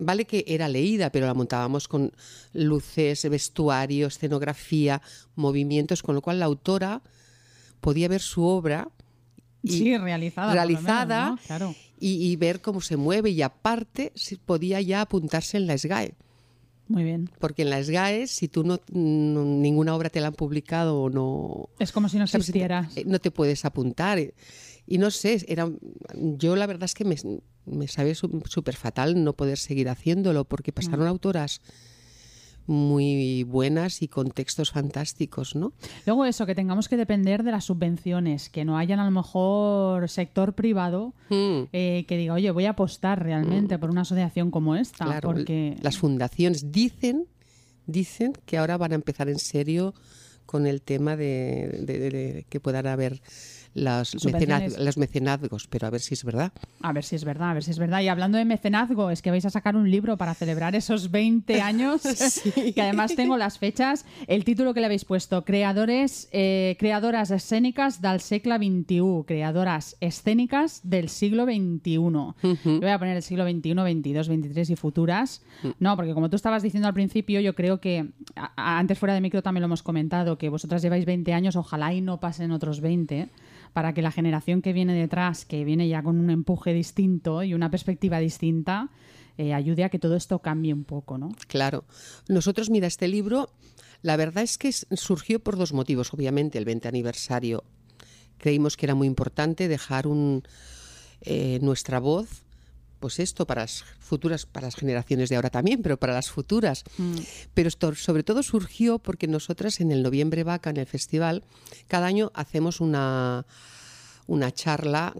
Vale 0.00 0.24
que 0.26 0.44
era 0.46 0.68
leída, 0.68 1.10
pero 1.10 1.26
la 1.26 1.34
montábamos 1.34 1.88
con 1.88 2.12
luces, 2.52 3.28
vestuario, 3.28 4.06
escenografía, 4.06 5.02
movimientos, 5.34 6.02
con 6.02 6.14
lo 6.14 6.22
cual 6.22 6.38
la 6.38 6.44
autora 6.46 7.02
podía 7.80 8.08
ver 8.08 8.20
su 8.20 8.44
obra 8.44 8.88
y- 9.62 9.70
Sí, 9.72 9.98
realizada. 9.98 10.52
menos, 10.52 10.54
realizada 10.66 11.30
¿no? 11.30 11.38
Claro. 11.46 11.74
y, 11.98 12.30
y 12.30 12.36
ver 12.36 12.60
cómo 12.60 12.80
se 12.80 12.96
mueve 12.96 13.30
y 13.30 13.42
aparte 13.42 14.12
si 14.14 14.36
podía 14.36 14.80
ya 14.80 15.00
apuntarse 15.00 15.56
en 15.56 15.66
la 15.66 15.76
SGAE. 15.76 16.14
Muy 16.86 17.04
bien. 17.04 17.28
Porque 17.38 17.62
en 17.62 17.70
la 17.70 17.82
SGAE, 17.82 18.26
si 18.28 18.48
tú 18.48 18.64
no, 18.64 18.80
no- 18.92 19.44
ninguna 19.44 19.94
obra 19.94 20.08
te 20.10 20.20
la 20.20 20.28
han 20.28 20.34
publicado 20.34 21.02
o 21.02 21.10
no, 21.10 21.68
Es 21.78 21.92
como 21.92 22.08
si 22.08 22.18
no 22.18 22.26
¿sabes? 22.26 22.48
existieras. 22.48 22.96
Eh, 22.96 23.02
no 23.04 23.18
te 23.18 23.30
puedes 23.30 23.64
apuntar. 23.64 24.18
Y 24.90 24.96
no 24.98 25.10
sé, 25.10 25.44
era, 25.48 25.68
yo 26.14 26.56
la 26.56 26.66
verdad 26.66 26.84
es 26.84 26.94
que 26.94 27.04
me, 27.04 27.14
me 27.66 27.86
sabe 27.88 28.14
súper 28.14 28.74
fatal 28.74 29.22
no 29.22 29.34
poder 29.34 29.58
seguir 29.58 29.88
haciéndolo 29.90 30.44
porque 30.46 30.72
pasaron 30.72 31.04
Mm. 31.04 31.08
autoras 31.08 31.60
muy 32.66 33.44
buenas 33.44 34.02
y 34.02 34.08
con 34.08 34.30
textos 34.30 34.70
fantásticos, 34.72 35.54
¿no? 35.56 35.72
Luego 36.04 36.26
eso, 36.26 36.44
que 36.44 36.54
tengamos 36.54 36.88
que 36.88 36.98
depender 36.98 37.42
de 37.42 37.50
las 37.50 37.64
subvenciones, 37.64 38.50
que 38.50 38.64
no 38.66 38.76
hayan 38.76 39.00
a 39.00 39.04
lo 39.06 39.10
mejor 39.10 40.08
sector 40.08 40.54
privado 40.54 41.14
Mm, 41.30 41.62
eh, 41.72 42.04
que 42.06 42.16
diga, 42.18 42.34
oye, 42.34 42.50
voy 42.50 42.66
a 42.66 42.70
apostar 42.70 43.22
realmente 43.22 43.78
por 43.78 43.90
una 43.90 44.02
asociación 44.02 44.50
como 44.50 44.76
esta, 44.76 45.04
claro, 45.06 45.28
porque 45.30 45.76
las 45.80 45.96
fundaciones 45.98 46.70
dicen, 46.72 47.26
dicen 47.86 48.32
que 48.44 48.58
ahora 48.58 48.76
van 48.76 48.92
a 48.92 48.96
empezar 48.96 49.28
en 49.30 49.38
serio 49.38 49.94
con 50.44 50.66
el 50.66 50.80
tema 50.82 51.16
de, 51.16 51.82
de- 51.86 51.98
de- 51.98 52.10
de 52.10 52.46
que 52.48 52.60
puedan 52.60 52.86
haber 52.86 53.20
mecenaz- 54.32 54.78
los 54.78 54.96
mecenazgos, 54.98 55.66
pero 55.68 55.86
a 55.86 55.90
ver 55.90 56.00
si 56.00 56.14
es 56.14 56.24
verdad. 56.24 56.52
a 56.82 56.92
ver 56.92 57.04
si 57.04 57.16
es 57.16 57.24
verdad, 57.24 57.50
a 57.50 57.54
ver 57.54 57.62
si 57.64 57.70
es 57.70 57.78
verdad. 57.78 58.00
Y 58.00 58.08
hablando 58.08 58.38
de 58.38 58.44
mecenazgo, 58.44 59.10
es 59.10 59.22
que 59.22 59.30
vais 59.30 59.44
a 59.44 59.50
sacar 59.50 59.76
un 59.76 59.90
libro 59.90 60.16
para 60.16 60.34
celebrar 60.34 60.74
esos 60.74 61.10
20 61.10 61.60
años, 61.62 62.02
que 62.74 62.80
además 62.82 63.14
tengo 63.14 63.36
las 63.36 63.58
fechas, 63.58 64.04
el 64.26 64.44
título 64.44 64.74
que 64.74 64.80
le 64.80 64.86
habéis 64.86 65.04
puesto, 65.04 65.44
Creadores, 65.44 66.28
eh, 66.32 66.76
Creadoras 66.78 67.30
escénicas 67.30 68.00
del 68.00 68.20
siglo 68.20 68.56
XXI, 68.56 69.00
Creadoras 69.26 69.96
escénicas 70.00 70.80
del 70.84 71.08
siglo 71.08 71.44
XXI. 71.44 71.98
Le 72.64 72.78
voy 72.80 72.88
a 72.90 72.98
poner 72.98 73.16
el 73.16 73.22
siglo 73.22 73.44
XXI, 73.48 73.74
22, 73.74 74.28
23 74.28 74.70
y 74.70 74.76
futuras. 74.76 75.42
No, 75.78 75.96
porque 75.96 76.14
como 76.14 76.30
tú 76.30 76.36
estabas 76.36 76.62
diciendo 76.62 76.88
al 76.88 76.94
principio, 76.94 77.40
yo 77.40 77.54
creo 77.54 77.80
que 77.80 78.10
antes 78.56 78.98
fuera 78.98 79.14
de 79.14 79.20
micro 79.20 79.42
también 79.42 79.62
lo 79.62 79.66
hemos 79.66 79.82
comentado, 79.82 80.38
que 80.38 80.48
vosotras 80.48 80.82
lleváis 80.82 81.04
20 81.04 81.32
años, 81.32 81.56
ojalá 81.56 81.92
y 81.92 82.00
no 82.00 82.20
pasen 82.20 82.52
otros 82.52 82.80
20, 82.80 83.28
para 83.78 83.94
que 83.94 84.02
la 84.02 84.10
generación 84.10 84.60
que 84.60 84.72
viene 84.72 84.92
detrás, 84.92 85.44
que 85.44 85.64
viene 85.64 85.86
ya 85.86 86.02
con 86.02 86.18
un 86.18 86.30
empuje 86.30 86.74
distinto 86.74 87.44
y 87.44 87.54
una 87.54 87.70
perspectiva 87.70 88.18
distinta, 88.18 88.90
eh, 89.36 89.54
ayude 89.54 89.84
a 89.84 89.88
que 89.88 90.00
todo 90.00 90.16
esto 90.16 90.40
cambie 90.40 90.74
un 90.74 90.82
poco, 90.82 91.16
¿no? 91.16 91.30
Claro. 91.46 91.84
Nosotros, 92.26 92.70
mira, 92.70 92.88
este 92.88 93.06
libro, 93.06 93.50
la 94.02 94.16
verdad 94.16 94.42
es 94.42 94.58
que 94.58 94.72
surgió 94.72 95.38
por 95.38 95.56
dos 95.56 95.72
motivos. 95.72 96.12
Obviamente, 96.12 96.58
el 96.58 96.64
20 96.64 96.88
aniversario. 96.88 97.62
Creímos 98.38 98.76
que 98.76 98.86
era 98.86 98.96
muy 98.96 99.06
importante 99.06 99.68
dejar 99.68 100.06
eh, 101.20 101.60
nuestra 101.62 102.00
voz, 102.00 102.42
pues 102.98 103.18
esto, 103.18 103.46
para 103.46 103.62
las 103.62 103.84
futuras, 103.98 104.46
para 104.46 104.66
las 104.66 104.74
generaciones 104.74 105.28
de 105.28 105.36
ahora 105.36 105.50
también, 105.50 105.82
pero 105.82 105.98
para 105.98 106.14
las 106.14 106.30
futuras. 106.30 106.84
Pero 107.54 107.68
esto 107.68 107.94
sobre 107.94 108.22
todo 108.22 108.42
surgió 108.42 108.98
porque 108.98 109.26
nosotras 109.26 109.80
en 109.80 109.92
el 109.92 110.02
Noviembre 110.02 110.44
Vaca, 110.44 110.70
en 110.70 110.78
el 110.78 110.86
festival, 110.86 111.44
cada 111.86 112.06
año 112.06 112.30
hacemos 112.34 112.80
una, 112.80 113.46
una 114.26 114.52
charla 114.52 115.14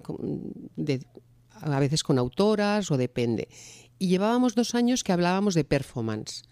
de, 0.76 1.06
a 1.60 1.80
veces 1.80 2.02
con 2.02 2.18
autoras 2.18 2.90
o 2.90 2.96
depende. 2.96 3.48
Y 3.98 4.08
llevábamos 4.08 4.54
dos 4.54 4.74
años 4.74 5.02
que 5.02 5.12
hablábamos 5.12 5.54
de 5.54 5.64
performance, 5.64 6.44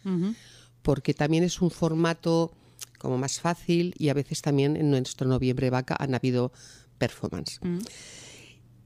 porque 0.83 1.15
también 1.15 1.45
es 1.45 1.61
un 1.61 1.71
formato 1.71 2.53
como 2.99 3.19
más 3.19 3.41
fácil 3.41 3.95
y 3.99 4.09
a 4.09 4.15
veces 4.15 4.43
también 4.43 4.77
en 4.77 4.91
nuestro 4.91 5.29
Noviembre 5.29 5.71
Vaca 5.71 5.97
han 5.99 6.15
habido 6.15 6.53
performance. 6.99 7.61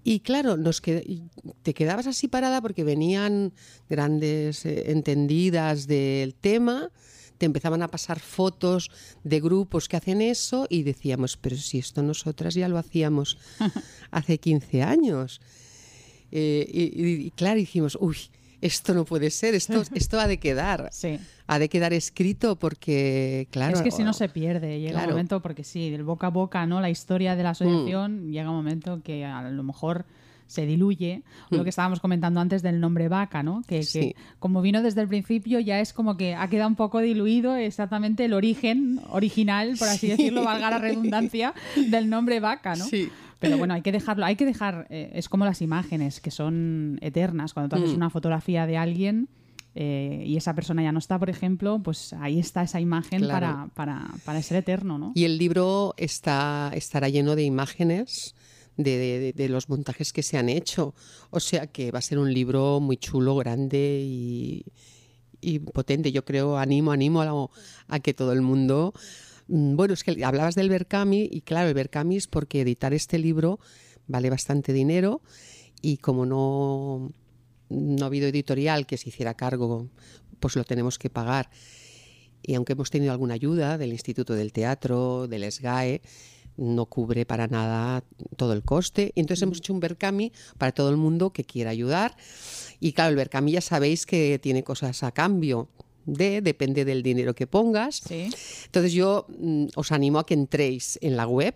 Y 0.02 0.20
claro, 0.20 0.56
nos 0.56 0.82
qued- 0.82 1.28
te 1.62 1.74
quedabas 1.74 2.06
así 2.06 2.26
parada 2.28 2.60
porque 2.62 2.84
venían 2.84 3.52
grandes 3.88 4.64
eh, 4.64 4.90
entendidas 4.90 5.86
del 5.86 6.34
tema, 6.34 6.90
te 7.38 7.46
empezaban 7.46 7.82
a 7.82 7.88
pasar 7.88 8.18
fotos 8.20 8.90
de 9.24 9.40
grupos 9.40 9.88
que 9.88 9.96
hacen 9.96 10.20
eso 10.22 10.66
y 10.70 10.82
decíamos, 10.82 11.36
pero 11.36 11.56
si 11.56 11.78
esto 11.78 12.02
nosotras 12.02 12.54
ya 12.54 12.68
lo 12.68 12.78
hacíamos 12.78 13.38
hace 14.10 14.38
15 14.38 14.82
años. 14.82 15.40
Eh, 16.32 16.66
y, 16.72 16.82
y- 17.02 17.26
y 17.26 17.30
claro, 17.32 17.58
dijimos, 17.58 17.96
uy, 18.00 18.16
esto 18.60 18.94
no 18.94 19.04
puede 19.04 19.30
ser, 19.30 19.54
esto, 19.54 19.82
esto 19.94 20.20
ha 20.20 20.26
de 20.26 20.38
quedar. 20.38 20.88
Sí. 20.92 21.18
Ha 21.46 21.58
de 21.58 21.68
quedar 21.68 21.92
escrito 21.92 22.56
porque, 22.56 23.48
claro. 23.50 23.76
es 23.76 23.82
que 23.82 23.90
si 23.90 24.02
no 24.04 24.12
se 24.12 24.28
pierde, 24.28 24.78
llega 24.80 24.92
claro. 24.92 25.06
Mm. 25.06 25.10
un 25.10 25.14
momento, 25.14 25.40
porque 25.40 25.64
sí, 25.64 25.90
del 25.90 26.04
boca 26.04 26.28
a 26.28 26.30
boca, 26.30 26.64
¿no? 26.66 26.80
La 26.80 26.90
historia 26.90 27.36
de 27.36 27.42
la 27.42 27.50
asociación 27.50 28.30
llega 28.30 28.50
un 28.50 28.56
momento 28.56 29.00
que 29.02 29.24
a 29.24 29.42
lo 29.50 29.62
mejor 29.62 30.04
se 30.46 30.66
diluye. 30.66 31.22
Lo 31.50 31.62
que 31.62 31.70
estábamos 31.70 32.00
comentando 32.00 32.40
antes 32.40 32.60
del 32.62 32.80
nombre 32.80 33.08
vaca, 33.08 33.42
¿no? 33.44 33.62
Que, 33.68 33.80
que 33.80 33.80
Mm. 33.80 33.84
Sí. 33.84 34.14
como 34.40 34.62
vino 34.62 34.82
desde 34.82 35.00
el 35.00 35.06
principio, 35.08 35.60
ya 35.60 35.78
es 35.80 35.92
como 35.92 36.16
que 36.16 36.34
ha 36.34 36.48
quedado 36.48 36.68
un 36.68 36.74
poco 36.74 36.98
diluido 36.98 37.54
exactamente 37.54 38.24
el 38.24 38.32
origen 38.32 39.00
original, 39.10 39.76
por 39.78 39.86
así 39.88 40.06
Sí. 40.06 40.08
decirlo, 40.08 40.42
valga 40.44 40.70
la 40.70 40.78
redundancia, 40.78 41.54
del 41.88 42.10
nombre 42.10 42.40
vaca, 42.40 42.74
¿no? 42.74 42.84
Sí. 42.84 43.10
Pero 43.40 43.58
bueno, 43.58 43.74
hay 43.74 43.82
que 43.82 43.90
dejarlo, 43.92 44.24
hay 44.24 44.36
que 44.36 44.46
dejar, 44.46 44.86
eh, 44.90 45.10
es 45.14 45.28
como 45.28 45.44
las 45.44 45.60
imágenes, 45.62 46.20
que 46.20 46.30
son 46.30 46.98
eternas. 47.02 47.52
Cuando 47.52 47.74
tú 47.74 47.82
haces 47.82 47.92
Mm. 47.94 47.96
una 47.96 48.10
fotografía 48.10 48.66
de 48.66 48.76
alguien 48.76 49.28
eh, 49.74 50.24
y 50.26 50.36
esa 50.36 50.54
persona 50.54 50.82
ya 50.82 50.92
no 50.92 50.98
está, 50.98 51.18
por 51.18 51.30
ejemplo, 51.30 51.80
pues 51.82 52.12
ahí 52.14 52.38
está 52.38 52.62
esa 52.62 52.80
imagen 52.80 53.20
Claro. 53.20 53.32
para, 53.46 53.66
para, 53.74 54.08
para 54.24 54.42
ser 54.42 54.58
eterno, 54.58 54.98
¿no? 54.98 55.12
Y 55.14 55.24
el 55.24 55.38
libro 55.38 55.94
está, 55.96 56.70
estará 56.74 57.08
lleno 57.08 57.34
de 57.36 57.44
imágenes 57.44 58.34
de, 58.76 58.96
de- 58.98 59.32
de 59.32 59.48
los 59.48 59.68
montajes 59.68 60.12
que 60.12 60.22
se 60.22 60.38
han 60.38 60.48
hecho. 60.48 60.94
O 61.30 61.38
sea 61.40 61.66
que 61.68 61.90
va 61.92 61.98
a 62.00 62.02
ser 62.02 62.18
un 62.18 62.32
libro 62.32 62.80
muy 62.80 62.96
chulo, 62.96 63.36
grande 63.36 64.02
y, 64.04 64.64
y 65.40 65.60
potente. 65.60 66.10
Yo 66.12 66.24
creo, 66.24 66.58
animo, 66.58 66.90
animo 66.90 67.22
a, 67.22 67.48
a 67.94 68.00
que 68.00 68.12
todo 68.12 68.32
el 68.32 68.42
mundo... 68.42 68.92
Mm, 69.50 69.76
Bueno, 69.76 69.94
es 69.94 70.04
que 70.04 70.24
hablabas 70.24 70.54
del 70.54 70.68
Berkami 70.68 71.28
y 71.30 71.40
claro, 71.42 71.68
el 71.68 71.74
Berkami 71.74 72.16
es 72.16 72.26
porque 72.28 72.60
editar 72.62 72.94
este 72.94 73.18
libro 73.18 73.58
vale 74.06 74.30
bastante 74.30 74.72
dinero 74.72 75.22
y 75.82 75.98
como 75.98 76.24
no, 76.24 77.12
no 77.68 78.04
ha 78.04 78.06
habido 78.06 78.28
editorial 78.28 78.86
que 78.86 78.96
se 78.96 79.08
hiciera 79.08 79.34
cargo, 79.34 79.88
pues 80.38 80.56
lo 80.56 80.64
tenemos 80.64 80.98
que 80.98 81.10
pagar. 81.10 81.50
Y 82.42 82.54
aunque 82.54 82.72
hemos 82.74 82.90
tenido 82.90 83.12
alguna 83.12 83.34
ayuda 83.34 83.76
del 83.76 83.92
Instituto 83.92 84.34
del 84.34 84.52
Teatro, 84.52 85.26
del 85.28 85.50
SGAE, 85.50 86.00
no 86.56 86.86
cubre 86.86 87.26
para 87.26 87.48
nada 87.48 88.04
todo 88.36 88.52
el 88.52 88.62
coste. 88.62 89.12
Entonces 89.16 89.42
hemos 89.42 89.58
hecho 89.58 89.72
un 89.72 89.80
Berkami 89.80 90.32
para 90.58 90.72
todo 90.72 90.90
el 90.90 90.96
mundo 90.96 91.32
que 91.32 91.44
quiera 91.44 91.70
ayudar. 91.70 92.16
Y 92.78 92.92
claro, 92.92 93.10
el 93.10 93.16
Berkami 93.16 93.52
ya 93.52 93.60
sabéis 93.60 94.06
que 94.06 94.38
tiene 94.38 94.62
cosas 94.62 95.02
a 95.02 95.12
cambio. 95.12 95.68
De, 96.06 96.40
depende 96.40 96.84
del 96.84 97.02
dinero 97.02 97.34
que 97.34 97.46
pongas. 97.46 98.02
Sí. 98.06 98.30
Entonces 98.64 98.92
yo 98.92 99.26
mm, 99.28 99.66
os 99.76 99.92
animo 99.92 100.18
a 100.18 100.26
que 100.26 100.34
entréis 100.34 100.98
en 101.02 101.16
la 101.16 101.26
web, 101.26 101.54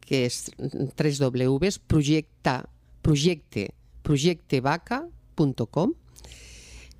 que 0.00 0.26
es 0.26 0.50
www.proyecta, 0.58 2.68
proyecte, 3.02 3.74
proyectevaca.com. 4.02 5.94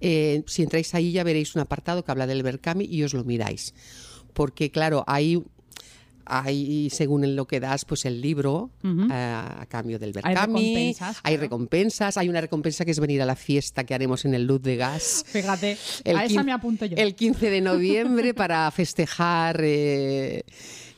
Eh, 0.05 0.43
si 0.47 0.63
entráis 0.63 0.95
ahí 0.95 1.13
ya 1.13 1.23
veréis 1.23 1.55
un 1.55 1.61
apartado 1.61 2.05
que 2.05 2.11
habla 2.11 2.27
del 2.27 2.43
Berkami 2.43 2.85
y 2.85 3.05
os 3.05 3.15
lo 3.15 3.25
miráis. 3.25 3.73
Porque 4.35 4.71
claro, 4.71 5.05
hay, 5.07 5.43
hay 6.39 6.89
según 6.91 7.25
en 7.25 7.37
lo 7.37 7.47
que 7.47 7.61
das, 7.61 7.85
pues 7.85 8.05
el 8.05 8.21
libro 8.21 8.71
a 9.11 9.67
cambio 9.69 9.99
del 9.99 10.11
Hay 10.23 10.35
Berkami. 10.35 10.75
recompensas, 10.75 11.17
Hay 11.23 11.33
claro. 11.35 11.41
recompensas. 11.43 12.17
Hay 12.17 12.29
una 12.29 12.41
recompensa 12.41 12.85
que 12.85 12.91
es 12.91 13.01
venir 13.01 13.21
a 13.23 13.27
la 13.27 13.37
fiesta 13.37 13.85
que 13.85 13.95
haremos 13.95 14.25
en 14.25 14.35
el 14.35 14.45
Luz 14.47 14.63
de 14.63 14.77
Gas. 14.77 15.25
Fíjate, 15.27 15.77
El 16.05 16.17
a 16.17 16.25
esa 16.25 16.43
me 16.43 16.53
apunto 16.53 16.87
yo. 16.87 16.97
El 16.97 17.15
15 17.15 17.51
de 17.51 17.61
noviembre 17.61 18.35
para 18.35 18.71
festejar 18.71 19.61
eh, 19.63 20.45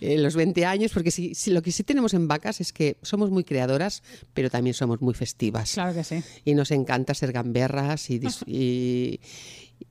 eh, 0.01 0.19
los 0.19 0.37
20 0.37 0.65
años, 0.67 0.93
porque 0.93 1.11
si, 1.11 1.35
si 1.35 1.51
lo 1.51 1.63
que 1.63 1.73
sí 1.73 1.83
tenemos 1.83 2.15
en 2.15 2.29
Vacas 2.29 2.61
es 2.61 2.73
que 2.73 2.97
somos 3.03 3.31
muy 3.31 3.45
creadoras, 3.45 4.03
pero 4.35 4.51
también 4.51 4.75
somos 4.75 5.01
muy 5.01 5.15
festivas. 5.15 5.73
Claro 5.73 5.95
que 5.95 6.05
sí. 6.05 6.23
Y 6.45 6.55
nos 6.55 6.71
encanta 6.71 7.15
ser 7.15 7.33
gamberras 7.33 8.11
y, 8.11 8.21
y, 8.47 9.21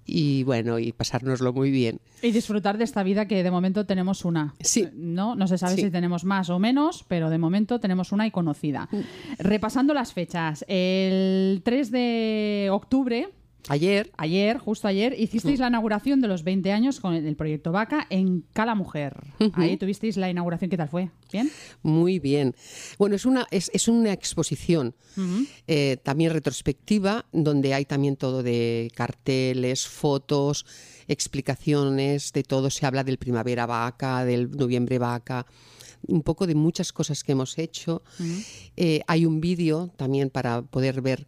y, 0.06 0.44
bueno, 0.44 0.80
y 0.80 0.92
pasárnoslo 0.92 1.54
muy 1.54 1.72
bien. 1.72 2.00
Y 2.22 2.32
disfrutar 2.32 2.78
de 2.78 2.84
esta 2.84 3.04
vida 3.04 3.28
que 3.28 3.44
de 3.44 3.52
momento 3.52 3.86
tenemos 3.86 4.26
una. 4.26 4.54
Sí. 4.60 4.88
No, 4.94 5.36
no 5.36 5.48
se 5.48 5.58
sabe 5.58 5.76
Sí. 5.76 5.82
si 5.84 5.92
tenemos 5.92 6.24
más 6.26 6.50
o 6.50 6.60
menos, 6.60 7.06
pero 7.08 7.30
de 7.30 7.38
momento 7.38 7.80
tenemos 7.80 8.12
una 8.12 8.28
y 8.28 8.32
conocida. 8.32 8.88
Mm. 8.92 9.00
Repasando 9.40 9.94
las 9.94 10.14
fechas, 10.14 10.66
el 10.68 11.62
3 11.64 11.92
de 11.92 12.70
octubre 12.72 13.30
Ayer. 13.70 14.12
Ayer, 14.18 14.58
justo 14.58 14.88
ayer, 14.88 15.16
hicisteis 15.18 15.60
la 15.60 15.68
inauguración 15.68 16.20
de 16.22 16.28
los 16.28 16.44
20 16.44 16.72
años 16.72 17.00
con 17.00 17.14
el 17.14 17.36
proyecto 17.36 17.72
Vaca 17.72 18.08
en 18.10 18.44
Cala 18.54 18.76
Mujer. 18.76 19.16
Ahí 19.54 19.78
tuvisteis 19.78 20.18
la 20.18 20.30
inauguración, 20.30 20.70
¿qué 20.70 20.78
tal 20.78 20.90
fue? 20.90 21.10
¿Bien? 21.32 21.50
Muy 21.82 22.20
bien. 22.20 22.56
Bueno, 22.98 23.16
es 23.16 23.26
una, 23.26 23.48
es, 23.52 23.72
es 23.74 23.88
una 23.88 24.12
exposición 24.12 24.96
eh, 25.68 25.98
también 26.04 26.32
retrospectiva, 26.32 27.26
donde 27.32 27.74
hay 27.74 27.86
también 27.86 28.18
todo 28.18 28.44
de 28.44 28.92
carteles, 28.96 29.88
fotos, 29.88 30.66
explicaciones 31.08 32.34
de 32.34 32.44
todo. 32.44 32.70
Se 32.70 32.86
habla 32.86 33.04
del 33.04 33.18
primavera 33.18 33.66
vaca, 33.66 34.26
del 34.26 34.52
noviembre 34.52 35.00
vaca, 35.00 35.46
un 36.08 36.22
poco 36.22 36.48
de 36.48 36.56
muchas 36.56 36.92
cosas 36.92 37.24
que 37.24 37.32
hemos 37.32 37.58
hecho. 37.58 38.04
Eh, 38.76 39.02
hay 39.08 39.26
un 39.26 39.40
vídeo 39.40 39.92
también 39.96 40.30
para 40.30 40.62
poder 40.62 41.02
ver 41.02 41.28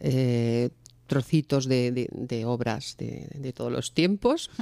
eh, 0.00 0.70
trocitos 1.06 1.66
de, 1.66 1.92
de- 1.92 2.08
de 2.12 2.44
obras 2.44 2.96
de, 2.98 3.28
de 3.34 3.52
todos 3.52 3.72
los 3.72 3.92
tiempos. 3.94 4.50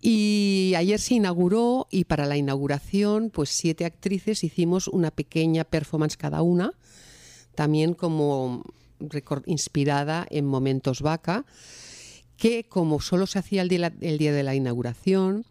Y 0.00 0.74
ayer 0.76 1.00
se 1.00 1.14
inauguró 1.14 1.86
y 1.90 2.04
para 2.04 2.26
la 2.26 2.36
inauguración, 2.36 3.30
pues 3.30 3.48
siete 3.48 3.86
actrices 3.86 4.44
hicimos 4.44 4.86
una 4.88 5.10
pequeña 5.10 5.64
performance 5.64 6.16
cada 6.18 6.42
una, 6.42 6.72
también 7.54 7.94
como 7.94 8.64
inspirada 9.46 10.26
en 10.30 10.44
momentos 10.44 11.00
vaca, 11.00 11.46
que 12.36 12.64
como 12.64 13.00
solo 13.00 13.26
se 13.26 13.38
hacía 13.38 13.62
el 13.62 13.68
día, 13.68 13.94
el 14.00 14.18
día 14.18 14.32
de 14.32 14.42
la 14.42 14.54
inauguración, 14.54 15.46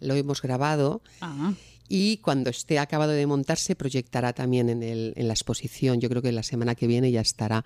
lo 0.00 0.14
hemos 0.14 0.42
grabado 0.42 1.00
Ah, 1.22 1.54
y 1.88 2.18
cuando 2.18 2.50
esté 2.50 2.78
acabado 2.78 3.12
de 3.12 3.26
montar 3.26 3.56
se 3.58 3.74
proyectará 3.74 4.34
también 4.34 4.68
en, 4.68 4.82
el- 4.82 5.14
en 5.16 5.28
la 5.28 5.34
exposición. 5.34 6.00
Yo 6.00 6.10
creo 6.10 6.20
que 6.20 6.32
la 6.32 6.42
semana 6.42 6.74
que 6.74 6.86
viene 6.86 7.10
ya 7.10 7.20
estará. 7.22 7.64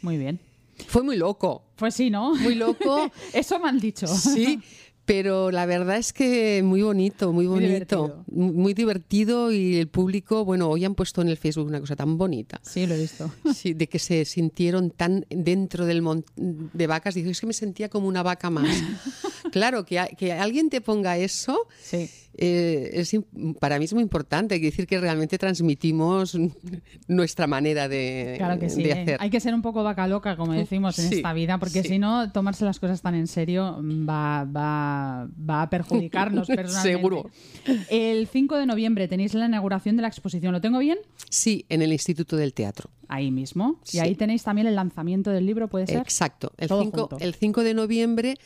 muy 0.00 0.16
bien. 0.16 0.40
Fue 0.88 1.02
muy 1.02 1.16
loco, 1.16 1.64
Pues 1.76 1.94
sí, 1.94 2.10
¿no? 2.10 2.34
muy 2.34 2.54
loco. 2.54 3.10
Eso 3.32 3.58
me 3.58 3.68
han 3.68 3.78
dicho. 3.78 4.06
Sí, 4.06 4.60
pero 5.04 5.50
la 5.50 5.66
verdad 5.66 5.96
es 5.98 6.12
que 6.12 6.62
muy 6.64 6.82
bonito, 6.82 7.32
muy 7.32 7.46
bonito, 7.46 8.24
muy 8.30 8.52
muy 8.52 8.74
divertido 8.74 9.52
y 9.52 9.76
el 9.76 9.88
público, 9.88 10.44
bueno, 10.44 10.68
hoy 10.68 10.84
han 10.84 10.94
puesto 10.94 11.20
en 11.22 11.28
el 11.28 11.36
Facebook 11.36 11.66
una 11.66 11.80
cosa 11.80 11.94
tan 11.96 12.16
bonita. 12.18 12.60
Sí, 12.62 12.86
lo 12.86 12.94
he 12.94 13.00
visto. 13.00 13.30
Sí, 13.54 13.74
de 13.74 13.86
que 13.88 13.98
se 13.98 14.24
sintieron 14.24 14.90
tan 14.90 15.26
dentro 15.30 15.84
del 15.86 16.02
mon- 16.02 16.24
de 16.36 16.86
vacas. 16.86 17.14
Digo, 17.14 17.30
es 17.30 17.40
que 17.40 17.46
me 17.46 17.52
sentía 17.52 17.88
como 17.88 18.08
una 18.08 18.22
vaca 18.22 18.50
más. 18.50 18.66
claro, 19.52 19.84
que, 19.84 20.02
que 20.16 20.32
alguien 20.32 20.70
te 20.70 20.80
ponga 20.80 21.16
eso, 21.18 21.58
Sí. 21.82 22.08
eh, 22.36 22.90
es, 22.94 23.14
para 23.60 23.78
mí 23.78 23.84
es 23.84 23.92
muy 23.94 24.02
importante. 24.02 24.54
Hay 24.54 24.60
que 24.60 24.66
decir 24.66 24.86
que 24.86 24.98
realmente 24.98 25.36
transmitimos 25.38 26.36
nuestra 27.06 27.46
manera 27.46 27.88
de, 27.88 28.34
Claro 28.38 28.58
que 28.58 28.70
sí. 28.70 28.82
de 28.82 28.88
¿eh? 28.90 28.92
hacer. 29.02 29.16
Hay 29.20 29.30
que 29.30 29.40
ser 29.40 29.54
un 29.54 29.62
poco 29.62 29.82
vaca 29.84 30.06
loca, 30.08 30.36
como 30.36 30.52
decimos 30.52 30.98
en 30.98 31.08
Sí, 31.10 31.14
esta 31.16 31.32
vida, 31.32 31.58
porque 31.58 31.82
si 31.82 31.98
no, 31.98 32.30
tomarse 32.32 32.64
las 32.64 32.80
cosas 32.80 33.02
tan 33.02 33.14
en 33.14 33.26
serio 33.26 33.80
va, 34.08 34.44
va, 34.44 34.93
va 35.28 35.62
a 35.62 35.70
perjudicarnos 35.70 36.46
personalmente. 36.48 36.96
Seguro. 36.98 37.30
El 37.90 38.26
5 38.26 38.56
de 38.56 38.66
noviembre 38.66 39.08
tenéis 39.08 39.34
la 39.34 39.46
inauguración 39.46 39.96
de 39.96 40.02
la 40.02 40.08
exposición. 40.08 40.52
¿Lo 40.52 40.60
tengo 40.60 40.78
bien? 40.78 40.98
Sí, 41.30 41.64
en 41.68 41.82
el 41.82 41.92
Instituto 41.92 42.36
del 42.36 42.52
Teatro. 42.54 42.90
Ahí 43.08 43.30
mismo. 43.30 43.80
Sí. 43.84 43.98
Y 43.98 44.00
ahí 44.00 44.14
tenéis 44.14 44.42
también 44.42 44.66
el 44.66 44.74
lanzamiento 44.74 45.30
del 45.30 45.46
libro, 45.46 45.68
¿puede 45.68 45.86
ser? 45.86 45.98
Exacto. 45.98 46.52
El 46.56 46.68
Todo 46.68 46.82
5, 46.82 46.98
junto. 47.08 47.18
el 47.24 47.34
5 47.34 47.62
de 47.62 47.74
noviembre 47.74 48.36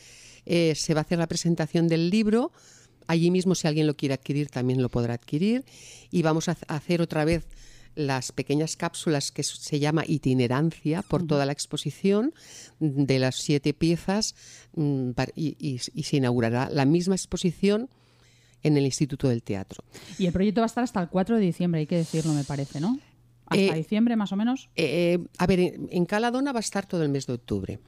eh, 0.45 0.73
se 0.75 0.93
va 0.93 1.01
a 1.01 1.03
hacer 1.03 1.19
la 1.19 1.27
presentación 1.27 1.87
del 1.87 2.09
libro. 2.09 2.51
Allí 3.07 3.31
mismo, 3.31 3.55
si 3.55 3.67
alguien 3.67 3.87
lo 3.87 3.95
quiere 3.95 4.13
adquirir, 4.13 4.49
también 4.49 4.81
lo 4.81 4.89
podrá 4.89 5.15
adquirir. 5.15 5.65
Y 6.11 6.21
vamos 6.21 6.47
a 6.49 6.57
ha- 6.67 6.75
hacer 6.75 7.01
otra 7.01 7.25
vez 7.25 7.47
las 7.99 8.31
pequeñas 8.31 8.75
cápsulas 8.77 9.31
que 9.31 9.43
se 9.43 9.79
llama 9.79 10.03
itinerancia 10.07 11.01
por 11.01 11.27
toda 11.27 11.45
la 11.45 11.51
exposición 11.51 12.33
de 12.79 13.19
las 13.19 13.35
siete 13.35 13.73
piezas 13.73 14.35
mm, 14.75 15.11
y, 15.35 15.55
y- 15.59 15.81
y 15.93 16.03
se 16.03 16.17
inaugurará 16.17 16.69
la 16.71 16.85
misma 16.85 17.15
exposición 17.15 17.89
en 18.63 18.77
el 18.77 18.85
Instituto 18.85 19.27
del 19.29 19.43
Teatro. 19.43 19.83
Y 20.17 20.25
el 20.27 20.33
proyecto 20.33 20.61
va 20.61 20.65
a 20.65 20.67
estar 20.67 20.83
hasta 20.83 21.01
el 21.01 21.09
4 21.09 21.35
de 21.37 21.41
diciembre, 21.41 21.81
hay 21.81 21.87
que 21.87 21.97
decirlo, 21.97 22.33
me 22.33 22.43
parece, 22.43 22.79
¿no? 22.79 22.97
Hasta 23.45 23.63
Eh, 23.63 23.73
diciembre, 23.75 24.15
más 24.15 24.31
o 24.31 24.35
menos. 24.35 24.69
Eh, 24.75 25.17
a 25.37 25.47
ver, 25.47 25.59
en, 25.59 25.87
en 25.91 26.05
Caladona 26.05 26.51
va 26.51 26.59
a 26.59 26.61
estar 26.61 26.85
todo 26.85 27.03
el 27.03 27.09
mes 27.09 27.25
de 27.27 27.33
octubre. 27.33 27.79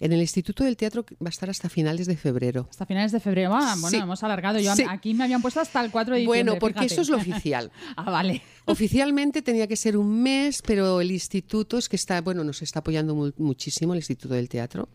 En 0.00 0.12
el 0.12 0.20
Instituto 0.20 0.62
del 0.64 0.76
Teatro 0.76 1.04
va 1.22 1.26
a 1.26 1.30
estar 1.30 1.50
hasta 1.50 1.68
finales 1.68 2.06
de 2.06 2.16
febrero. 2.16 2.68
Hasta 2.70 2.86
finales 2.86 3.10
de 3.12 3.20
febrero. 3.20 3.50
Ah, 3.54 3.74
bueno, 3.80 3.90
Sí. 3.90 4.02
hemos 4.02 4.22
alargado. 4.22 4.58
Yo 4.60 4.74
Sí. 4.76 4.84
aquí 4.88 5.12
me 5.14 5.24
habían 5.24 5.42
puesto 5.42 5.60
hasta 5.60 5.84
el 5.84 5.90
4 5.90 6.14
de 6.14 6.20
diciembre. 6.20 6.42
Bueno, 6.44 6.58
porque 6.60 6.74
fíjate. 6.80 6.94
eso 6.94 7.02
es 7.02 7.08
lo 7.08 7.16
oficial. 7.16 7.70
ah, 7.96 8.10
vale. 8.10 8.42
Oficialmente 8.66 9.42
tenía 9.42 9.66
que 9.66 9.76
ser 9.76 9.96
un 9.96 10.22
mes, 10.22 10.62
pero 10.64 11.00
el 11.00 11.10
instituto 11.10 11.78
es 11.78 11.88
que 11.88 11.96
está, 11.96 12.20
bueno, 12.20 12.44
nos 12.44 12.62
está 12.62 12.78
apoyando 12.80 13.14
mu- 13.14 13.32
muchísimo 13.38 13.92
el 13.94 13.98
Instituto 13.98 14.34
del 14.34 14.48
Teatro. 14.48 14.88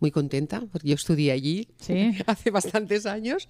Muy 0.00 0.10
contenta, 0.10 0.62
porque 0.72 0.88
yo 0.88 0.94
estudié 0.94 1.30
allí 1.30 1.68
Sí. 1.78 1.92
hace 2.26 2.50
bastantes 2.50 3.04
años 3.04 3.46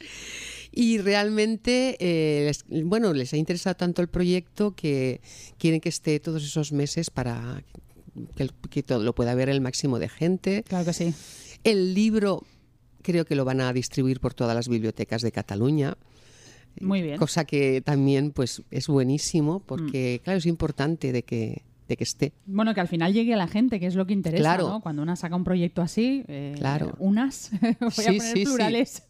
y 0.72 0.98
realmente, 0.98 1.96
eh, 2.00 2.46
les- 2.46 2.64
bueno, 2.84 3.12
les 3.12 3.32
ha 3.32 3.36
interesado 3.36 3.76
tanto 3.76 4.02
el 4.02 4.08
proyecto 4.08 4.74
que 4.74 5.20
quieren 5.58 5.80
que 5.80 5.88
esté 5.90 6.18
todos 6.18 6.42
esos 6.44 6.72
meses 6.72 7.08
para 7.10 7.62
que, 8.34 8.42
el- 8.44 8.52
que 8.70 8.82
todo 8.82 9.02
lo 9.02 9.14
pueda 9.14 9.34
ver 9.34 9.48
el 9.48 9.60
máximo 9.60 9.98
de 9.98 10.08
gente. 10.08 10.62
Claro 10.66 10.84
que 10.84 10.92
sí. 10.92 11.14
El 11.64 11.94
libro 11.94 12.42
creo 13.02 13.24
que 13.24 13.34
lo 13.34 13.44
van 13.44 13.60
a 13.60 13.72
distribuir 13.72 14.20
por 14.20 14.34
todas 14.34 14.54
las 14.54 14.68
bibliotecas 14.68 15.22
de 15.22 15.32
Cataluña. 15.32 15.96
Muy 16.80 17.02
bien. 17.02 17.16
Cosa 17.18 17.44
que 17.44 17.80
también 17.80 18.30
pues 18.32 18.62
es 18.70 18.86
buenísimo 18.86 19.60
porque, 19.60 20.20
claro, 20.22 20.38
es 20.38 20.46
importante 20.46 21.10
de 21.12 21.24
que, 21.24 21.62
de 21.88 21.96
que 21.96 22.04
esté. 22.04 22.32
Bueno, 22.46 22.72
que 22.74 22.80
al 22.80 22.86
final 22.88 23.12
llegue 23.12 23.34
a 23.34 23.36
la 23.36 23.48
gente, 23.48 23.80
que 23.80 23.86
es 23.86 23.96
lo 23.96 24.06
que 24.06 24.12
interesa, 24.12 24.42
Claro. 24.42 24.68
¿no? 24.68 24.80
Cuando 24.80 25.02
una 25.02 25.16
saca 25.16 25.34
un 25.34 25.42
proyecto 25.42 25.82
así, 25.82 26.22
eh, 26.28 26.54
Claro. 26.56 26.94
unas, 27.00 27.50
voy 27.80 27.86
a 27.88 27.90
Sí, 27.90 28.04
poner 28.04 28.20
sí, 28.22 28.32
sí. 28.36 28.44
plurales, 28.44 29.02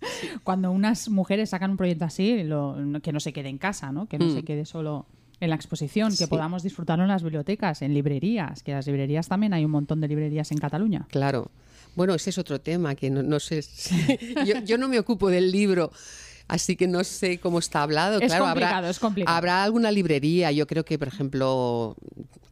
cuando 0.42 0.70
unas 0.72 1.10
mujeres 1.10 1.50
sacan 1.50 1.72
un 1.72 1.76
proyecto 1.76 2.06
así, 2.06 2.42
lo- 2.44 2.76
que 3.02 3.12
no 3.12 3.20
se 3.20 3.32
quede 3.34 3.50
en 3.50 3.58
casa, 3.58 3.92
¿no? 3.92 4.06
Que 4.06 4.18
no 4.18 4.26
Mm. 4.26 4.34
se 4.34 4.42
quede 4.42 4.64
solo 4.64 5.06
en 5.40 5.50
la 5.50 5.56
exposición, 5.56 6.10
que 6.10 6.16
Sí. 6.16 6.26
podamos 6.26 6.62
disfrutarlo 6.62 7.04
en 7.04 7.08
las 7.08 7.22
bibliotecas, 7.22 7.82
en 7.82 7.94
librerías, 7.94 8.62
que 8.62 8.72
las 8.72 8.86
librerías 8.86 9.26
también 9.28 9.54
hay 9.54 9.64
un 9.64 9.70
montón 9.70 10.00
de 10.00 10.08
librerías 10.08 10.50
en 10.52 10.58
Cataluña. 10.58 11.06
Claro. 11.10 11.50
Bueno, 11.96 12.14
ese 12.14 12.30
es 12.30 12.38
otro 12.38 12.60
tema 12.60 12.94
que 12.94 13.10
no, 13.10 13.22
no 13.22 13.40
sé. 13.40 13.62
si- 13.62 13.90
yo, 14.46 14.60
yo 14.64 14.78
no 14.78 14.86
me 14.88 14.98
ocupo 14.98 15.28
del 15.30 15.50
libro. 15.50 15.90
Así 16.50 16.74
que 16.74 16.88
no 16.88 17.04
sé 17.04 17.38
cómo 17.38 17.60
está 17.60 17.82
hablado. 17.84 18.18
Es 18.18 18.26
claro, 18.26 18.44
complicado, 18.46 18.74
habrá, 18.76 18.90
es 18.90 18.98
complicado. 18.98 19.36
habrá 19.36 19.62
alguna 19.62 19.92
librería. 19.92 20.50
Yo 20.50 20.66
creo 20.66 20.84
que, 20.84 20.98
por 20.98 21.06
ejemplo, 21.06 21.94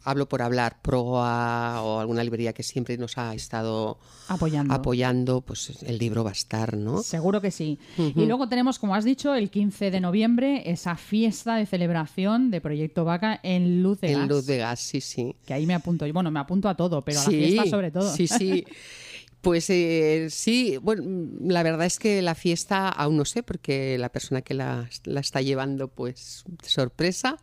hablo 0.05 0.29
por 0.29 0.41
hablar, 0.41 0.77
Proa 0.83 1.83
o 1.83 1.99
alguna 1.99 2.23
librería 2.23 2.53
que 2.53 2.63
siempre 2.63 2.97
nos 2.97 3.19
ha 3.19 3.35
estado 3.35 3.99
Apoyando. 4.29 4.73
apoyando, 4.73 5.41
pues 5.41 5.83
el 5.83 5.99
libro 5.99 6.23
va 6.23 6.31
a 6.31 6.33
estar, 6.33 6.77
¿no? 6.77 7.03
Seguro 7.03 7.41
que 7.41 7.51
sí. 7.51 7.77
Y 7.97 8.25
luego 8.27 8.49
tenemos, 8.49 8.79
como 8.79 8.95
has 8.95 9.05
dicho, 9.05 9.35
el 9.35 9.51
15 9.51 9.91
de 9.91 10.01
noviembre, 10.01 10.71
esa 10.71 10.95
fiesta 10.95 11.57
de 11.57 11.67
celebración 11.67 12.53
de 12.53 12.61
Proyecto 12.61 13.05
Vaca 13.05 13.41
en 13.43 13.83
Luz 13.83 14.01
de 14.01 14.13
En 14.13 14.21
Gas. 14.21 14.29
luz 14.29 14.47
de 14.47 14.59
gas, 14.59 14.79
sí, 14.79 15.01
sí. 15.01 15.35
Que 15.45 15.55
ahí 15.55 15.67
me 15.67 15.75
apunto. 15.75 16.07
Bueno, 16.13 16.31
me 16.31 16.39
apunto 16.39 16.69
a 16.69 16.77
todo, 16.77 17.03
pero 17.03 17.19
a 17.19 17.25
la 17.25 17.31
fiesta 17.31 17.67
sobre 17.67 17.91
todo. 17.91 18.15
Sí, 18.15 18.29
sí. 18.29 18.65
Pues 19.41 19.70
eh, 19.70 20.28
sí, 20.30 20.78
bueno, 20.82 21.03
mm, 21.07 21.49
la 21.51 21.62
verdad 21.62 21.86
es 21.86 21.99
que 21.99 22.20
la 22.22 22.34
fiesta 22.34 22.89
aún 22.89 23.16
no 23.16 23.24
sé, 23.24 23.43
porque 23.43 23.97
la 23.99 24.09
persona 24.11 24.43
que 24.43 24.55
la, 24.55 24.89
la 25.05 25.20
está 25.20 25.41
llevando, 25.43 25.89
pues, 25.89 26.45
sorpresa. 26.64 27.39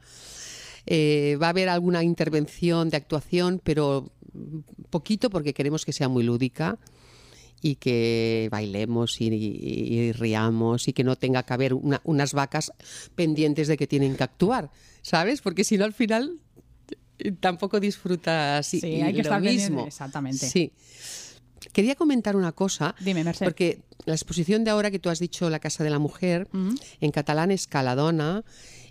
Eh, 0.87 1.37
va 1.41 1.47
a 1.47 1.49
haber 1.49 1.69
alguna 1.69 2.03
intervención 2.03 2.89
de 2.89 2.97
actuación, 2.97 3.59
pero 3.63 4.11
poquito 4.89 5.29
porque 5.29 5.53
queremos 5.53 5.83
que 5.85 5.93
sea 5.93 6.09
muy 6.09 6.23
lúdica 6.23 6.77
y 7.61 7.75
que 7.75 8.49
bailemos 8.51 9.19
y, 9.21 9.29
y- 9.33 9.99
y 9.99 10.11
riamos 10.11 10.87
y 10.87 10.93
que 10.93 11.03
no 11.03 11.15
tenga 11.15 11.41
que 11.43 11.53
haber 11.53 11.73
una- 11.73 12.01
unas 12.03 12.33
vacas 12.33 12.71
pendientes 13.15 13.67
de 13.67 13.77
que 13.77 13.87
tienen 13.87 14.15
que 14.15 14.23
actuar, 14.23 14.69
¿sabes? 15.01 15.41
Porque 15.41 15.63
si 15.63 15.77
no 15.77 15.85
al 15.85 15.93
final 15.93 16.37
eh, 17.17 17.31
tampoco 17.31 17.79
disfrutas 17.79 18.71
y- 18.73 18.81
Sí, 18.81 18.87
y 18.87 19.01
hay 19.01 19.13
que 19.13 19.19
lo 19.19 19.21
estar 19.23 19.41
mismo. 19.41 19.87
exactamente. 19.87 20.47
Sí. 20.49 20.73
Quería 21.73 21.95
comentar 21.95 22.35
una 22.35 22.51
cosa. 22.51 22.95
Dime. 22.99 23.25
Porque 23.39 23.81
la 24.05 24.13
exposición 24.13 24.63
de 24.63 24.71
ahora 24.71 24.91
que 24.91 24.99
tú 24.99 25.09
has 25.09 25.19
dicho, 25.19 25.49
La 25.49 25.59
Casa 25.59 25.83
de 25.83 25.89
la 25.89 25.99
Mujer, 25.99 26.47
en 27.01 27.11
catalán 27.11 27.51
es 27.51 27.67
Caladona, 27.67 28.43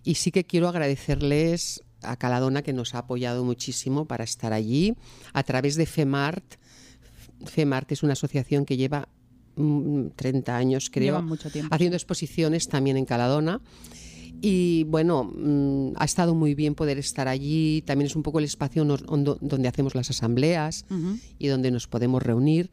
y 0.03 0.17
sí 0.17 0.31
que 0.31 0.45
quiero 0.45 0.69
agradecerles 0.69 1.83
a 2.03 2.17
Caladona 2.17 2.63
que 2.63 2.73
nos 2.73 2.95
ha 2.95 2.99
apoyado 2.99 3.45
muchísimo 3.45 4.05
para 4.05 4.25
estar 4.25 4.53
allí 4.53 4.95
a 5.33 5.43
través 5.43 5.77
de 5.77 5.87
FEMART. 5.87 6.45
FEMART 7.47 7.93
es 7.93 8.03
una 8.03 8.13
asociación 8.13 8.65
que 8.65 8.77
lleva 8.77 9.09
mm, 9.57 10.09
30 10.17 10.57
años, 10.57 10.91
creo, 10.91 11.23
mucho 11.23 11.49
haciendo 11.71 11.97
exposiciones 11.97 12.69
también 12.69 12.97
en 12.97 13.07
Caladona. 13.07 13.61
Y 14.47 14.85
bueno, 14.85 15.25
mm, 15.25 15.93
ha 15.97 16.05
estado 16.05 16.35
muy 16.35 16.55
bien 16.55 16.75
poder 16.75 16.99
estar 16.99 17.29
allí. 17.29 17.83
También 17.87 18.09
es 18.09 18.15
un 18.17 18.23
poco 18.23 18.41
el 18.41 18.45
espacio 18.45 18.85
donde 18.85 19.69
hacemos 19.69 19.95
las 19.95 20.11
asambleas 20.11 20.85
y 21.39 21.47
donde 21.47 21.71
nos 21.71 21.87
podemos 21.89 22.23
reunir. 22.23 22.71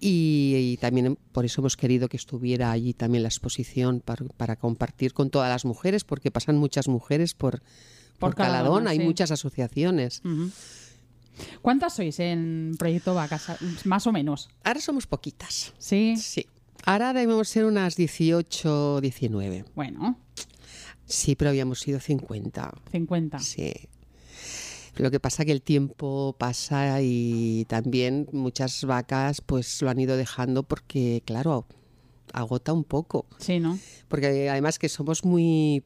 Y, 0.00 0.72
y 0.72 0.76
también 0.78 1.16
por 1.30 1.44
eso 1.44 1.60
hemos 1.60 1.76
querido 1.76 2.08
que 2.08 2.16
estuviera 2.16 2.72
allí 2.72 2.92
también 2.92 3.22
la 3.22 3.28
exposición 3.28 4.00
par- 4.00 4.24
para, 4.36 4.56
compartir 4.56 5.12
con 5.14 5.30
todas 5.30 5.48
las 5.48 5.64
mujeres, 5.64 6.02
porque 6.02 6.32
pasan 6.32 6.56
muchas 6.58 6.88
mujeres 6.88 7.34
por, 7.34 7.60
por, 8.18 8.30
Por 8.30 8.34
Caladona, 8.34 8.90
hay 8.90 8.98
sí. 8.98 9.04
muchas 9.04 9.30
asociaciones. 9.30 10.22
¿Cuántas 11.62 11.94
sois 11.94 12.18
en 12.18 12.74
Proyecto 12.78 13.14
Vacas? 13.14 13.46
Más 13.84 14.06
o 14.08 14.12
menos. 14.12 14.48
Ahora 14.64 14.80
somos 14.80 15.06
poquitas. 15.06 15.72
Sí. 15.78 16.16
Sí. 16.18 16.46
Ahora 16.84 17.12
debemos 17.12 17.48
ser 17.48 17.64
unas 17.64 17.94
18, 17.96 19.00
19. 19.00 19.64
Bueno, 19.74 20.18
Sí, 21.06 21.34
pero 21.34 21.50
habíamos 21.50 21.80
sido 21.80 22.00
50. 22.00 22.72
50. 22.90 23.38
Sí. 23.38 23.72
Lo 24.96 25.10
que 25.10 25.18
pasa 25.18 25.44
que 25.44 25.52
el 25.52 25.62
tiempo 25.62 26.36
pasa 26.38 27.02
y 27.02 27.64
también 27.68 28.28
muchas 28.32 28.84
vacas 28.84 29.40
pues 29.40 29.82
lo 29.82 29.90
han 29.90 29.98
ido 29.98 30.16
dejando 30.16 30.62
porque, 30.62 31.22
claro, 31.24 31.66
agota 32.32 32.72
un 32.72 32.84
poco. 32.84 33.26
Sí, 33.38 33.58
¿no? 33.58 33.78
Porque 34.08 34.48
además 34.48 34.78
que 34.78 34.88
somos 34.88 35.24
muy 35.24 35.82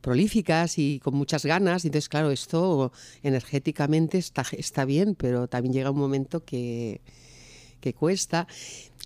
prolíficas 0.00 0.78
y 0.78 1.00
con 1.00 1.14
muchas 1.14 1.44
ganas, 1.44 1.84
entonces 1.84 2.08
claro, 2.08 2.30
esto 2.30 2.92
energéticamente 3.22 4.16
está, 4.16 4.44
está 4.52 4.86
bien, 4.86 5.14
pero 5.14 5.46
también 5.46 5.74
llega 5.74 5.90
un 5.90 5.98
momento 5.98 6.42
que, 6.42 7.02
que 7.80 7.94
cuesta. 7.94 8.46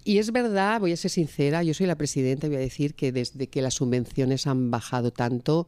Y 0.04 0.18
es 0.18 0.32
verdad, 0.32 0.80
voy 0.80 0.92
a 0.92 0.96
ser 0.96 1.10
sincera, 1.10 1.62
yo 1.62 1.72
soy 1.72 1.86
la 1.86 1.96
presidenta 1.96 2.46
y 2.46 2.50
voy 2.50 2.56
a 2.58 2.60
decir 2.60 2.94
que 2.94 3.10
desde 3.12 3.46
que 3.46 3.62
las 3.62 3.74
subvenciones 3.74 4.46
han 4.46 4.70
bajado 4.70 5.12
tanto, 5.12 5.66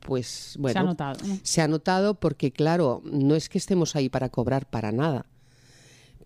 pues 0.00 0.54
bueno, 0.60 0.74
Se 0.74 0.78
ha 0.78 0.82
notado. 0.84 1.26
¿no? 1.26 1.38
se 1.42 1.60
ha 1.62 1.68
notado 1.68 2.14
porque, 2.20 2.52
claro, 2.52 3.02
no 3.04 3.34
es 3.34 3.48
que 3.48 3.58
estemos 3.58 3.96
ahí 3.96 4.08
para 4.08 4.28
cobrar 4.28 4.70
para 4.70 4.92
nada, 4.92 5.26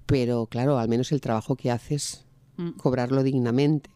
pero 0.07 0.46
claro, 0.46 0.78
al 0.78 0.88
menos 0.88 1.11
el 1.12 1.20
trabajo 1.20 1.57
que 1.57 1.70
haces, 1.70 2.24
Mm. 2.59 2.72
cobrarlo 2.72 3.22
dignamente. 3.22 3.88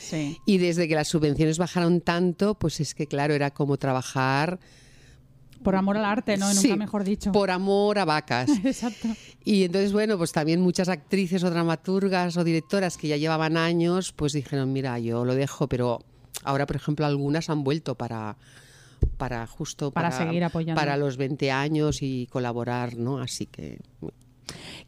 Sí. 0.00 0.36
Y 0.44 0.58
desde 0.58 0.88
que 0.88 0.96
las 0.96 1.06
subvenciones 1.06 1.58
bajaron 1.58 2.00
tanto, 2.00 2.56
pues 2.58 2.80
es 2.80 2.92
que, 2.92 3.06
claro, 3.06 3.34
era 3.34 3.52
como 3.52 3.76
trabajar 3.76 4.58
Por 5.62 5.76
amor 5.76 5.96
al 5.96 6.04
arte, 6.04 6.36
¿no? 6.36 6.48
Nunca 6.48 6.60
Sí, 6.60 6.76
mejor 6.76 7.04
dicho. 7.04 7.32
por 7.32 7.50
amor 7.50 7.98
a 7.98 8.04
vacas. 8.04 8.48
Exacto. 8.64 9.08
Y 9.44 9.64
entonces, 9.64 9.92
bueno, 9.92 10.16
pues 10.18 10.32
también 10.32 10.60
muchas 10.60 10.88
actrices 10.88 11.42
o 11.44 11.50
dramaturgas 11.50 12.36
o 12.36 12.44
directoras 12.44 12.96
que 12.96 13.08
ya 13.08 13.16
llevaban 13.16 13.56
años, 13.56 14.12
pues 14.12 14.32
dijeron, 14.32 14.72
mira, 14.72 14.98
yo 14.98 15.24
lo 15.24 15.34
dejo, 15.34 15.68
pero 15.68 16.00
ahora, 16.44 16.66
por 16.66 16.76
ejemplo, 16.76 17.04
algunas 17.06 17.50
han 17.50 17.62
vuelto 17.64 17.94
para 17.94 18.36
para 19.16 19.46
justo 19.46 19.90
Para 19.92 20.10
seguir 20.12 20.44
apoyando. 20.44 20.78
para 20.78 20.96
los 20.98 21.16
20 21.16 21.50
años 21.50 22.02
y 22.02 22.26
colaborar, 22.30 22.96
¿no? 22.96 23.18
Así 23.18 23.46
que 23.46 23.78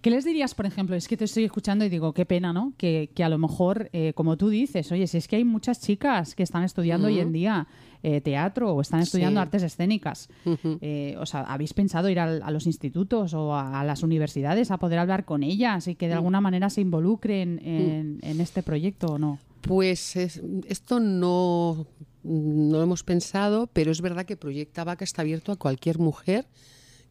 ¿Qué 0.03 0.11
les 0.11 0.25
dirías, 0.25 0.55
por 0.55 0.67
ejemplo? 0.67 0.97
Es 0.97 1.07
que 1.09 1.17
te 1.17 1.25
estoy 1.27 1.45
escuchando 1.45 1.85
y 1.85 1.89
digo, 1.89 2.13
qué 2.13 2.27
pena, 2.27 2.53
¿no? 2.53 2.73
Que, 2.77 3.11
que 3.15 3.23
a 3.25 3.29
lo 3.29 3.39
mejor, 3.39 3.89
eh, 3.93 4.13
como 4.15 4.37
tú 4.37 4.49
dices, 4.49 4.91
oye, 4.93 5.07
si 5.07 5.17
es 5.19 5.29
que 5.29 5.37
hay 5.37 5.45
muchas 5.45 5.81
chicas 5.81 6.35
que 6.35 6.43
están 6.43 6.65
estudiando 6.65 7.07
hoy 7.07 7.21
en 7.21 7.33
día 7.33 7.69
eh, 8.03 8.21
teatro 8.21 8.75
o 8.75 8.81
están 8.81 8.99
estudiando 9.01 9.39
Sí. 9.39 9.43
artes 9.43 9.63
escénicas. 9.63 10.29
Eh, 10.81 11.15
o 11.21 11.25
sea, 11.25 11.43
¿habéis 11.43 11.73
pensado 11.73 12.09
ir 12.09 12.19
al- 12.19 12.43
a, 12.43 12.51
los 12.51 12.67
institutos 12.67 13.33
o 13.33 13.55
a, 13.55 13.81
a 13.81 13.85
las 13.85 14.03
universidades 14.03 14.73
a 14.73 14.79
poder 14.79 14.99
hablar 14.99 15.25
con 15.25 15.45
ellas 15.45 15.87
y 15.87 15.95
que 15.95 16.07
Mm. 16.07 16.09
de 16.11 16.15
alguna 16.15 16.41
manera 16.41 16.69
se 16.69 16.81
involucren 16.81 17.61
en, 17.65 18.19
en 18.23 18.41
este 18.41 18.65
proyecto 18.65 19.07
o 19.07 19.19
no? 19.19 19.39
Pues 19.61 20.17
es- 20.17 20.43
esto 20.69 20.99
no, 20.99 21.87
no 22.25 22.77
lo 22.79 22.83
hemos 22.83 23.05
pensado, 23.05 23.69
pero 23.73 23.93
es 23.93 24.01
verdad 24.01 24.27
que 24.27 24.37
Proyecta 24.37 24.83
Vaca 24.83 25.05
está 25.05 25.23
abierto 25.23 25.53
a 25.53 25.57
cualquier 25.57 26.01
mujer 26.01 26.47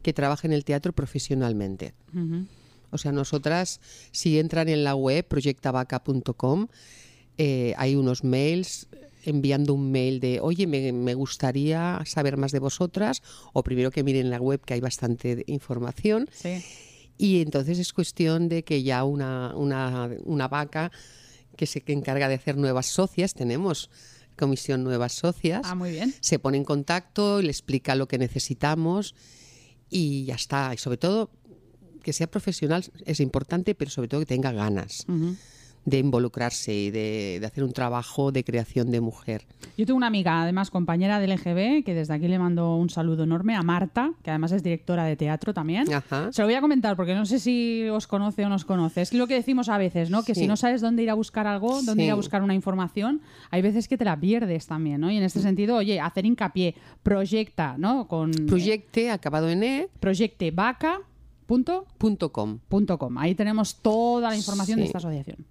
que 0.01 0.11
trabaje 0.11 0.45
en 0.47 0.51
el 0.53 0.65
teatro 0.65 0.91
profesionalmente. 0.91 1.93
Ujú. 2.13 2.47
O 2.91 2.97
sea, 2.97 3.11
nosotras, 3.11 3.79
si 4.11 4.37
entran 4.39 4.69
en 4.69 4.83
la 4.83 4.95
web 4.95 5.25
proyectavaca.com, 5.27 6.67
eh, 7.37 7.73
hay 7.77 7.95
unos 7.95 8.23
mails 8.23 8.87
enviando 9.23 9.73
un 9.73 9.91
mail 9.91 10.19
de, 10.19 10.39
oye, 10.41 10.65
me, 10.67 10.91
me 10.91 11.13
gustaría 11.13 12.01
saber 12.05 12.37
más 12.37 12.51
de 12.51 12.59
vosotras, 12.59 13.21
o 13.53 13.63
primero 13.63 13.91
que 13.91 14.03
miren 14.03 14.29
la 14.29 14.39
web, 14.39 14.61
que 14.65 14.73
hay 14.73 14.79
bastante 14.81 15.43
información, 15.47 16.27
Sí. 16.33 16.63
y 17.17 17.41
entonces 17.41 17.77
es 17.79 17.93
cuestión 17.93 18.49
de 18.49 18.63
que 18.63 18.81
ya 18.83 19.03
una, 19.03 19.53
una, 19.55 20.09
una 20.25 20.47
vaca 20.47 20.91
que 21.55 21.67
se 21.67 21.83
encarga 21.87 22.27
de 22.29 22.35
hacer 22.35 22.57
nuevas 22.57 22.87
socias, 22.87 23.33
tenemos 23.35 23.89
comisión 24.37 24.83
nuevas 24.83 25.13
socias, 25.13 25.61
Ah, 25.65 25.75
muy 25.75 25.91
bien. 25.91 26.15
se 26.19 26.39
pone 26.39 26.57
en 26.57 26.63
contacto 26.65 27.39
y 27.39 27.43
le 27.43 27.51
explica 27.51 27.93
lo 27.95 28.07
que 28.07 28.17
necesitamos 28.17 29.13
y 29.89 30.25
ya 30.25 30.33
está. 30.35 30.73
Y 30.73 30.77
sobre 30.77 30.97
todo 30.97 31.29
que 32.01 32.13
sea 32.13 32.27
profesional 32.27 32.83
es 33.05 33.19
importante, 33.19 33.75
pero 33.75 33.91
sobre 33.91 34.07
todo 34.07 34.19
que 34.21 34.25
tenga 34.25 34.51
ganas 34.51 35.05
de 35.83 35.97
involucrarse 35.97 36.71
y 36.75 36.91
de, 36.91 37.39
de 37.39 37.45
hacer 37.47 37.63
un 37.63 37.73
trabajo 37.73 38.31
de 38.31 38.43
creación 38.43 38.91
de 38.91 39.01
mujer. 39.01 39.47
Yo 39.75 39.87
tengo 39.87 39.97
una 39.97 40.05
amiga, 40.05 40.43
además 40.43 40.69
compañera 40.69 41.19
del 41.19 41.31
EGB, 41.31 41.83
que 41.83 41.95
desde 41.95 42.13
aquí 42.13 42.27
le 42.27 42.37
mando 42.37 42.75
un 42.75 42.91
saludo 42.91 43.23
enorme 43.23 43.55
a 43.55 43.63
Marta, 43.63 44.11
que 44.21 44.29
además 44.29 44.51
es 44.51 44.61
directora 44.61 45.05
de 45.05 45.15
teatro 45.15 45.55
también. 45.55 45.91
Ajá. 45.91 46.31
Se 46.31 46.43
lo 46.43 46.47
voy 46.47 46.53
a 46.53 46.61
comentar 46.61 46.95
porque 46.95 47.15
no 47.15 47.25
sé 47.25 47.39
si 47.39 47.87
os 47.89 48.05
conoce 48.05 48.45
o 48.45 48.49
nos 48.49 48.63
conoce. 48.63 49.01
Es 49.01 49.11
lo 49.11 49.25
que 49.25 49.33
decimos 49.33 49.69
a 49.69 49.79
veces, 49.79 50.11
¿no? 50.11 50.21
Que 50.23 50.35
Sí. 50.35 50.41
si 50.41 50.47
no 50.47 50.55
sabes 50.55 50.81
dónde 50.81 51.01
ir 51.01 51.09
a 51.09 51.15
buscar 51.15 51.47
algo, 51.47 51.81
dónde 51.81 52.03
Sí. 52.03 52.05
ir 52.05 52.11
a 52.11 52.15
buscar 52.15 52.43
una 52.43 52.53
información, 52.53 53.21
hay 53.49 53.63
veces 53.63 53.87
que 53.87 53.97
te 53.97 54.05
la 54.05 54.19
pierdes 54.19 54.67
también, 54.67 55.01
¿no? 55.01 55.09
Y 55.09 55.17
en 55.17 55.23
este 55.23 55.39
sentido, 55.39 55.77
oye, 55.77 55.99
hacer 55.99 56.27
hincapié, 56.27 56.75
proyecta, 57.01 57.75
¿no? 57.79 58.07
Con 58.07 58.29
Proyecte, 58.47 59.09
acabado 59.09 59.49
en 59.49 59.63
e, 59.63 59.87
proyectevaca.com. 59.99 61.10
punto 61.97 62.97
com. 62.97 63.17
Ahí 63.17 63.35
tenemos 63.35 63.75
toda 63.81 64.29
la 64.29 64.37
información 64.37 64.79
de 64.79 64.85
esta 64.85 64.99
asociación. 64.99 65.45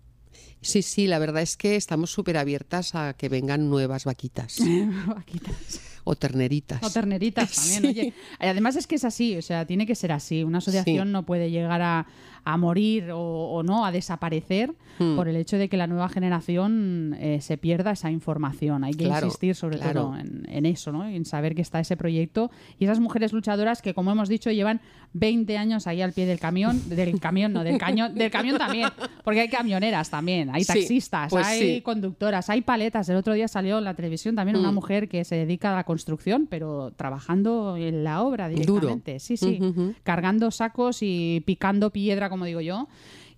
Sí, 0.63 0.83
sí, 0.83 1.07
la 1.07 1.19
verdad 1.19 1.43
es 1.43 1.57
que 1.57 1.77
estamos 1.77 2.11
súper 2.11 2.37
abiertas 2.37 2.95
a 2.95 3.15
que 3.15 3.29
vengan 3.29 3.69
nuevas 3.71 4.05
vaquitas 4.05 4.59
Vaquitas. 5.07 5.81
o 6.05 6.15
terneritas. 6.17 6.83
O 6.83 6.91
terneritas 6.91 7.51
también, 7.55 7.87
oye. 7.87 8.15
Además 8.39 8.77
es 8.77 8.87
que 8.87 8.97
es 8.97 9.05
así, 9.05 9.37
o 9.37 9.43
sea, 9.43 9.67
tiene 9.67 9.87
que 9.87 9.95
ser 9.95 10.13
así. 10.13 10.45
Una 10.45 10.59
asociación 10.59 11.09
Sí. 11.09 11.13
no 11.13 11.25
puede 11.25 11.51
llegar 11.51 11.81
a, 11.83 12.07
a 12.45 12.57
morir 12.57 13.11
o, 13.13 13.19
o 13.21 13.63
no, 13.63 13.85
a 13.85 13.93
desaparecer 13.93 14.75
Hmm. 14.99 15.17
por 15.17 15.29
el 15.29 15.37
hecho 15.37 15.57
de 15.57 15.71
que 15.71 15.79
la 15.79 15.87
nueva 15.87 16.11
generación 16.11 17.17
eh, 17.19 17.41
se 17.41 17.57
pierda 17.57 17.93
esa 17.93 18.11
información. 18.11 18.85
Hay 18.85 18.93
que 18.93 19.07
Claro, 19.07 19.27
insistir 19.27 19.55
sobre 19.55 19.79
claro. 19.79 20.03
todo 20.03 20.17
en, 20.19 20.45
en 20.49 20.67
eso, 20.67 20.93
¿no? 20.93 21.07
En 21.07 21.25
saber 21.25 21.55
que 21.55 21.63
está 21.63 21.81
ese 21.81 21.97
proyecto 21.97 22.51
y 22.79 22.85
esas 22.85 23.01
mujeres 23.01 23.33
luchadoras 23.33 23.81
que, 23.83 23.95
como 23.95 24.11
hemos 24.13 24.29
dicho, 24.29 24.51
llevan 24.51 24.81
20 25.15 25.57
años 25.59 25.87
ahí 25.87 26.03
al 26.03 26.13
pie 26.13 26.27
del 26.27 26.39
camión, 26.39 26.89
del 26.91 27.19
camión, 27.19 27.53
no, 27.53 27.65
del 27.65 27.79
cañón, 27.79 28.15
del 28.15 28.31
camión 28.31 28.59
también, 28.59 28.91
porque 29.25 29.41
hay 29.41 29.49
camioneras 29.49 30.11
también, 30.11 30.51
hay 30.55 30.65
Sí, 30.65 30.73
taxistas, 30.75 31.31
pues 31.31 31.47
hay 31.47 31.77
sí. 31.77 31.81
conductoras, 31.83 32.51
hay 32.51 32.61
paletas. 32.61 33.09
El 33.09 33.17
otro 33.17 33.33
día 33.33 33.49
salió 33.49 33.79
en 33.79 33.85
la 33.85 33.95
televisión 33.95 34.35
también 34.37 34.57
una 34.59 34.71
Mm. 34.71 34.75
mujer 34.75 35.09
que 35.09 35.25
se 35.25 35.35
dedica 35.37 35.73
a 35.73 35.77
la 35.77 35.85
construcción, 35.85 36.47
pero 36.49 36.93
trabajando 36.95 37.77
en 37.77 38.05
la 38.05 38.23
obra 38.23 38.49
Duro. 38.51 38.59
directamente. 38.81 39.19
Sí, 39.19 39.37
sí. 39.37 39.59
Cargando 40.03 40.51
sacos 40.51 40.99
y 41.03 41.43
picando 41.47 41.91
piedra, 41.91 42.29
como 42.31 42.47
digo 42.47 42.63
yo. 42.63 42.89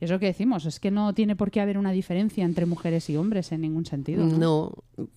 Y 0.01 0.05
es 0.05 0.11
lo 0.13 0.21
que 0.21 0.27
decimos, 0.27 0.65
es 0.67 0.79
que 0.79 0.91
no 0.93 1.13
tiene 1.15 1.35
por 1.35 1.51
qué 1.51 1.61
haber 1.61 1.79
una 1.79 1.91
diferencia 1.91 2.45
entre 2.45 2.67
mujeres 2.67 3.11
y 3.11 3.17
hombres 3.17 3.51
en 3.51 3.63
ningún 3.63 3.85
sentido. 3.87 4.25
¿no? 4.25 4.39
No. 4.39 5.09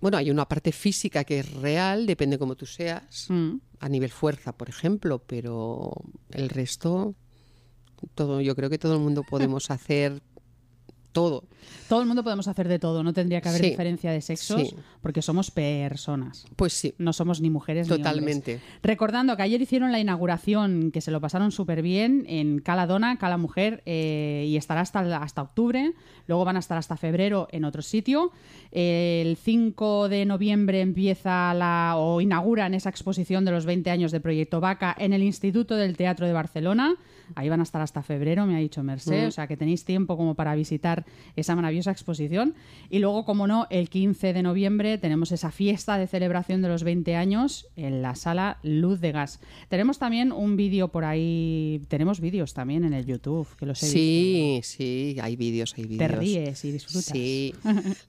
Bueno, 0.00 0.16
hay 0.18 0.30
una 0.30 0.46
parte 0.46 0.70
física 0.72 1.24
que 1.24 1.40
es 1.40 1.52
real, 1.54 2.06
depende 2.06 2.38
cómo 2.38 2.56
tú 2.56 2.64
seas, 2.66 3.26
Mm. 3.30 3.56
a 3.80 3.88
nivel 3.88 4.10
fuerza, 4.10 4.52
por 4.52 4.68
ejemplo, 4.68 5.18
pero 5.26 5.92
el 6.30 6.48
resto, 6.50 7.14
todo, 8.14 8.40
yo 8.42 8.54
creo 8.54 8.68
que 8.70 8.78
todo 8.78 8.94
el 8.94 9.00
mundo 9.00 9.22
podemos 9.22 9.70
hacer 9.70 10.22
todo. 11.14 11.44
Todo 11.88 12.02
el 12.02 12.06
mundo 12.06 12.22
podemos 12.22 12.46
hacer 12.48 12.68
de 12.68 12.78
todo, 12.78 13.02
no 13.02 13.14
tendría 13.14 13.40
que 13.40 13.48
haber 13.48 13.62
Sí. 13.62 13.70
diferencia 13.70 14.10
de 14.12 14.20
sexos 14.20 14.60
Sí. 14.68 14.76
porque 15.00 15.22
somos 15.22 15.50
personas. 15.50 16.44
Pues 16.56 16.74
sí, 16.74 16.94
No 16.98 17.12
somos 17.14 17.40
ni 17.40 17.48
mujeres 17.48 17.88
ni 17.88 17.96
totalmente. 17.96 18.54
hombres. 18.56 18.70
Recordando 18.82 19.36
que 19.36 19.42
ayer 19.42 19.62
hicieron 19.62 19.92
la 19.92 20.00
inauguración, 20.00 20.90
que 20.90 21.00
se 21.00 21.10
lo 21.10 21.20
pasaron 21.20 21.50
súper 21.52 21.80
bien 21.80 22.24
en 22.28 22.58
Cala 22.58 22.86
Dona, 22.86 23.16
Cala 23.18 23.38
Mujer, 23.38 23.82
eh, 23.86 24.44
y 24.48 24.56
estará 24.56 24.80
hasta, 24.82 25.00
hasta 25.16 25.40
octubre. 25.42 25.92
Luego 26.26 26.44
van 26.44 26.56
a 26.56 26.58
estar 26.58 26.76
hasta 26.76 26.96
febrero 26.96 27.48
en 27.52 27.64
otro 27.64 27.80
sitio. 27.82 28.32
El 28.72 29.36
5 29.36 30.08
de 30.08 30.24
noviembre 30.26 30.80
empieza 30.80 31.54
la 31.54 31.94
o 31.96 32.20
inauguran 32.20 32.74
esa 32.74 32.90
exposición 32.90 33.44
de 33.44 33.52
los 33.52 33.66
20 33.66 33.90
años 33.90 34.10
de 34.12 34.20
Proyecto 34.20 34.60
Vaca 34.60 34.94
en 34.98 35.12
el 35.12 35.22
Instituto 35.22 35.76
del 35.76 35.96
Teatro 35.96 36.26
de 36.26 36.32
Barcelona. 36.32 36.96
Ahí 37.36 37.48
van 37.48 37.60
a 37.60 37.62
estar 37.62 37.80
hasta 37.80 38.02
febrero, 38.02 38.44
me 38.46 38.56
ha 38.56 38.58
dicho 38.58 38.82
Merced. 38.82 39.28
O 39.28 39.30
sea 39.30 39.46
que 39.46 39.56
tenéis 39.56 39.84
tiempo 39.84 40.16
como 40.16 40.34
para 40.34 40.54
visitar 40.54 41.03
esa 41.36 41.56
maravillosa 41.56 41.90
exposición. 41.90 42.54
Y 42.90 42.98
luego, 42.98 43.24
como 43.24 43.46
no, 43.46 43.66
el 43.70 43.88
15 43.88 44.32
de 44.32 44.42
noviembre 44.42 44.98
tenemos 44.98 45.32
esa 45.32 45.50
fiesta 45.50 45.98
de 45.98 46.06
celebración 46.06 46.62
de 46.62 46.68
los 46.68 46.84
20 46.84 47.16
años 47.16 47.66
en 47.76 48.02
la 48.02 48.14
sala 48.14 48.58
Luz 48.62 49.00
de 49.00 49.12
Gas. 49.12 49.40
Tenemos 49.68 49.98
también 49.98 50.32
un 50.32 50.56
vídeo 50.56 50.88
por 50.88 51.04
ahí, 51.04 51.82
tenemos 51.88 52.20
vídeos 52.20 52.54
también 52.54 52.84
en 52.84 52.92
el 52.92 53.06
YouTube, 53.06 53.48
que 53.56 53.66
los 53.66 53.82
he 53.82 53.86
visto. 53.86 53.98
Sí, 53.98 54.60
sí, 54.62 55.16
hay 55.20 55.36
vídeos, 55.36 55.74
hay 55.76 55.84
vídeos. 55.84 56.10
Te 56.10 56.16
ríes 56.16 56.64
y 56.64 56.72
disfrutas. 56.72 57.04
Sí, 57.04 57.54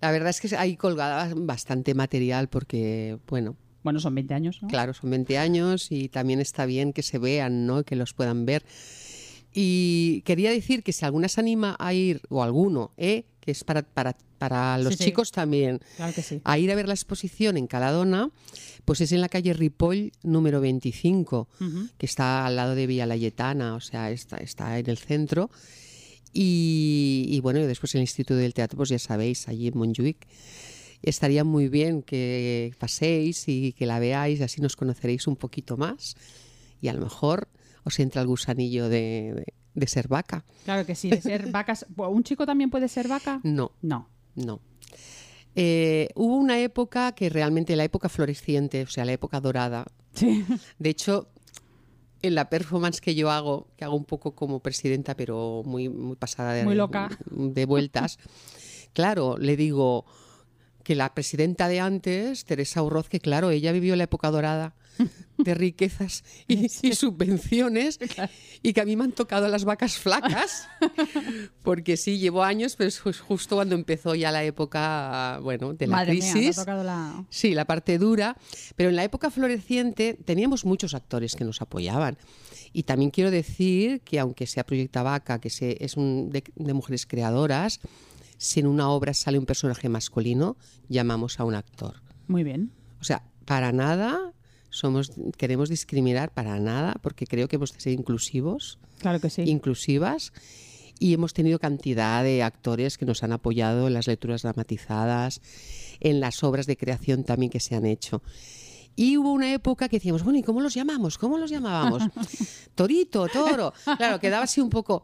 la 0.02 0.12
verdad 0.12 0.30
es 0.30 0.42
que 0.42 0.56
hay 0.56 0.76
colgada 0.76 1.34
bastante 1.36 1.94
material 1.94 2.48
porque, 2.50 3.18
bueno, 3.28 3.56
Bueno, 3.86 4.00
son 4.00 4.16
20 4.16 4.34
años, 4.34 4.64
¿no? 4.64 4.68
Claro, 4.68 4.96
son 4.96 5.12
20 5.12 5.38
años 5.38 5.92
y 5.92 6.10
también 6.10 6.40
está 6.40 6.66
bien 6.66 6.92
que 6.92 7.04
se 7.04 7.20
vean, 7.20 7.68
¿no? 7.68 7.84
Que 7.84 7.96
los 7.96 8.16
puedan 8.16 8.44
ver. 8.48 8.64
Y 9.58 10.22
quería 10.26 10.52
decir 10.52 10.84
que 10.84 10.92
si 10.92 11.06
alguna 11.06 11.30
se 11.30 11.40
anima 11.40 11.78
a 11.80 11.94
ir, 11.94 12.22
o 12.30 12.44
alguno, 12.44 12.92
¿eh? 12.98 13.24
que 13.40 13.52
es 13.52 13.64
para, 13.64 13.84
para, 13.84 14.18
para 14.38 14.78
los 14.80 14.94
Sí, 14.94 14.98
sí. 14.98 15.04
chicos 15.06 15.32
también, 15.32 15.80
Claro 15.96 16.14
que 16.14 16.22
sí. 16.22 16.42
a 16.44 16.58
ir 16.60 16.70
a 16.72 16.76
ver 16.76 16.88
la 16.90 16.94
exposición 16.94 17.56
en 17.56 17.68
Caladona, 17.68 18.32
pues 18.84 19.00
es 19.00 19.14
en 19.14 19.22
la 19.22 19.30
calle 19.30 19.54
Ripoll 19.54 20.12
número 20.24 20.60
25, 20.60 21.48
Ujú. 21.62 21.88
que 21.98 22.06
está 22.06 22.46
al 22.46 22.58
lado 22.58 22.76
de 22.76 22.86
Villa 22.86 23.06
Layetana, 23.06 23.76
o 23.76 23.80
sea, 23.82 24.12
está, 24.12 24.38
está 24.38 24.78
en 24.78 24.90
el 24.90 24.98
centro. 24.98 25.50
Y, 26.34 27.26
y 27.30 27.40
bueno, 27.40 27.60
y 27.62 27.64
después 27.64 27.96
el 27.96 28.02
Instituto 28.02 28.36
del 28.36 28.54
Teatro, 28.54 28.76
pues 28.78 28.90
ya 28.90 29.00
sabéis, 29.00 29.48
allí 29.48 29.68
en 29.68 29.78
Montjuic. 29.78 30.28
Estaría 31.02 31.44
muy 31.44 31.70
bien 31.70 32.02
que 32.02 32.74
paséis 32.78 33.48
y 33.48 33.72
que 33.74 33.86
la 33.86 34.00
veáis, 34.00 34.42
así 34.42 34.60
nos 34.60 34.76
conoceréis 34.76 35.28
un 35.28 35.36
poquito 35.36 35.78
más 35.78 36.16
y 36.82 36.88
a 36.88 36.94
lo 36.94 37.02
mejor 37.02 37.48
os 37.86 37.98
entra 38.00 38.22
el 38.22 38.28
gusanillo 38.28 38.90
de, 38.90 39.34
de- 39.36 39.54
de 39.76 39.88
ser 39.88 40.08
vaca. 40.08 40.44
Claro 40.66 40.86
que 40.86 40.96
sí, 40.96 41.10
de 41.10 41.22
ser 41.22 41.52
vacas. 41.52 41.86
¿Un 41.98 42.24
chico 42.24 42.46
también 42.46 42.70
puede 42.70 42.88
ser 42.88 43.08
vaca? 43.08 43.40
No, 43.44 43.72
No. 43.82 44.10
no. 44.36 44.60
Eh, 45.58 46.10
hubo 46.16 46.36
una 46.36 46.60
época 46.60 47.14
que 47.14 47.30
realmente 47.30 47.76
la 47.78 47.84
época 47.86 48.10
floreciente, 48.10 48.84
o 48.84 48.88
sea, 48.88 49.06
la 49.06 49.14
época 49.14 49.40
dorada. 49.40 49.86
Sí. 50.14 50.44
De 50.80 50.90
hecho, 50.90 51.30
en 52.22 52.36
la 52.36 52.50
performance 52.50 53.00
que 53.00 53.16
yo 53.16 53.32
hago, 53.32 53.68
que 53.78 53.86
hago 53.86 53.96
un 53.96 54.04
poco 54.06 54.36
como 54.36 54.60
presidenta, 54.60 55.16
pero 55.16 55.62
muy, 55.66 55.88
muy 55.90 56.16
pasada 56.18 56.54
de, 56.54 56.64
Muy 56.66 56.76
loca. 56.76 57.10
de 57.32 57.66
vueltas, 57.66 58.18
claro, 58.94 59.38
le 59.38 59.56
digo 59.56 60.06
que 60.84 60.96
la 60.96 61.14
presidenta 61.14 61.68
de 61.68 61.80
antes, 61.80 62.46
Teresa 62.46 62.84
Urroz, 62.84 63.08
que 63.10 63.20
claro, 63.20 63.50
ella 63.52 63.72
vivió 63.72 63.96
la 63.96 64.04
época 64.04 64.30
dorada 64.32 64.76
de 65.38 65.54
riquezas 65.54 66.24
y, 66.48 66.66
y 66.88 66.96
subvenciones 66.96 68.00
y 68.64 68.74
que 68.74 68.82
a 68.82 68.86
mí 68.86 68.96
me 68.96 69.04
han 69.04 69.12
tocado 69.12 69.48
las 69.48 69.66
vacas 69.66 69.98
flacas 69.98 70.68
porque 71.64 71.98
sí, 71.98 72.20
llevo 72.20 72.44
años, 72.44 72.76
pero 72.76 72.88
es 72.88 73.02
ju- 73.04 73.18
justo 73.18 73.56
cuando 73.56 73.76
empezó 73.76 74.16
ya 74.16 74.32
la 74.32 74.44
época, 74.44 75.40
bueno, 75.42 75.74
de 75.74 75.88
la 75.88 75.98
Madre 75.98 76.14
mía, 76.14 76.22
te 76.24 76.30
ha 76.30 76.34
crisis. 76.34 76.56
tocado 76.56 76.84
la... 76.84 77.26
Sí, 77.30 77.54
la 77.54 77.66
parte 77.66 77.98
dura, 77.98 78.38
pero 78.76 78.90
en 78.90 78.96
la 78.96 79.04
época 79.04 79.30
floreciente 79.30 80.18
teníamos 80.26 80.66
muchos 80.66 80.94
actores 80.94 81.36
que 81.36 81.44
nos 81.44 81.62
apoyaban. 81.62 82.18
Y 82.74 82.84
también 82.84 83.10
quiero 83.12 83.32
decir 83.32 84.02
que 84.02 84.20
aunque 84.20 84.48
sea 84.48 84.66
Proyecta 84.66 85.02
Vaca, 85.04 85.40
que 85.40 85.50
se- 85.50 85.78
es 85.84 85.98
un 85.98 86.30
de, 86.30 86.44
de 86.56 86.74
mujeres 86.74 87.06
creadoras, 87.06 87.80
si 88.38 88.60
en 88.60 88.68
una 88.68 88.90
obra 88.90 89.14
sale 89.14 89.40
un 89.40 89.46
personaje 89.46 89.88
masculino, 89.90 90.58
llamamos 90.90 91.40
a 91.40 91.46
un 91.46 91.56
actor. 91.56 92.02
Muy 92.28 92.44
bien. 92.44 92.72
O 93.00 93.04
sea, 93.06 93.24
para 93.46 93.72
nada 93.72 94.34
somos 94.78 95.12
queremos 95.38 95.70
discriminar 95.70 96.32
para 96.34 96.60
nada, 96.60 96.96
porque 97.02 97.26
creo 97.26 97.48
que 97.48 97.56
hemos 97.58 97.72
de 97.74 97.80
ser 97.80 97.94
inclusivos, 97.94 98.78
Claro 99.00 99.20
que 99.20 99.30
sí. 99.30 99.44
inclusivas. 99.44 100.32
Y 100.98 101.14
hemos 101.14 101.34
tenido 101.34 101.60
cantidad 101.60 102.24
de 102.24 102.42
actores 102.42 102.98
que 102.98 103.06
nos 103.06 103.22
han 103.22 103.34
apoyado 103.34 103.88
en 103.88 103.94
las 103.94 104.08
lecturas 104.08 104.44
dramatizadas, 104.44 105.42
en 106.00 106.22
las 106.22 106.42
obras 106.42 106.68
de 106.68 106.78
creación 106.78 107.26
también 107.26 107.50
que 107.52 107.60
se 107.60 107.76
han 107.76 107.86
hecho. 107.86 108.22
Y 108.96 109.18
hubo 109.18 109.34
una 109.34 109.52
época 109.52 109.90
que 109.90 109.98
decíamos, 109.98 110.24
bueno, 110.24 110.40
¿y 110.40 110.44
cómo 110.44 110.62
los 110.62 110.74
llamamos? 110.74 111.18
¿Cómo 111.18 111.38
los 111.38 111.50
llamábamos? 111.52 112.04
Torito, 112.76 113.28
toro. 113.28 113.74
Claro, 113.98 114.22
quedaba 114.22 114.46
así 114.46 114.62
un 114.62 114.70
poco. 114.70 115.04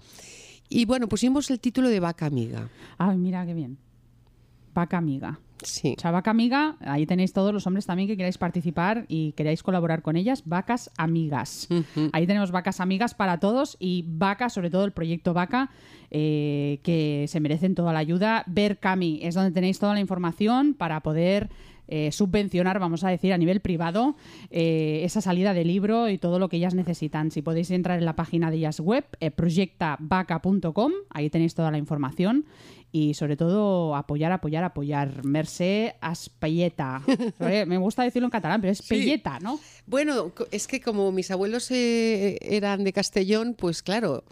Y 0.70 0.86
bueno, 0.86 1.10
pusimos 1.10 1.52
el 1.52 1.60
título 1.60 1.90
de 1.90 2.00
Vaca 2.00 2.26
Amiga. 2.26 2.70
Ay, 2.98 3.18
mira 3.18 3.46
qué 3.46 3.54
bien. 3.54 3.78
Vaca 4.74 4.98
amiga. 4.98 5.42
Sí. 5.64 5.96
O 5.98 6.02
sea, 6.02 6.12
vaca 6.12 6.32
amiga, 6.32 6.76
ahí 6.82 7.06
tenéis 7.06 7.34
todos 7.34 7.54
los 7.54 7.68
hombres 7.68 7.86
también 7.86 8.08
que 8.08 8.18
queráis 8.18 8.38
participar 8.38 9.06
y 9.08 9.34
queráis 9.34 9.64
colaborar 9.64 10.02
con 10.02 10.16
ellas. 10.16 10.44
Vacas 10.46 10.92
amigas. 10.98 11.68
Ahí 12.14 12.28
tenemos 12.28 12.52
vacas 12.52 12.80
amigas 12.80 13.14
para 13.14 13.40
todos 13.40 13.78
y 13.80 14.06
vaca, 14.08 14.50
sobre 14.50 14.70
todo 14.70 14.86
el 14.86 14.92
proyecto 14.92 15.34
Vaca, 15.34 15.70
eh, 16.10 16.80
que 16.84 17.26
se 17.28 17.40
merecen 17.40 17.76
toda 17.76 17.94
la 17.94 18.00
ayuda. 18.00 18.44
Ver 18.48 18.80
Cami 18.80 19.20
es 19.24 19.36
donde 19.36 19.52
tenéis 19.52 19.80
toda 19.80 19.94
la 19.94 20.00
información 20.00 20.74
para 20.74 21.02
poder 21.02 21.50
eh, 21.92 22.12
subvencionar, 22.12 22.80
vamos 22.80 23.04
a 23.04 23.10
decir, 23.10 23.34
a 23.34 23.38
nivel 23.38 23.60
privado 23.60 24.16
eh, 24.50 25.02
esa 25.04 25.22
salida 25.22 25.54
de 25.54 25.66
libro 25.66 26.10
y 26.10 26.18
todo 26.18 26.40
lo 26.40 26.50
que 26.50 26.58
ellas 26.58 26.74
necesitan. 26.74 27.30
Si 27.30 27.42
podéis 27.42 27.70
entrar 27.70 28.00
en 28.00 28.06
la 28.06 28.16
página 28.16 28.50
de 28.50 28.58
ellas 28.58 28.80
web, 28.80 29.06
eh, 29.20 29.30
proyectavaca.com, 29.30 30.92
ahí 31.10 31.30
tenéis 31.30 31.54
toda 31.54 31.70
la 31.72 31.78
información 31.78 32.46
y 32.94 33.14
sobre 33.14 33.38
todo 33.38 33.96
apoyar, 33.96 34.32
apoyar, 34.32 34.64
apoyar. 34.64 35.24
Mercé 35.26 35.96
Aspelleta. 36.02 37.02
Me 37.40 37.78
gusta 37.78 38.04
decirlo 38.04 38.28
en 38.28 38.32
catalán, 38.32 38.62
pero 38.62 38.72
es 38.74 38.80
Sí. 38.80 38.90
Pelleta, 38.90 39.40
¿no? 39.40 39.60
Bueno, 39.86 40.32
es 40.52 40.68
que 40.68 40.82
como 40.82 41.12
mis 41.12 41.30
abuelos 41.32 41.70
eh, 41.72 42.38
eran 42.42 42.84
de 42.84 42.94
Castellón, 42.94 43.56
pues 43.58 43.84
claro, 43.84 44.24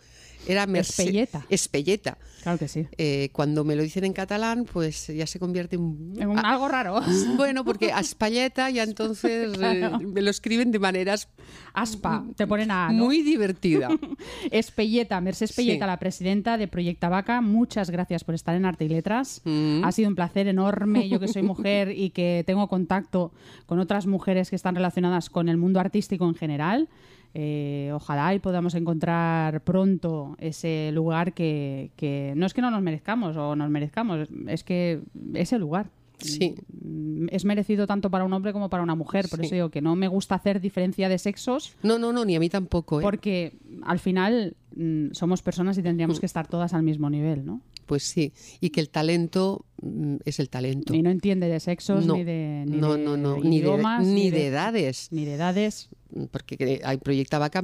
era 0.48 0.64
Espelleta. 0.64 1.46
Espelleta. 1.50 2.18
Claro 2.44 2.58
que 2.58 2.68
sí. 2.68 2.88
Eh, 2.98 3.30
cuando 3.34 3.64
me 3.66 3.76
lo 3.76 3.84
dicen 3.84 4.06
en 4.06 4.14
catalán, 4.14 4.66
pues 4.72 5.08
ya 5.08 5.28
se 5.28 5.40
convierte 5.40 5.76
en... 5.76 6.14
En 6.18 6.30
un- 6.30 6.40
algo 6.40 6.68
raro. 6.70 7.02
bueno, 7.38 7.66
porque 7.66 7.92
a 7.92 8.00
Espalleta 8.00 8.70
ya 8.70 8.84
entonces 8.84 9.52
eh, 9.62 9.90
me 10.00 10.22
lo 10.22 10.30
escriben 10.30 10.72
de 10.72 10.80
maneras 10.80 11.28
Aspa, 11.74 12.26
te 12.36 12.48
ponen 12.48 12.72
a... 12.72 12.92
¿no? 12.92 13.06
muy 13.06 13.22
divertida. 13.22 13.90
Espelleta, 14.52 15.20
Mercedes 15.22 15.52
Espelleta, 15.52 15.86
Sí. 15.86 15.88
la 15.90 16.00
presidenta 16.00 16.58
de 16.58 16.68
Proyecta 16.68 17.10
Vaca, 17.10 17.42
muchas 17.42 17.90
gracias 17.90 18.24
por 18.24 18.36
estar 18.36 18.56
en 18.56 18.66
Arte 18.66 18.86
y 18.86 18.90
Letras. 18.90 19.42
Mm. 19.44 19.84
Ha 19.84 19.92
sido 19.92 20.10
un 20.10 20.16
placer 20.16 20.48
enorme. 20.48 21.10
Yo 21.10 21.20
que 21.20 21.28
soy 21.28 21.44
mujer 21.44 21.92
y 21.92 22.10
que 22.12 22.44
tengo 22.48 22.68
contacto 22.68 23.32
con 23.66 23.80
otras 23.80 24.08
mujeres 24.08 24.50
que 24.50 24.56
están 24.56 24.76
relacionadas 24.76 25.30
con 25.30 25.50
el 25.50 25.58
mundo 25.58 25.80
artístico 25.80 26.28
en 26.28 26.36
general. 26.36 26.88
Eh, 27.34 27.92
ojalá 27.94 28.34
y 28.34 28.40
podamos 28.40 28.74
encontrar 28.76 29.62
pronto 29.62 30.36
ese 30.40 30.92
lugar 30.94 31.34
que, 31.34 31.92
que 31.96 32.34
no 32.36 32.46
es 32.46 32.54
que 32.54 32.62
no 32.62 32.72
nos 32.72 32.82
merezcamos 32.82 33.38
o 33.38 33.56
nos 33.56 33.70
merezcamos, 33.70 34.30
es 34.48 34.64
que 34.64 35.02
ese 35.34 35.60
lugar 35.60 35.92
Sí. 36.20 36.56
mm, 36.84 37.28
es 37.32 37.46
merecido 37.46 37.88
tanto 37.88 38.10
para 38.10 38.24
un 38.26 38.34
hombre 38.34 38.54
como 38.54 38.70
para 38.70 38.84
una 38.84 38.96
mujer. 38.96 39.28
Por 39.30 39.40
Sí. 39.40 39.46
eso 39.48 39.56
digo 39.56 39.70
que 39.70 39.82
no 39.82 39.96
me 39.96 40.08
gusta 40.08 40.36
hacer 40.36 40.60
diferencia 40.62 41.10
de 41.10 41.18
sexos 41.18 41.74
No, 41.84 41.98
no, 42.00 42.12
no, 42.14 42.26
ni 42.26 42.36
a 42.36 42.40
mí 42.40 42.50
tampoco. 42.50 43.00
¿eh? 43.00 43.04
porque 43.04 43.54
al 43.84 44.00
final 44.00 44.56
mm, 44.76 45.08
somos 45.14 45.42
personas 45.42 45.78
y 45.78 45.84
tendríamos 45.84 46.20
que 46.20 46.26
estar 46.26 46.48
todas 46.48 46.74
al 46.74 46.84
mismo 46.84 47.10
nivel, 47.10 47.46
¿no? 47.46 47.62
Pues 47.86 48.04
sí, 48.04 48.34
y 48.62 48.70
que 48.70 48.82
el 48.82 48.90
talento 48.90 49.66
mm, 49.82 50.18
es 50.26 50.40
el 50.40 50.50
talento. 50.50 50.94
Y 50.94 51.02
no 51.02 51.10
entiende 51.10 51.48
de 51.50 51.60
sexos, 51.60 52.06
No, 52.06 52.16
ni 52.16 52.24
de, 52.24 52.66
ni 52.68 52.78
no, 52.78 52.94
de 52.96 53.04
no, 53.04 53.18
no, 53.18 53.38
ni 53.40 53.60
de, 53.62 53.66
idiomas, 53.68 54.06
ni 54.06 54.30
de 54.30 54.48
edades. 54.48 55.08
Ni 55.12 55.26
de 55.26 55.34
edades. 55.34 55.90
porque 56.32 56.58
cre- 56.58 56.82
hay 56.84 56.98
Proyecta 56.98 57.40
Vaca, 57.40 57.64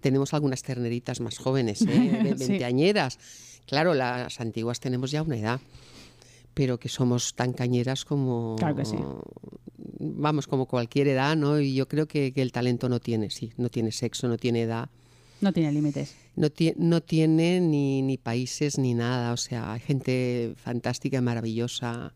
tenemos 0.00 0.34
algunas 0.34 0.62
terneritas 0.62 1.20
más 1.20 1.38
jóvenes, 1.38 1.82
¿eh? 1.82 1.86
Sí. 2.38 2.46
veinteañeras. 2.46 3.18
Claro, 3.66 3.94
las 3.94 4.40
antiguas 4.40 4.78
tenemos 4.78 5.10
ya 5.10 5.22
una 5.22 5.36
edad, 5.36 5.60
pero 6.56 6.78
que 6.80 6.88
somos 6.88 7.34
tan 7.34 7.52
cañeras 7.52 8.06
como... 8.06 8.56
Claro 8.58 8.74
que 8.76 8.86
sí. 8.86 8.96
Vamos, 9.98 10.46
como 10.46 10.64
cualquier 10.64 11.06
edad, 11.08 11.36
¿no? 11.36 11.60
Y 11.60 11.74
yo 11.74 11.86
creo 11.86 12.06
que, 12.08 12.32
que 12.32 12.40
el 12.40 12.50
talento 12.50 12.88
no 12.88 12.98
tiene, 12.98 13.28
sí, 13.28 13.52
no 13.58 13.68
tiene 13.68 13.92
sexo, 13.92 14.26
no 14.26 14.38
tiene 14.38 14.62
edad, 14.62 14.88
No 15.42 15.52
tiene 15.52 15.70
límites. 15.70 16.14
no, 16.34 16.48
tie- 16.48 16.74
no 16.78 17.02
tiene 17.02 17.60
ni, 17.60 18.00
ni 18.00 18.16
países 18.16 18.78
ni 18.78 18.94
nada. 18.94 19.32
O 19.34 19.36
sea, 19.36 19.70
hay 19.74 19.80
gente 19.80 20.54
fantástica 20.56 21.18
y 21.18 21.20
maravillosa 21.20 22.14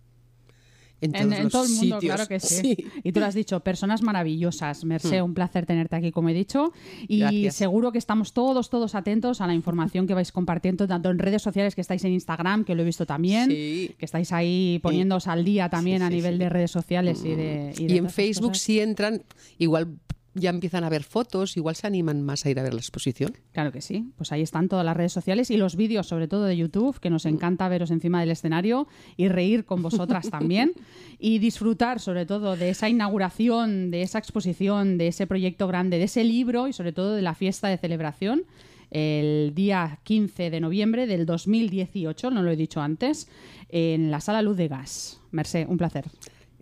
en 1.01 1.49
todo 1.49 1.65
el 1.65 1.71
mundo, 1.71 2.01
sitios. 2.01 2.01
claro 2.15 2.27
que 2.29 2.41
sí. 2.41 2.77
Y 3.03 3.13
tú 3.13 3.21
lo 3.21 3.27
has 3.27 3.35
dicho, 3.35 3.61
personas 3.61 4.03
maravillosas. 4.03 4.85
Mercé, 4.85 5.23
un 5.23 5.35
placer 5.35 5.67
tenerte 5.67 5.97
aquí, 5.97 6.13
como 6.13 6.29
he 6.29 6.35
dicho. 6.35 6.73
Y. 7.09 7.21
Gracias. 7.21 7.55
seguro 7.57 7.93
que 7.93 7.99
estamos 7.99 8.33
todos, 8.33 8.71
todos 8.71 8.95
atentos 8.95 9.41
a 9.41 9.47
la 9.47 9.55
información 9.55 10.07
que 10.07 10.15
vais 10.15 10.33
compartiendo, 10.33 10.87
tanto 10.87 11.11
en 11.11 11.19
redes 11.19 11.43
sociales, 11.43 11.75
que 11.75 11.81
estáis 11.81 12.05
en 12.05 12.13
Instagram, 12.13 12.65
que 12.65 12.75
lo 12.75 12.83
he 12.83 12.85
visto 12.85 13.07
también, 13.07 13.51
Sí. 13.51 13.95
que 13.99 14.05
estáis 14.05 14.33
ahí 14.33 14.79
poniéndoos 14.83 15.27
al 15.27 15.45
día 15.45 15.69
también 15.69 15.99
Sí, 15.99 16.05
a 16.05 16.09
sí, 16.09 16.15
nivel 16.15 16.35
sí. 16.35 16.39
de 16.39 16.49
redes 16.49 16.71
sociales 16.71 17.23
y 17.25 17.35
de. 17.35 17.75
y 17.79 17.87
de 17.87 17.95
Y 17.95 17.99
en 17.99 18.11
Facebook 18.11 18.57
si 18.57 18.81
entran, 18.81 19.23
igual 19.59 19.89
ya 20.35 20.51
empiezan 20.51 20.85
a 20.85 20.89
ver 20.89 21.03
fotos, 21.03 21.57
igual 21.57 21.75
se 21.77 21.87
animan 21.87 22.23
más 22.23 22.47
a 22.47 22.51
ir 22.51 22.59
a 22.61 22.63
ver 22.63 22.75
la 22.75 22.81
exposición. 22.81 23.37
Claro 23.53 23.73
que 23.73 23.81
sí. 23.81 24.13
Pues 24.17 24.33
ahí 24.33 24.43
están 24.43 24.69
todas 24.69 24.85
las 24.85 24.97
redes 24.97 25.13
sociales 25.13 25.51
y 25.51 25.57
los 25.57 25.77
vídeos, 25.77 26.07
sobre 26.07 26.29
todo 26.29 26.45
de 26.45 26.57
YouTube, 26.57 27.01
que 27.01 27.11
nos 27.11 27.27
encanta 27.27 27.69
veros 27.69 27.91
encima 27.91 28.21
del 28.21 28.31
escenario 28.31 28.87
y 29.17 29.29
reír 29.29 29.65
con 29.65 29.83
vosotras 29.83 30.29
también. 30.31 30.73
Y 31.19 31.39
disfrutar, 31.39 32.01
sobre 32.01 32.27
todo, 32.27 32.57
de 32.57 32.71
esa 32.71 32.89
inauguración, 32.89 33.91
de 33.91 34.03
esa 34.03 34.19
exposición, 34.19 34.99
de 34.99 35.09
ese 35.09 35.27
proyecto 35.27 35.67
grande, 35.67 35.99
de 35.99 36.05
ese 36.05 36.25
libro 36.25 36.69
y, 36.69 36.73
sobre 36.73 36.93
todo, 36.93 37.15
de 37.15 37.23
la 37.23 37.35
fiesta 37.35 37.69
de 37.69 37.79
celebración 37.79 38.45
el 38.91 39.53
día 39.55 40.01
15 40.03 40.51
de 40.51 40.61
noviembre 40.61 41.07
del 41.07 41.27
2018, 41.27 42.31
no 42.31 42.43
lo 42.43 42.51
he 42.51 42.57
dicho 42.57 42.81
antes, 42.81 43.29
en 43.69 44.11
la 44.11 44.21
Sala 44.21 44.43
Luz 44.43 44.57
de 44.57 44.69
Gas. 44.69 45.21
Mercé, 45.31 45.65
un 45.69 45.79
placer. 45.79 46.07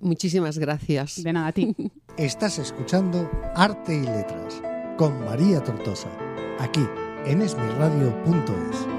Muchísimas 0.00 0.58
gracias. 0.58 1.22
De 1.22 1.32
nada 1.32 1.48
a 1.48 1.52
ti. 1.52 1.74
Estás 2.16 2.58
escuchando 2.58 3.30
Arte 3.54 3.94
y 3.94 4.02
Letras 4.02 4.62
con 4.96 5.24
María 5.24 5.62
Tortosa, 5.62 6.08
aquí 6.58 6.84
en 7.24 7.42
esmirradio.es. 7.42 8.98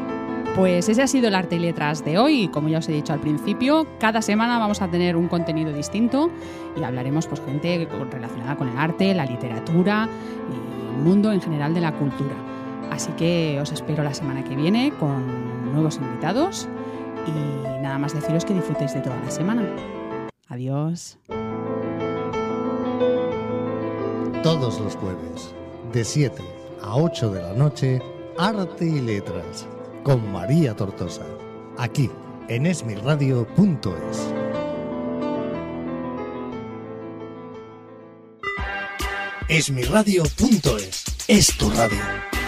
Pues 0.56 0.90
ese 0.90 1.02
ha 1.02 1.08
sido 1.08 1.28
el 1.28 1.36
arte 1.36 1.58
y 1.58 1.60
letras 1.60 2.04
de 2.04 2.18
hoy. 2.18 2.48
Como 2.48 2.70
ya 2.70 2.80
os 2.80 2.90
he 2.90 2.92
dicho 2.92 3.14
al 3.14 3.20
principio, 3.20 3.88
cada 4.00 4.22
semana 4.22 4.58
vamos 4.58 4.82
a 4.82 4.90
tener 4.90 5.16
un 5.16 5.28
contenido 5.28 5.72
distinto 5.72 6.32
y 6.76 6.84
hablaremos 6.84 7.28
pues 7.28 7.42
gente 7.42 7.88
relacionada 8.12 8.56
con 8.56 8.68
el 8.68 8.78
arte, 8.78 9.14
la 9.14 9.26
literatura 9.26 10.10
y 10.50 10.96
el 10.96 11.04
mundo 11.04 11.32
en 11.32 11.42
general 11.42 11.74
de 11.74 11.82
la 11.82 11.94
cultura. 11.94 12.36
Así 12.92 13.12
que 13.14 13.60
os 13.62 13.72
espero 13.72 14.04
la 14.04 14.14
semana 14.14 14.44
que 14.44 14.56
viene 14.56 14.92
con 15.00 15.72
nuevos 15.72 15.98
invitados 15.98 16.68
Y 17.28 17.82
nada 17.82 18.00
más 18.00 18.14
deciros 18.14 18.44
que 18.44 18.54
disfrutéis 18.54 18.94
de 18.94 19.02
toda 19.02 19.20
la 19.20 19.30
semana. 19.30 19.64
Adiós. 20.50 21.20
Todos 24.42 24.80
los 24.80 24.96
jueves, 24.96 25.54
de 25.94 26.04
7 26.04 26.42
a 26.82 26.96
8 26.96 27.30
de 27.30 27.42
la 27.44 27.54
noche, 27.54 28.02
Arte 28.36 28.84
y 28.84 29.00
Letras, 29.00 29.68
con 30.04 30.32
María 30.32 30.76
Tortosa, 30.76 31.26
aquí 31.78 32.10
en 32.48 32.66
esmirradio.es. 32.66 34.34
Esmirradio.es 39.50 41.04
es 41.28 41.58
tu 41.58 41.70
radio. 41.70 42.39